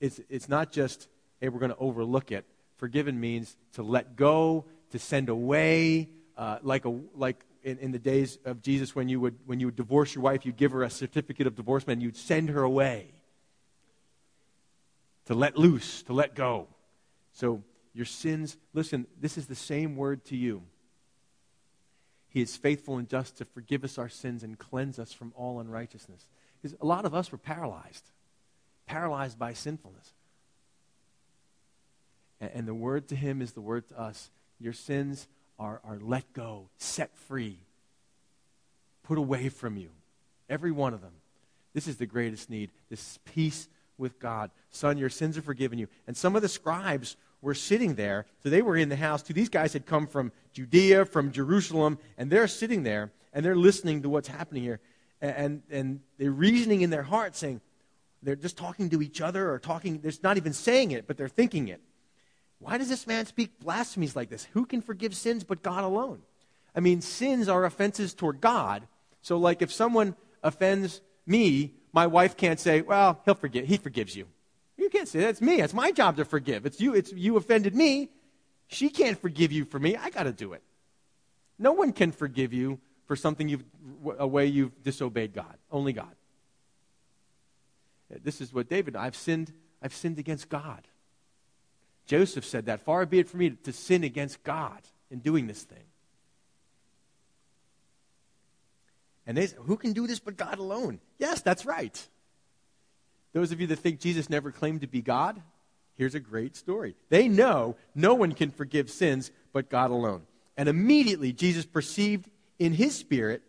it's, 0.00 0.20
it's 0.28 0.48
not 0.48 0.72
just, 0.72 1.06
hey, 1.40 1.50
we're 1.50 1.60
going 1.60 1.70
to 1.70 1.78
overlook 1.78 2.32
it. 2.32 2.44
Forgiven 2.78 3.20
means 3.20 3.56
to 3.74 3.84
let 3.84 4.16
go, 4.16 4.64
to 4.90 4.98
send 4.98 5.28
away, 5.28 6.08
uh, 6.36 6.58
like, 6.62 6.86
a, 6.86 6.98
like 7.14 7.44
in, 7.68 7.78
in, 7.78 7.92
the 7.92 7.98
days 7.98 8.38
of 8.44 8.62
Jesus 8.62 8.94
when 8.94 9.08
you, 9.08 9.20
would, 9.20 9.36
when 9.46 9.60
you 9.60 9.66
would 9.66 9.76
divorce 9.76 10.14
your 10.14 10.22
wife, 10.22 10.46
you'd 10.46 10.56
give 10.56 10.72
her 10.72 10.82
a 10.82 10.90
certificate 10.90 11.46
of 11.46 11.54
divorcement, 11.54 11.96
and 11.96 12.02
you'd 12.02 12.16
send 12.16 12.48
her 12.50 12.62
away. 12.62 13.12
To 15.26 15.34
let 15.34 15.58
loose, 15.58 16.02
to 16.04 16.12
let 16.12 16.34
go. 16.34 16.68
So 17.32 17.62
your 17.92 18.06
sins, 18.06 18.56
listen, 18.72 19.06
this 19.20 19.36
is 19.36 19.46
the 19.46 19.54
same 19.54 19.96
word 19.96 20.24
to 20.26 20.36
you. 20.36 20.62
He 22.28 22.40
is 22.40 22.56
faithful 22.56 22.96
and 22.96 23.08
just 23.08 23.36
to 23.38 23.44
forgive 23.44 23.84
us 23.84 23.98
our 23.98 24.08
sins 24.08 24.42
and 24.42 24.58
cleanse 24.58 24.98
us 24.98 25.12
from 25.12 25.32
all 25.36 25.60
unrighteousness. 25.60 26.26
Because 26.60 26.76
a 26.80 26.86
lot 26.86 27.04
of 27.04 27.14
us 27.14 27.30
were 27.30 27.38
paralyzed, 27.38 28.04
paralyzed 28.86 29.38
by 29.38 29.52
sinfulness. 29.52 30.12
And, 32.40 32.50
and 32.54 32.68
the 32.68 32.74
word 32.74 33.08
to 33.08 33.16
him 33.16 33.42
is 33.42 33.52
the 33.52 33.60
word 33.60 33.88
to 33.88 34.00
us. 34.00 34.30
Your 34.58 34.72
sins 34.72 35.28
are, 35.58 35.80
are 35.84 35.98
let 36.00 36.32
go, 36.32 36.68
set 36.78 37.14
free, 37.16 37.58
put 39.02 39.18
away 39.18 39.48
from 39.48 39.76
you. 39.76 39.90
Every 40.48 40.70
one 40.70 40.94
of 40.94 41.00
them. 41.00 41.12
This 41.74 41.86
is 41.86 41.96
the 41.96 42.06
greatest 42.06 42.48
need. 42.50 42.70
This 42.88 43.18
peace 43.24 43.68
with 43.98 44.18
God. 44.18 44.50
Son, 44.70 44.96
your 44.96 45.10
sins 45.10 45.36
are 45.36 45.42
forgiven 45.42 45.78
you. 45.78 45.88
And 46.06 46.16
some 46.16 46.36
of 46.36 46.42
the 46.42 46.48
scribes 46.48 47.16
were 47.42 47.54
sitting 47.54 47.94
there. 47.94 48.26
So 48.42 48.50
they 48.50 48.62
were 48.62 48.76
in 48.76 48.88
the 48.88 48.96
house 48.96 49.22
too. 49.22 49.34
These 49.34 49.48
guys 49.48 49.72
had 49.72 49.86
come 49.86 50.06
from 50.06 50.32
Judea, 50.52 51.04
from 51.04 51.32
Jerusalem, 51.32 51.98
and 52.16 52.30
they're 52.30 52.48
sitting 52.48 52.82
there 52.82 53.12
and 53.32 53.44
they're 53.44 53.56
listening 53.56 54.02
to 54.02 54.08
what's 54.08 54.28
happening 54.28 54.62
here. 54.62 54.80
And, 55.20 55.62
and, 55.68 56.00
they're 56.16 56.30
reasoning 56.30 56.82
in 56.82 56.90
their 56.90 57.02
heart, 57.02 57.34
saying, 57.34 57.60
they're 58.22 58.36
just 58.36 58.56
talking 58.56 58.90
to 58.90 59.02
each 59.02 59.20
other 59.20 59.50
or 59.50 59.58
talking, 59.58 60.00
they're 60.00 60.12
not 60.22 60.36
even 60.36 60.52
saying 60.52 60.92
it, 60.92 61.06
but 61.08 61.16
they're 61.16 61.28
thinking 61.28 61.68
it. 61.68 61.80
Why 62.58 62.78
does 62.78 62.88
this 62.88 63.06
man 63.06 63.26
speak 63.26 63.60
blasphemies 63.60 64.16
like 64.16 64.30
this? 64.30 64.48
Who 64.52 64.66
can 64.66 64.82
forgive 64.82 65.14
sins 65.14 65.44
but 65.44 65.62
God 65.62 65.84
alone? 65.84 66.22
I 66.74 66.80
mean, 66.80 67.00
sins 67.00 67.48
are 67.48 67.64
offenses 67.64 68.14
toward 68.14 68.40
God. 68.40 68.86
So, 69.22 69.38
like, 69.38 69.62
if 69.62 69.72
someone 69.72 70.16
offends 70.42 71.00
me, 71.26 71.74
my 71.92 72.06
wife 72.06 72.36
can't 72.36 72.60
say, 72.60 72.80
well, 72.80 73.20
he'll 73.24 73.34
forgive, 73.34 73.66
he 73.66 73.76
forgives 73.76 74.16
you. 74.16 74.26
You 74.76 74.88
can't 74.88 75.08
say 75.08 75.20
that's 75.20 75.40
me. 75.40 75.60
It's 75.60 75.74
my 75.74 75.90
job 75.90 76.16
to 76.16 76.24
forgive. 76.24 76.64
It's 76.66 76.80
you. 76.80 76.94
It's 76.94 77.12
you 77.12 77.36
offended 77.36 77.74
me. 77.74 78.10
She 78.68 78.90
can't 78.90 79.20
forgive 79.20 79.50
you 79.50 79.64
for 79.64 79.78
me. 79.78 79.96
I 79.96 80.10
got 80.10 80.24
to 80.24 80.32
do 80.32 80.52
it. 80.52 80.62
No 81.58 81.72
one 81.72 81.92
can 81.92 82.12
forgive 82.12 82.52
you 82.52 82.78
for 83.06 83.16
something 83.16 83.48
you've 83.48 83.64
a 84.18 84.26
way 84.26 84.46
you've 84.46 84.82
disobeyed 84.82 85.32
God. 85.32 85.56
Only 85.70 85.92
God. 85.92 86.14
This 88.22 88.40
is 88.40 88.52
what 88.52 88.68
David. 88.68 88.94
I've 88.94 89.16
sinned. 89.16 89.52
I've 89.82 89.94
sinned 89.94 90.18
against 90.18 90.48
God. 90.48 90.86
Joseph 92.08 92.44
said 92.44 92.66
that. 92.66 92.80
Far 92.80 93.06
be 93.06 93.20
it 93.20 93.28
from 93.28 93.40
me 93.40 93.50
to 93.50 93.72
sin 93.72 94.02
against 94.02 94.42
God 94.42 94.80
in 95.10 95.20
doing 95.20 95.46
this 95.46 95.62
thing. 95.62 95.84
And 99.26 99.36
they 99.36 99.46
said, 99.46 99.58
Who 99.66 99.76
can 99.76 99.92
do 99.92 100.06
this 100.06 100.18
but 100.18 100.36
God 100.36 100.58
alone? 100.58 101.00
Yes, 101.18 101.42
that's 101.42 101.66
right. 101.66 102.08
Those 103.34 103.52
of 103.52 103.60
you 103.60 103.66
that 103.68 103.78
think 103.78 104.00
Jesus 104.00 104.30
never 104.30 104.50
claimed 104.50 104.80
to 104.80 104.86
be 104.86 105.02
God, 105.02 105.40
here's 105.96 106.14
a 106.14 106.20
great 106.20 106.56
story. 106.56 106.96
They 107.10 107.28
know 107.28 107.76
no 107.94 108.14
one 108.14 108.32
can 108.32 108.50
forgive 108.50 108.90
sins 108.90 109.30
but 109.52 109.68
God 109.68 109.90
alone. 109.90 110.22
And 110.56 110.66
immediately 110.66 111.34
Jesus 111.34 111.66
perceived 111.66 112.28
in 112.58 112.72
his 112.72 112.96
spirit 112.96 113.42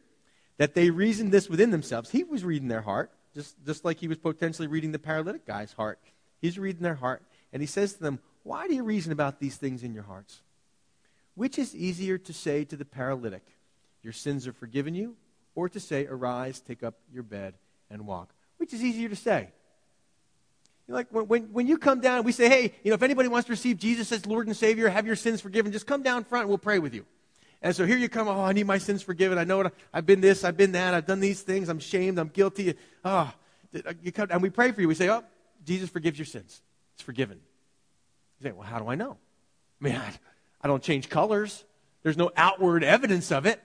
that 0.58 0.76
they 0.76 0.90
reasoned 0.90 1.32
this 1.32 1.50
within 1.50 1.72
themselves. 1.72 2.10
He 2.10 2.26
was 2.26 2.44
reading 2.44 2.68
their 2.68 2.82
heart, 2.82 3.10
just, 3.34 3.56
just 3.66 3.86
like 3.86 4.00
he 4.00 4.10
was 4.10 4.18
potentially 4.18 4.68
reading 4.68 4.92
the 4.92 5.00
paralytic 5.00 5.48
guy's 5.48 5.72
heart. 5.72 5.98
He's 6.42 6.60
reading 6.60 6.84
their 6.84 6.96
heart. 6.96 7.24
And 7.54 7.62
he 7.62 7.68
says 7.68 7.94
to 7.94 8.04
them, 8.04 8.20
Why 8.50 8.68
do 8.68 8.74
you 8.74 8.82
reason 8.82 9.12
about 9.12 9.40
these 9.40 9.58
things 9.58 9.84
in 9.84 9.94
your 9.94 10.02
hearts? 10.02 10.42
Which 11.36 11.60
is 11.60 11.76
easier 11.76 12.18
to 12.18 12.34
say 12.34 12.64
to 12.66 12.76
the 12.76 12.84
paralytic, 12.84 13.44
Your 14.02 14.12
sins 14.12 14.48
are 14.48 14.54
forgiven 14.54 14.96
you, 14.96 15.18
or 15.54 15.70
to 15.70 15.80
say, 15.80 16.08
Arise, 16.08 16.60
take 16.60 16.82
up 16.82 16.96
your 17.14 17.22
bed, 17.22 17.54
and 17.92 18.08
walk? 18.08 18.34
Which 18.58 18.74
is 18.74 18.84
easier 18.84 19.08
to 19.08 19.16
say? 19.16 19.50
like 20.88 21.06
when, 21.12 21.28
when, 21.28 21.44
when 21.54 21.68
you 21.68 21.78
come 21.78 22.02
down, 22.02 22.24
we 22.24 22.32
say, 22.32 22.50
hey, 22.50 22.74
you 22.84 22.90
know, 22.90 22.96
if 22.96 23.04
anybody 23.04 23.28
wants 23.28 23.46
to 23.46 23.52
receive 23.52 23.78
Jesus 23.78 24.12
as 24.12 24.26
Lord 24.26 24.48
and 24.48 24.58
Savior, 24.58 24.90
have 24.90 25.06
your 25.06 25.16
sins 25.16 25.42
forgiven, 25.42 25.72
just 25.72 25.86
come 25.86 26.02
down 26.02 26.24
front 26.24 26.46
and 26.46 26.50
we'll 26.50 26.58
pray 26.58 26.80
with 26.80 26.96
you. 26.96 27.06
And 27.62 27.76
so 27.76 27.86
here 27.86 27.98
you 27.98 28.10
come, 28.10 28.28
oh, 28.28 28.42
I 28.42 28.54
need 28.54 28.66
my 28.66 28.80
sins 28.80 29.04
forgiven. 29.04 29.38
I 29.38 29.44
know 29.44 29.58
what 29.58 29.68
I, 29.94 29.98
have 29.98 30.08
been 30.08 30.22
this, 30.22 30.44
I've 30.44 30.58
been 30.58 30.72
that, 30.72 30.96
I've 30.96 31.06
done 31.06 31.20
these 31.20 31.44
things, 31.44 31.70
I'm 31.70 31.78
shamed, 31.78 32.18
I'm 32.18 32.30
guilty. 32.30 32.74
Oh, 33.06 33.32
you 34.02 34.12
come, 34.12 34.30
and 34.32 34.42
we 34.42 34.50
pray 34.50 34.72
for 34.72 34.82
you. 34.82 34.88
We 34.88 34.96
say, 34.96 35.08
oh, 35.08 35.24
Jesus 35.64 35.92
forgives 35.92 36.18
your 36.18 36.26
sins. 36.26 36.64
It's 36.96 37.04
forgiven. 37.04 37.40
You 38.40 38.50
say, 38.50 38.52
well, 38.52 38.66
how 38.66 38.80
do 38.80 38.88
I 38.88 38.96
know? 38.96 39.18
I 39.82 39.84
mean, 39.84 39.96
I, 39.98 40.14
I 40.62 40.68
don't 40.68 40.84
change 40.84 41.10
colors. 41.10 41.64
There's 42.04 42.18
no 42.18 42.32
outward 42.36 42.84
evidence 42.84 43.32
of 43.32 43.46
it. 43.46 43.62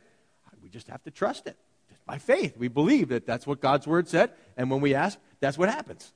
We 0.62 0.68
just 0.70 0.88
have 0.88 1.02
to 1.04 1.10
trust 1.10 1.46
it. 1.46 1.56
Just 1.90 2.04
by 2.06 2.18
faith, 2.18 2.56
we 2.56 2.68
believe 2.68 3.10
that 3.10 3.26
that's 3.26 3.46
what 3.46 3.60
God's 3.60 3.86
word 3.86 4.08
said, 4.08 4.30
and 4.56 4.70
when 4.70 4.80
we 4.80 4.94
ask, 4.94 5.18
that's 5.40 5.58
what 5.58 5.68
happens. 5.68 6.10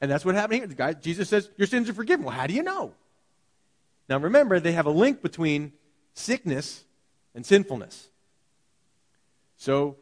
And 0.00 0.10
that's 0.10 0.24
what 0.24 0.34
happened 0.34 0.58
here. 0.58 0.66
The 0.66 0.74
guy, 0.74 0.92
Jesus 0.92 1.28
says, 1.28 1.48
Your 1.56 1.66
sins 1.66 1.88
are 1.88 1.94
forgiven. 1.94 2.24
Well, 2.24 2.34
how 2.34 2.46
do 2.46 2.54
you 2.54 2.62
know? 2.62 2.92
Now 4.08 4.18
remember, 4.18 4.60
they 4.60 4.72
have 4.72 4.86
a 4.86 4.90
link 4.90 5.22
between 5.22 5.72
sickness 6.12 6.84
and 7.34 7.46
sinfulness. 7.46 8.08
So, 9.56 9.96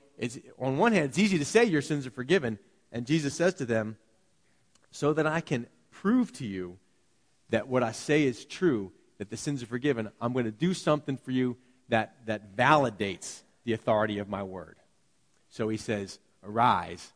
on 0.59 0.79
one 0.79 0.93
hand, 0.93 1.11
it's 1.11 1.19
easy 1.19 1.39
to 1.39 1.45
say 1.45 1.65
your 1.65 1.83
sins 1.83 2.07
are 2.07 2.11
forgiven. 2.11 2.59
And 2.91 3.07
Jesus 3.07 3.35
says 3.35 3.55
to 3.55 3.67
them, 3.67 3.99
So 4.91 5.13
that 5.13 5.27
I 5.27 5.41
can 5.41 5.67
prove 5.91 6.33
to 6.35 6.47
you 6.47 6.79
that 7.51 7.69
what 7.69 7.83
I 7.83 7.93
say 7.93 8.25
is 8.25 8.45
true, 8.45 8.93
that 9.19 9.31
the 9.31 9.37
sins 9.37 9.63
are 9.63 9.67
forgiven, 9.67 10.11
I'm 10.21 10.33
going 10.33 10.47
to 10.47 10.51
do 10.51 10.75
something 10.75 11.17
for 11.17 11.31
you 11.31 11.57
that, 11.89 12.15
that 12.27 12.57
validates 12.57 13.43
the 13.65 13.73
authority 13.73 14.19
of 14.19 14.29
my 14.29 14.43
word. 14.43 14.77
So 15.51 15.69
he 15.69 15.77
says, 15.77 16.19
Arise 16.43 17.13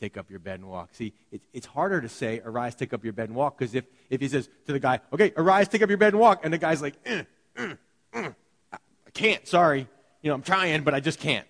take 0.00 0.16
up 0.16 0.30
your 0.30 0.38
bed 0.38 0.60
and 0.60 0.68
walk. 0.68 0.90
See, 0.92 1.12
it, 1.30 1.40
it's 1.52 1.66
harder 1.66 2.00
to 2.00 2.08
say, 2.08 2.40
arise, 2.44 2.74
take 2.74 2.92
up 2.92 3.04
your 3.04 3.12
bed 3.12 3.28
and 3.28 3.36
walk, 3.36 3.58
because 3.58 3.74
if, 3.74 3.84
if 4.10 4.20
he 4.20 4.28
says 4.28 4.48
to 4.66 4.72
the 4.72 4.78
guy, 4.78 5.00
okay, 5.12 5.32
arise, 5.36 5.68
take 5.68 5.82
up 5.82 5.88
your 5.88 5.98
bed 5.98 6.12
and 6.12 6.20
walk, 6.20 6.44
and 6.44 6.52
the 6.52 6.58
guy's 6.58 6.82
like, 6.82 6.94
eh, 7.04 7.24
eh, 7.56 7.74
eh, 8.12 8.30
I 8.72 9.10
can't, 9.12 9.46
sorry. 9.46 9.86
You 10.22 10.30
know, 10.30 10.34
I'm 10.34 10.42
trying, 10.42 10.82
but 10.82 10.94
I 10.94 11.00
just 11.00 11.20
can't. 11.20 11.46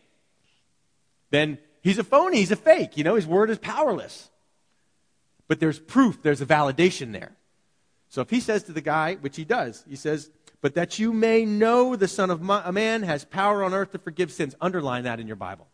Then 1.30 1.58
he's 1.80 1.98
a 1.98 2.04
phony, 2.04 2.38
he's 2.38 2.52
a 2.52 2.56
fake. 2.56 2.96
You 2.96 3.04
know, 3.04 3.14
his 3.14 3.26
word 3.26 3.50
is 3.50 3.58
powerless. 3.58 4.30
But 5.48 5.60
there's 5.60 5.78
proof, 5.78 6.22
there's 6.22 6.40
a 6.40 6.46
validation 6.46 7.12
there. 7.12 7.32
So 8.16 8.22
if 8.22 8.30
he 8.30 8.40
says 8.40 8.62
to 8.62 8.72
the 8.72 8.80
guy, 8.80 9.16
which 9.16 9.36
he 9.36 9.44
does, 9.44 9.84
he 9.86 9.94
says, 9.94 10.30
but 10.62 10.72
that 10.72 10.98
you 10.98 11.12
may 11.12 11.44
know 11.44 11.96
the 11.96 12.08
Son 12.08 12.30
of 12.30 12.40
Man 12.40 13.02
has 13.02 13.26
power 13.26 13.62
on 13.62 13.74
earth 13.74 13.92
to 13.92 13.98
forgive 13.98 14.32
sins. 14.32 14.54
Underline 14.58 15.04
that 15.04 15.20
in 15.20 15.26
your 15.26 15.36
Bible. 15.36 15.66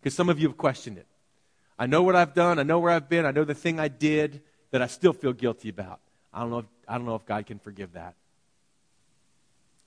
Because 0.00 0.12
some 0.12 0.28
of 0.28 0.40
you 0.40 0.48
have 0.48 0.56
questioned 0.56 0.98
it. 0.98 1.06
I 1.78 1.86
know 1.86 2.02
what 2.02 2.16
I've 2.16 2.34
done. 2.34 2.58
I 2.58 2.64
know 2.64 2.80
where 2.80 2.90
I've 2.90 3.08
been. 3.08 3.24
I 3.24 3.30
know 3.30 3.44
the 3.44 3.54
thing 3.54 3.78
I 3.78 3.86
did 3.86 4.42
that 4.72 4.82
I 4.82 4.88
still 4.88 5.12
feel 5.12 5.32
guilty 5.32 5.68
about. 5.68 6.00
I 6.34 6.40
don't 6.40 6.50
know 6.50 6.58
if, 6.58 6.66
I 6.88 6.94
don't 6.94 7.06
know 7.06 7.14
if 7.14 7.26
God 7.26 7.46
can 7.46 7.60
forgive 7.60 7.92
that. 7.92 8.16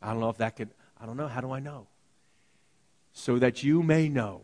I 0.02 0.12
don't 0.12 0.22
know 0.22 0.30
if 0.30 0.38
that 0.38 0.56
could, 0.56 0.70
I 1.02 1.06
don't 1.06 1.18
know. 1.18 1.28
How 1.28 1.42
do 1.42 1.52
I 1.52 1.60
know? 1.60 1.88
So 3.12 3.38
that 3.40 3.64
you 3.64 3.84
may 3.84 4.08
know 4.08 4.44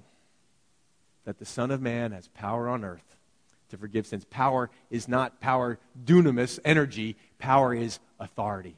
that 1.23 1.39
the 1.39 1.45
Son 1.45 1.71
of 1.71 1.81
Man 1.81 2.11
has 2.11 2.27
power 2.27 2.67
on 2.67 2.83
earth 2.83 3.11
to 3.71 3.77
forgive 3.77 4.05
sins. 4.05 4.25
Power 4.25 4.69
is 4.89 5.07
not 5.07 5.41
power, 5.41 5.79
dunamis, 6.05 6.59
energy. 6.63 7.17
Power 7.41 7.73
is 7.73 7.97
authority. 8.19 8.77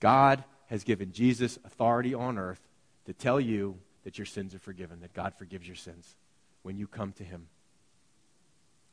God 0.00 0.42
has 0.68 0.84
given 0.84 1.12
Jesus 1.12 1.58
authority 1.66 2.14
on 2.14 2.38
earth 2.38 2.66
to 3.04 3.12
tell 3.12 3.38
you 3.38 3.76
that 4.04 4.16
your 4.16 4.24
sins 4.24 4.54
are 4.54 4.58
forgiven, 4.58 5.00
that 5.02 5.12
God 5.12 5.34
forgives 5.34 5.66
your 5.66 5.76
sins 5.76 6.16
when 6.62 6.78
you 6.78 6.86
come 6.86 7.12
to 7.12 7.24
him. 7.24 7.48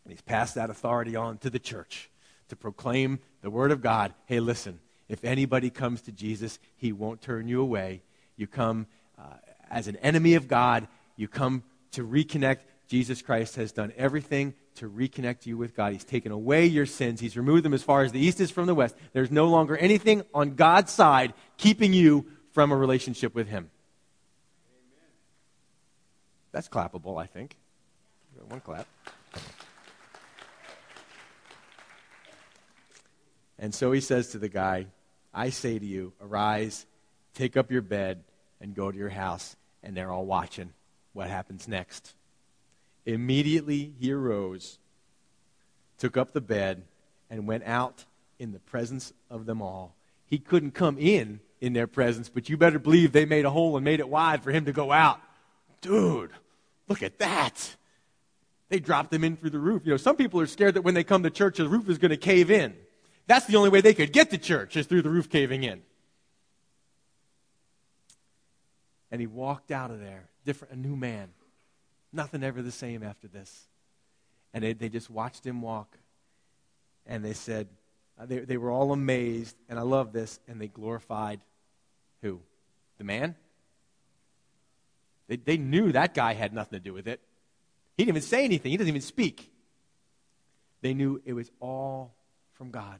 And 0.03 0.11
he's 0.11 0.21
passed 0.21 0.55
that 0.55 0.69
authority 0.69 1.15
on 1.15 1.37
to 1.37 1.49
the 1.49 1.57
church 1.57 2.09
to 2.49 2.57
proclaim 2.57 3.19
the 3.41 3.49
word 3.49 3.71
of 3.71 3.81
God. 3.81 4.13
Hey, 4.25 4.41
listen, 4.41 4.81
if 5.07 5.23
anybody 5.23 5.69
comes 5.69 6.01
to 6.01 6.11
Jesus, 6.11 6.59
he 6.75 6.91
won't 6.91 7.21
turn 7.21 7.47
you 7.47 7.61
away. 7.61 8.03
You 8.35 8.47
come 8.47 8.87
uh, 9.17 9.35
as 9.71 9.87
an 9.87 9.95
enemy 9.97 10.33
of 10.33 10.49
God, 10.49 10.89
You 11.15 11.29
come 11.29 11.63
to 11.91 12.05
reconnect. 12.05 12.59
Jesus 12.87 13.21
Christ 13.21 13.55
has 13.55 13.71
done 13.71 13.93
everything 13.95 14.53
to 14.75 14.89
reconnect 14.89 15.45
you 15.45 15.57
with 15.57 15.75
God. 15.75 15.93
He's 15.93 16.03
taken 16.03 16.31
away 16.31 16.65
your 16.65 16.85
sins. 16.85 17.19
He's 17.19 17.37
removed 17.37 17.63
them 17.63 17.73
as 17.73 17.83
far 17.83 18.03
as 18.03 18.11
the 18.11 18.19
east 18.19 18.39
is 18.39 18.51
from 18.51 18.65
the 18.65 18.75
west. 18.75 18.95
There's 19.13 19.31
no 19.31 19.47
longer 19.47 19.77
anything 19.77 20.23
on 20.33 20.55
God's 20.55 20.91
side 20.91 21.33
keeping 21.57 21.93
you 21.93 22.25
from 22.51 22.71
a 22.71 22.75
relationship 22.75 23.35
with 23.35 23.47
Him. 23.47 23.69
That's 26.51 26.69
clappable, 26.69 27.21
I 27.21 27.25
think. 27.25 27.57
One 28.47 28.59
clap. 28.59 28.87
And 33.57 33.73
so 33.73 33.91
he 33.91 34.01
says 34.01 34.29
to 34.29 34.37
the 34.37 34.49
guy, 34.49 34.87
I 35.33 35.49
say 35.49 35.79
to 35.79 35.85
you, 35.85 36.13
arise, 36.21 36.85
take 37.33 37.55
up 37.55 37.71
your 37.71 37.81
bed, 37.81 38.23
and 38.59 38.75
go 38.75 38.91
to 38.91 38.97
your 38.97 39.09
house. 39.09 39.55
And 39.81 39.95
they're 39.95 40.11
all 40.11 40.25
watching 40.25 40.73
what 41.13 41.29
happens 41.29 41.67
next. 41.67 42.13
Immediately 43.05 43.93
he 43.99 44.11
arose, 44.11 44.79
took 45.97 46.17
up 46.17 46.31
the 46.31 46.41
bed, 46.41 46.83
and 47.29 47.47
went 47.47 47.63
out 47.65 48.05
in 48.39 48.51
the 48.51 48.59
presence 48.59 49.13
of 49.29 49.45
them 49.45 49.61
all. 49.61 49.95
He 50.25 50.37
couldn't 50.39 50.71
come 50.71 50.97
in 50.97 51.39
in 51.61 51.73
their 51.73 51.87
presence, 51.87 52.29
but 52.29 52.49
you 52.49 52.57
better 52.57 52.79
believe 52.79 53.11
they 53.11 53.25
made 53.25 53.45
a 53.45 53.49
hole 53.49 53.75
and 53.77 53.83
made 53.83 53.99
it 53.99 54.09
wide 54.09 54.43
for 54.43 54.51
him 54.51 54.65
to 54.65 54.71
go 54.71 54.91
out. 54.91 55.19
Dude, 55.81 56.31
look 56.87 57.03
at 57.03 57.19
that. 57.19 57.75
They 58.69 58.79
dropped 58.79 59.11
them 59.11 59.23
in 59.23 59.37
through 59.37 59.51
the 59.51 59.59
roof. 59.59 59.83
You 59.85 59.91
know, 59.91 59.97
some 59.97 60.15
people 60.15 60.39
are 60.39 60.47
scared 60.47 60.73
that 60.75 60.81
when 60.81 60.93
they 60.93 61.03
come 61.03 61.23
to 61.23 61.29
church, 61.29 61.57
the 61.57 61.67
roof 61.67 61.89
is 61.89 61.97
going 61.97 62.11
to 62.11 62.17
cave 62.17 62.49
in. 62.49 62.73
That's 63.27 63.45
the 63.45 63.55
only 63.55 63.69
way 63.69 63.81
they 63.81 63.93
could 63.93 64.11
get 64.11 64.31
to 64.31 64.37
church, 64.37 64.75
is 64.75 64.87
through 64.87 65.03
the 65.03 65.09
roof 65.09 65.29
caving 65.29 65.63
in. 65.63 65.81
And 69.11 69.21
he 69.21 69.27
walked 69.27 69.71
out 69.71 69.91
of 69.91 69.99
there, 69.99 70.27
different, 70.43 70.73
a 70.73 70.77
new 70.77 70.95
man. 70.95 71.29
Nothing 72.13 72.43
ever 72.43 72.61
the 72.61 72.71
same 72.71 73.03
after 73.03 73.27
this. 73.27 73.67
And 74.53 74.63
they, 74.63 74.73
they 74.73 74.87
just 74.87 75.09
watched 75.09 75.45
him 75.45 75.61
walk. 75.61 75.97
And 77.07 77.25
they 77.25 77.33
said, 77.33 77.67
uh, 78.19 78.27
they, 78.27 78.39
they 78.39 78.57
were 78.57 78.69
all 78.69 78.93
amazed. 78.93 79.57
And 79.67 79.79
I 79.79 79.81
love 79.81 80.13
this. 80.13 80.39
And 80.47 80.61
they 80.61 80.67
glorified 80.67 81.41
who? 82.21 82.39
The 82.99 83.03
man? 83.03 83.35
They, 85.27 85.37
they 85.37 85.57
knew 85.57 85.91
that 85.91 86.13
guy 86.13 86.33
had 86.33 86.53
nothing 86.53 86.79
to 86.79 86.83
do 86.83 86.93
with 86.93 87.07
it. 87.07 87.19
He 87.97 88.03
didn't 88.03 88.17
even 88.17 88.27
say 88.27 88.43
anything, 88.45 88.71
he 88.71 88.77
doesn't 88.77 88.89
even 88.89 89.01
speak. 89.01 89.51
They 90.81 90.93
knew 90.93 91.21
it 91.25 91.33
was 91.33 91.49
all 91.59 92.13
from 92.53 92.71
God. 92.71 92.99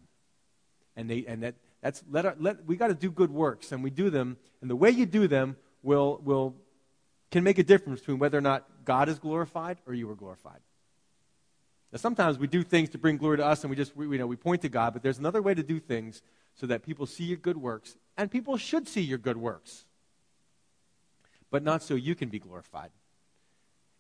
And, 0.96 1.10
they, 1.10 1.26
and 1.28 1.44
that, 1.44 1.56
that's, 1.82 2.04
let, 2.10 2.26
our, 2.26 2.36
let 2.40 2.66
we 2.66 2.76
got 2.76 2.88
to 2.88 2.94
do 2.94 3.12
good 3.12 3.32
works, 3.32 3.72
and 3.72 3.84
we 3.84 3.90
do 3.90 4.10
them. 4.10 4.38
And 4.62 4.70
the 4.70 4.76
way 4.76 4.90
you 4.90 5.06
do 5.06 5.28
them 5.28 5.58
will, 5.82 6.22
will, 6.24 6.56
can 7.32 7.44
make 7.44 7.58
a 7.58 7.64
difference 7.64 8.00
between 8.00 8.20
whether 8.20 8.38
or 8.38 8.42
not 8.42 8.66
God 8.86 9.10
is 9.10 9.20
glorified 9.20 9.78
or 9.86 9.94
you 9.94 10.10
are 10.10 10.16
glorified. 10.16 10.60
Now, 11.92 11.98
sometimes 11.98 12.40
we 12.40 12.48
do 12.48 12.64
things 12.64 12.90
to 12.90 12.98
bring 12.98 13.18
glory 13.18 13.38
to 13.38 13.46
us, 13.46 13.64
and 13.64 13.70
we 13.70 13.76
just 13.76 13.96
we, 13.96 14.08
you 14.08 14.18
know, 14.18 14.26
we 14.26 14.36
point 14.36 14.64
to 14.64 14.70
God, 14.70 14.94
but 14.94 15.04
there's 15.04 15.20
another 15.20 15.42
way 15.42 15.54
to 15.54 15.62
do 15.62 15.80
things 15.80 16.22
so 16.56 16.66
that 16.68 16.84
people 16.84 17.06
see 17.06 17.24
your 17.24 17.38
good 17.38 17.58
works, 17.58 17.96
and 18.18 18.32
people 18.32 18.58
should 18.58 18.88
see 18.88 19.02
your 19.02 19.20
good 19.20 19.38
works, 19.38 19.86
but 21.52 21.64
not 21.64 21.84
so 21.84 21.94
you 21.94 22.16
can 22.16 22.30
be 22.30 22.40
glorified. 22.40 22.90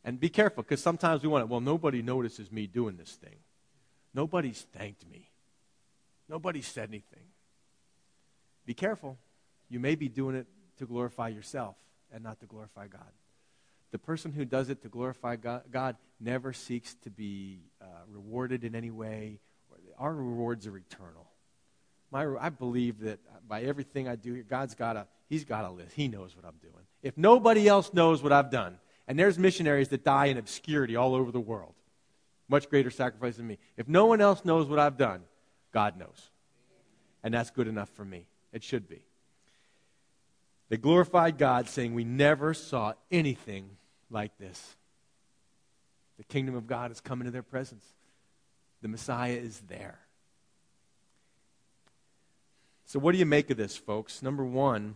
And 0.03 0.19
be 0.19 0.29
careful, 0.29 0.63
because 0.63 0.81
sometimes 0.81 1.21
we 1.21 1.29
want 1.29 1.43
to, 1.43 1.45
well, 1.45 1.61
nobody 1.61 2.01
notices 2.01 2.51
me 2.51 2.67
doing 2.67 2.97
this 2.97 3.11
thing. 3.11 3.37
Nobody's 4.13 4.65
thanked 4.73 5.07
me. 5.09 5.29
Nobody 6.27 6.61
said 6.61 6.89
anything. 6.89 7.25
Be 8.65 8.73
careful. 8.73 9.17
You 9.69 9.79
may 9.79 9.95
be 9.95 10.09
doing 10.09 10.35
it 10.35 10.47
to 10.77 10.85
glorify 10.85 11.27
yourself 11.27 11.75
and 12.11 12.23
not 12.23 12.39
to 12.39 12.45
glorify 12.45 12.87
God. 12.87 13.11
The 13.93 13.99
person 13.99 14.31
who 14.31 14.43
does 14.43 14.71
it 14.71 14.81
to 14.81 14.89
glorify 14.89 15.35
God, 15.35 15.61
God 15.71 15.97
never 16.19 16.51
seeks 16.51 16.95
to 17.03 17.11
be 17.11 17.59
uh, 17.79 17.85
rewarded 18.11 18.63
in 18.63 18.73
any 18.73 18.89
way. 18.89 19.37
Our 19.99 20.15
rewards 20.15 20.65
are 20.65 20.75
eternal. 20.75 21.27
My, 22.11 22.25
I 22.41 22.49
believe 22.49 23.01
that 23.01 23.19
by 23.47 23.61
everything 23.61 24.07
I 24.07 24.15
do, 24.15 24.41
God's 24.41 24.73
got 24.73 24.97
a, 24.97 25.05
He's 25.29 25.45
got 25.45 25.63
a 25.63 25.69
list. 25.69 25.93
He 25.93 26.07
knows 26.07 26.35
what 26.35 26.43
I'm 26.43 26.57
doing. 26.59 26.83
If 27.03 27.19
nobody 27.19 27.67
else 27.67 27.93
knows 27.93 28.23
what 28.23 28.31
I've 28.31 28.49
done, 28.49 28.79
and 29.07 29.19
there's 29.19 29.37
missionaries 29.37 29.89
that 29.89 30.03
die 30.03 30.25
in 30.25 30.39
obscurity 30.39 30.95
all 30.95 31.13
over 31.13 31.31
the 31.31 31.39
world, 31.39 31.75
much 32.49 32.71
greater 32.71 32.89
sacrifice 32.89 33.37
than 33.37 33.45
me. 33.45 33.59
If 33.77 33.87
no 33.87 34.07
one 34.07 34.21
else 34.21 34.43
knows 34.43 34.67
what 34.67 34.79
I've 34.79 34.97
done, 34.97 35.21
God 35.71 35.99
knows. 35.99 36.31
And 37.23 37.31
that's 37.31 37.51
good 37.51 37.67
enough 37.67 37.89
for 37.89 38.03
me. 38.03 38.25
It 38.53 38.63
should 38.63 38.89
be. 38.89 39.03
They 40.69 40.77
glorified 40.77 41.37
God, 41.37 41.69
saying, 41.69 41.93
We 41.93 42.03
never 42.03 42.55
saw 42.55 42.93
anything 43.11 43.69
like 44.13 44.37
this. 44.37 44.75
The 46.17 46.23
kingdom 46.23 46.55
of 46.55 46.67
God 46.67 46.91
has 46.91 47.01
come 47.01 47.21
into 47.21 47.31
their 47.31 47.43
presence, 47.43 47.85
the 48.81 48.87
Messiah 48.87 49.33
is 49.33 49.59
there. 49.67 49.99
So, 52.85 52.99
what 52.99 53.13
do 53.13 53.17
you 53.17 53.25
make 53.25 53.49
of 53.49 53.57
this, 53.57 53.75
folks? 53.75 54.21
Number 54.21 54.45
one, 54.45 54.95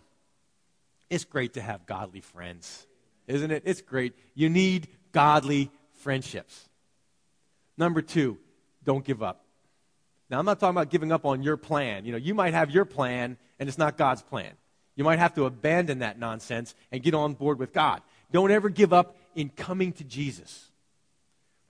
it's 1.10 1.24
great 1.24 1.54
to 1.54 1.62
have 1.62 1.86
godly 1.86 2.22
friends, 2.22 2.86
isn't 3.28 3.50
it? 3.50 3.64
It's 3.66 3.82
great. 3.82 4.14
You 4.36 4.50
need 4.50 4.88
godly 5.12 5.72
friendships. 5.94 6.70
Number 7.78 8.02
two, 8.02 8.38
don't 8.84 9.04
give 9.04 9.24
up. 9.24 9.44
Now, 10.30 10.40
I'm 10.40 10.46
not 10.46 10.60
talking 10.60 10.76
about 10.76 10.90
giving 10.90 11.12
up 11.12 11.26
on 11.26 11.42
your 11.42 11.58
plan. 11.58 12.06
You 12.06 12.12
know, 12.12 12.18
you 12.18 12.34
might 12.34 12.54
have 12.54 12.70
your 12.72 12.86
plan 12.86 13.38
and 13.60 13.70
it's 13.70 13.78
not 13.78 13.98
God's 13.98 14.22
plan. 14.22 14.52
You 14.96 15.04
might 15.04 15.20
have 15.20 15.36
to 15.36 15.46
abandon 15.46 16.00
that 16.00 16.20
nonsense 16.20 16.76
and 16.92 17.02
get 17.02 17.14
on 17.14 17.36
board 17.36 17.60
with 17.60 17.72
God. 17.72 18.02
Don't 18.32 18.52
ever 18.52 18.70
give 18.70 18.94
up 18.94 19.16
in 19.36 19.50
coming 19.50 19.94
to 19.94 20.04
Jesus 20.04 20.70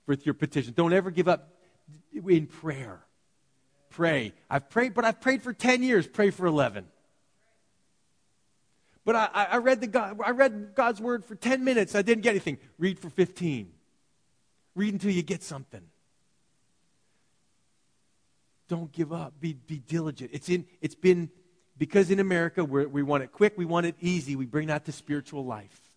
with 0.06 0.26
your 0.26 0.34
petition. 0.34 0.72
Don't 0.76 0.92
ever 0.92 1.10
give 1.10 1.28
up 1.28 1.52
in 2.26 2.46
prayer. 2.46 3.00
Pray. 3.90 4.32
I've 4.50 4.68
prayed, 4.68 4.94
but 4.94 5.04
I've 5.04 5.20
prayed 5.20 5.42
for 5.42 5.52
10 5.52 5.82
years. 5.82 6.06
Pray 6.06 6.30
for 6.30 6.46
11. 6.46 6.86
But 9.04 9.16
I, 9.16 9.46
I, 9.52 9.56
read 9.58 9.80
the 9.80 9.86
God, 9.86 10.20
I 10.22 10.30
read 10.30 10.72
God's 10.74 11.00
word 11.00 11.24
for 11.24 11.34
10 11.34 11.64
minutes. 11.64 11.94
I 11.94 12.02
didn't 12.02 12.22
get 12.22 12.30
anything. 12.30 12.58
Read 12.78 12.98
for 12.98 13.08
15. 13.08 13.72
Read 14.74 14.92
until 14.92 15.10
you 15.10 15.22
get 15.22 15.42
something. 15.42 15.82
Don't 18.68 18.92
give 18.92 19.12
up. 19.12 19.32
Be, 19.40 19.54
be 19.54 19.78
diligent. 19.78 20.30
It's, 20.34 20.50
in, 20.50 20.66
it's 20.82 20.94
been 20.94 21.30
because 21.78 22.10
in 22.10 22.20
America 22.20 22.64
we 22.64 23.02
want 23.02 23.22
it 23.22 23.32
quick, 23.32 23.54
we 23.56 23.64
want 23.64 23.86
it 23.86 23.94
easy. 24.00 24.36
We 24.36 24.46
bring 24.46 24.66
that 24.66 24.84
to 24.86 24.92
spiritual 24.92 25.44
life. 25.44 25.87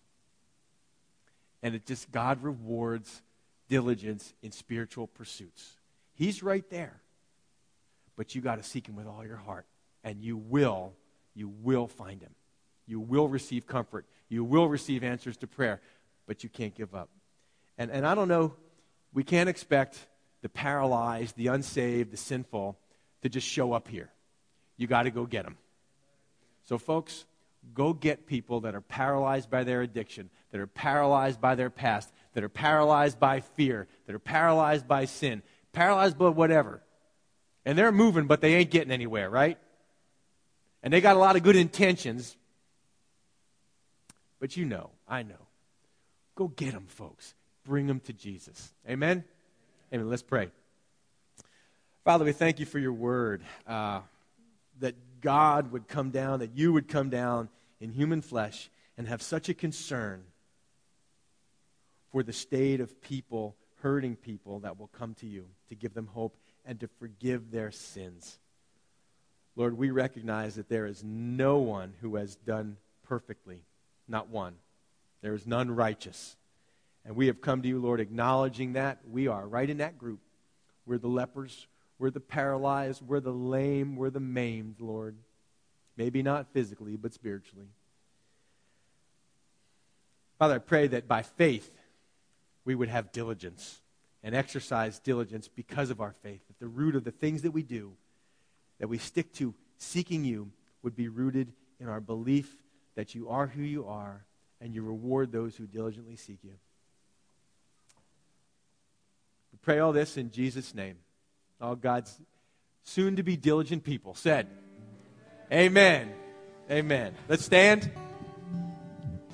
And 1.62 1.74
it 1.74 1.86
just, 1.86 2.10
God 2.10 2.42
rewards 2.42 3.22
diligence 3.68 4.34
in 4.42 4.52
spiritual 4.52 5.06
pursuits. 5.06 5.76
He's 6.14 6.42
right 6.42 6.68
there. 6.70 7.00
But 8.16 8.34
you 8.34 8.40
got 8.40 8.56
to 8.56 8.62
seek 8.62 8.88
Him 8.88 8.96
with 8.96 9.06
all 9.06 9.24
your 9.24 9.36
heart. 9.36 9.66
And 10.04 10.22
you 10.22 10.36
will, 10.36 10.92
you 11.34 11.48
will 11.62 11.86
find 11.86 12.20
Him. 12.20 12.34
You 12.86 13.00
will 13.00 13.28
receive 13.28 13.66
comfort. 13.66 14.06
You 14.28 14.44
will 14.44 14.68
receive 14.68 15.04
answers 15.04 15.36
to 15.38 15.46
prayer. 15.46 15.80
But 16.26 16.42
you 16.42 16.50
can't 16.50 16.74
give 16.74 16.94
up. 16.94 17.08
And, 17.78 17.90
and 17.90 18.06
I 18.06 18.14
don't 18.14 18.28
know, 18.28 18.54
we 19.14 19.24
can't 19.24 19.48
expect 19.48 19.98
the 20.42 20.48
paralyzed, 20.48 21.36
the 21.36 21.46
unsaved, 21.48 22.10
the 22.10 22.16
sinful 22.16 22.76
to 23.22 23.28
just 23.28 23.46
show 23.46 23.72
up 23.72 23.88
here. 23.88 24.10
You 24.76 24.86
got 24.86 25.04
to 25.04 25.10
go 25.10 25.24
get 25.24 25.44
them. 25.44 25.56
So, 26.64 26.78
folks, 26.78 27.24
go 27.74 27.92
get 27.92 28.26
people 28.26 28.60
that 28.60 28.74
are 28.74 28.80
paralyzed 28.80 29.50
by 29.50 29.64
their 29.64 29.82
addiction, 29.82 30.30
that 30.52 30.60
are 30.60 30.66
paralyzed 30.66 31.40
by 31.40 31.56
their 31.56 31.70
past, 31.70 32.12
that 32.34 32.44
are 32.44 32.48
paralyzed 32.48 33.18
by 33.18 33.40
fear, 33.40 33.88
that 34.06 34.14
are 34.14 34.20
paralyzed 34.20 34.86
by 34.86 35.06
sin, 35.06 35.42
paralyzed 35.72 36.16
by 36.16 36.28
whatever. 36.28 36.82
And 37.64 37.76
they're 37.76 37.92
moving, 37.92 38.26
but 38.26 38.40
they 38.40 38.54
ain't 38.54 38.70
getting 38.70 38.92
anywhere, 38.92 39.28
right? 39.28 39.58
And 40.82 40.92
they 40.92 41.00
got 41.00 41.16
a 41.16 41.18
lot 41.18 41.36
of 41.36 41.42
good 41.42 41.56
intentions. 41.56 42.36
But 44.38 44.56
you 44.56 44.64
know, 44.64 44.90
I 45.08 45.22
know. 45.22 45.34
Go 46.34 46.48
get 46.48 46.72
them, 46.72 46.86
folks. 46.88 47.34
Bring 47.64 47.86
them 47.86 48.00
to 48.00 48.12
Jesus. 48.12 48.72
Amen? 48.88 49.24
Amen. 49.92 50.08
Let's 50.08 50.22
pray. 50.22 50.50
Father, 52.04 52.24
we 52.24 52.32
thank 52.32 52.58
you 52.58 52.66
for 52.66 52.78
your 52.78 52.92
word. 52.92 53.42
Uh, 53.66 54.00
that 54.80 54.96
God 55.20 55.70
would 55.72 55.88
come 55.88 56.10
down, 56.10 56.40
that 56.40 56.56
you 56.56 56.72
would 56.72 56.88
come 56.88 57.08
down 57.08 57.48
in 57.80 57.92
human 57.92 58.20
flesh 58.20 58.70
and 58.98 59.06
have 59.06 59.22
such 59.22 59.48
a 59.48 59.54
concern 59.54 60.24
for 62.12 62.22
the 62.22 62.32
state 62.32 62.80
of 62.80 63.00
people, 63.00 63.56
hurting 63.80 64.14
people 64.16 64.60
that 64.60 64.78
will 64.78 64.88
come 64.88 65.14
to 65.14 65.26
you 65.26 65.46
to 65.70 65.74
give 65.74 65.94
them 65.94 66.06
hope 66.06 66.36
and 66.64 66.78
to 66.80 66.88
forgive 67.00 67.50
their 67.50 67.72
sins. 67.72 68.38
Lord, 69.56 69.76
we 69.76 69.90
recognize 69.90 70.54
that 70.54 70.68
there 70.68 70.86
is 70.86 71.02
no 71.02 71.58
one 71.58 71.94
who 72.00 72.16
has 72.16 72.36
done 72.36 72.76
perfectly, 73.02 73.62
not 74.06 74.28
one. 74.28 74.54
There 75.22 75.34
is 75.34 75.46
none 75.46 75.74
righteous. 75.74 76.36
And 77.04 77.16
we 77.16 77.26
have 77.26 77.40
come 77.40 77.62
to 77.62 77.68
you, 77.68 77.80
Lord, 77.80 78.00
acknowledging 78.00 78.74
that. 78.74 78.98
We 79.10 79.26
are 79.26 79.46
right 79.46 79.68
in 79.68 79.78
that 79.78 79.98
group. 79.98 80.20
We're 80.86 80.98
the 80.98 81.08
lepers, 81.08 81.66
we're 81.98 82.10
the 82.10 82.20
paralyzed, 82.20 83.02
we're 83.02 83.20
the 83.20 83.32
lame, 83.32 83.96
we're 83.96 84.10
the 84.10 84.20
maimed, 84.20 84.76
Lord. 84.80 85.16
Maybe 85.96 86.22
not 86.22 86.52
physically, 86.52 86.96
but 86.96 87.12
spiritually. 87.12 87.68
Father, 90.38 90.56
I 90.56 90.58
pray 90.58 90.88
that 90.88 91.06
by 91.06 91.22
faith 91.22 91.70
we 92.64 92.74
would 92.74 92.88
have 92.88 93.12
diligence 93.12 93.80
and 94.22 94.34
exercise 94.34 94.98
diligence 94.98 95.48
because 95.48 95.90
of 95.90 96.00
our 96.00 96.14
faith. 96.22 96.40
That 96.46 96.58
the 96.60 96.68
root 96.68 96.94
of 96.94 97.04
the 97.04 97.10
things 97.10 97.42
that 97.42 97.50
we 97.50 97.62
do, 97.62 97.92
that 98.78 98.88
we 98.88 98.98
stick 98.98 99.32
to 99.34 99.54
seeking 99.78 100.24
you, 100.24 100.50
would 100.82 100.96
be 100.96 101.08
rooted 101.08 101.52
in 101.80 101.88
our 101.88 102.00
belief 102.00 102.56
that 102.94 103.14
you 103.14 103.28
are 103.28 103.46
who 103.46 103.62
you 103.62 103.86
are 103.86 104.24
and 104.60 104.74
you 104.74 104.82
reward 104.82 105.32
those 105.32 105.56
who 105.56 105.66
diligently 105.66 106.16
seek 106.16 106.38
you. 106.42 106.54
We 109.52 109.58
pray 109.60 109.78
all 109.78 109.92
this 109.92 110.16
in 110.16 110.30
Jesus' 110.30 110.74
name. 110.74 110.96
All 111.60 111.76
God's 111.76 112.20
soon 112.84 113.16
to 113.16 113.22
be 113.22 113.36
diligent 113.36 113.84
people 113.84 114.14
said, 114.14 114.48
Amen. 115.52 116.12
Amen. 116.70 117.14
Let's 117.28 117.44
stand. 117.44 117.90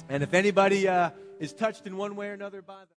And 0.08 0.22
if 0.22 0.34
anybody 0.34 0.88
uh, 0.88 1.10
is 1.38 1.52
touched 1.52 1.86
in 1.86 1.96
one 1.96 2.16
way 2.16 2.28
or 2.28 2.32
another 2.32 2.62
by 2.62 2.80
the 2.80 2.94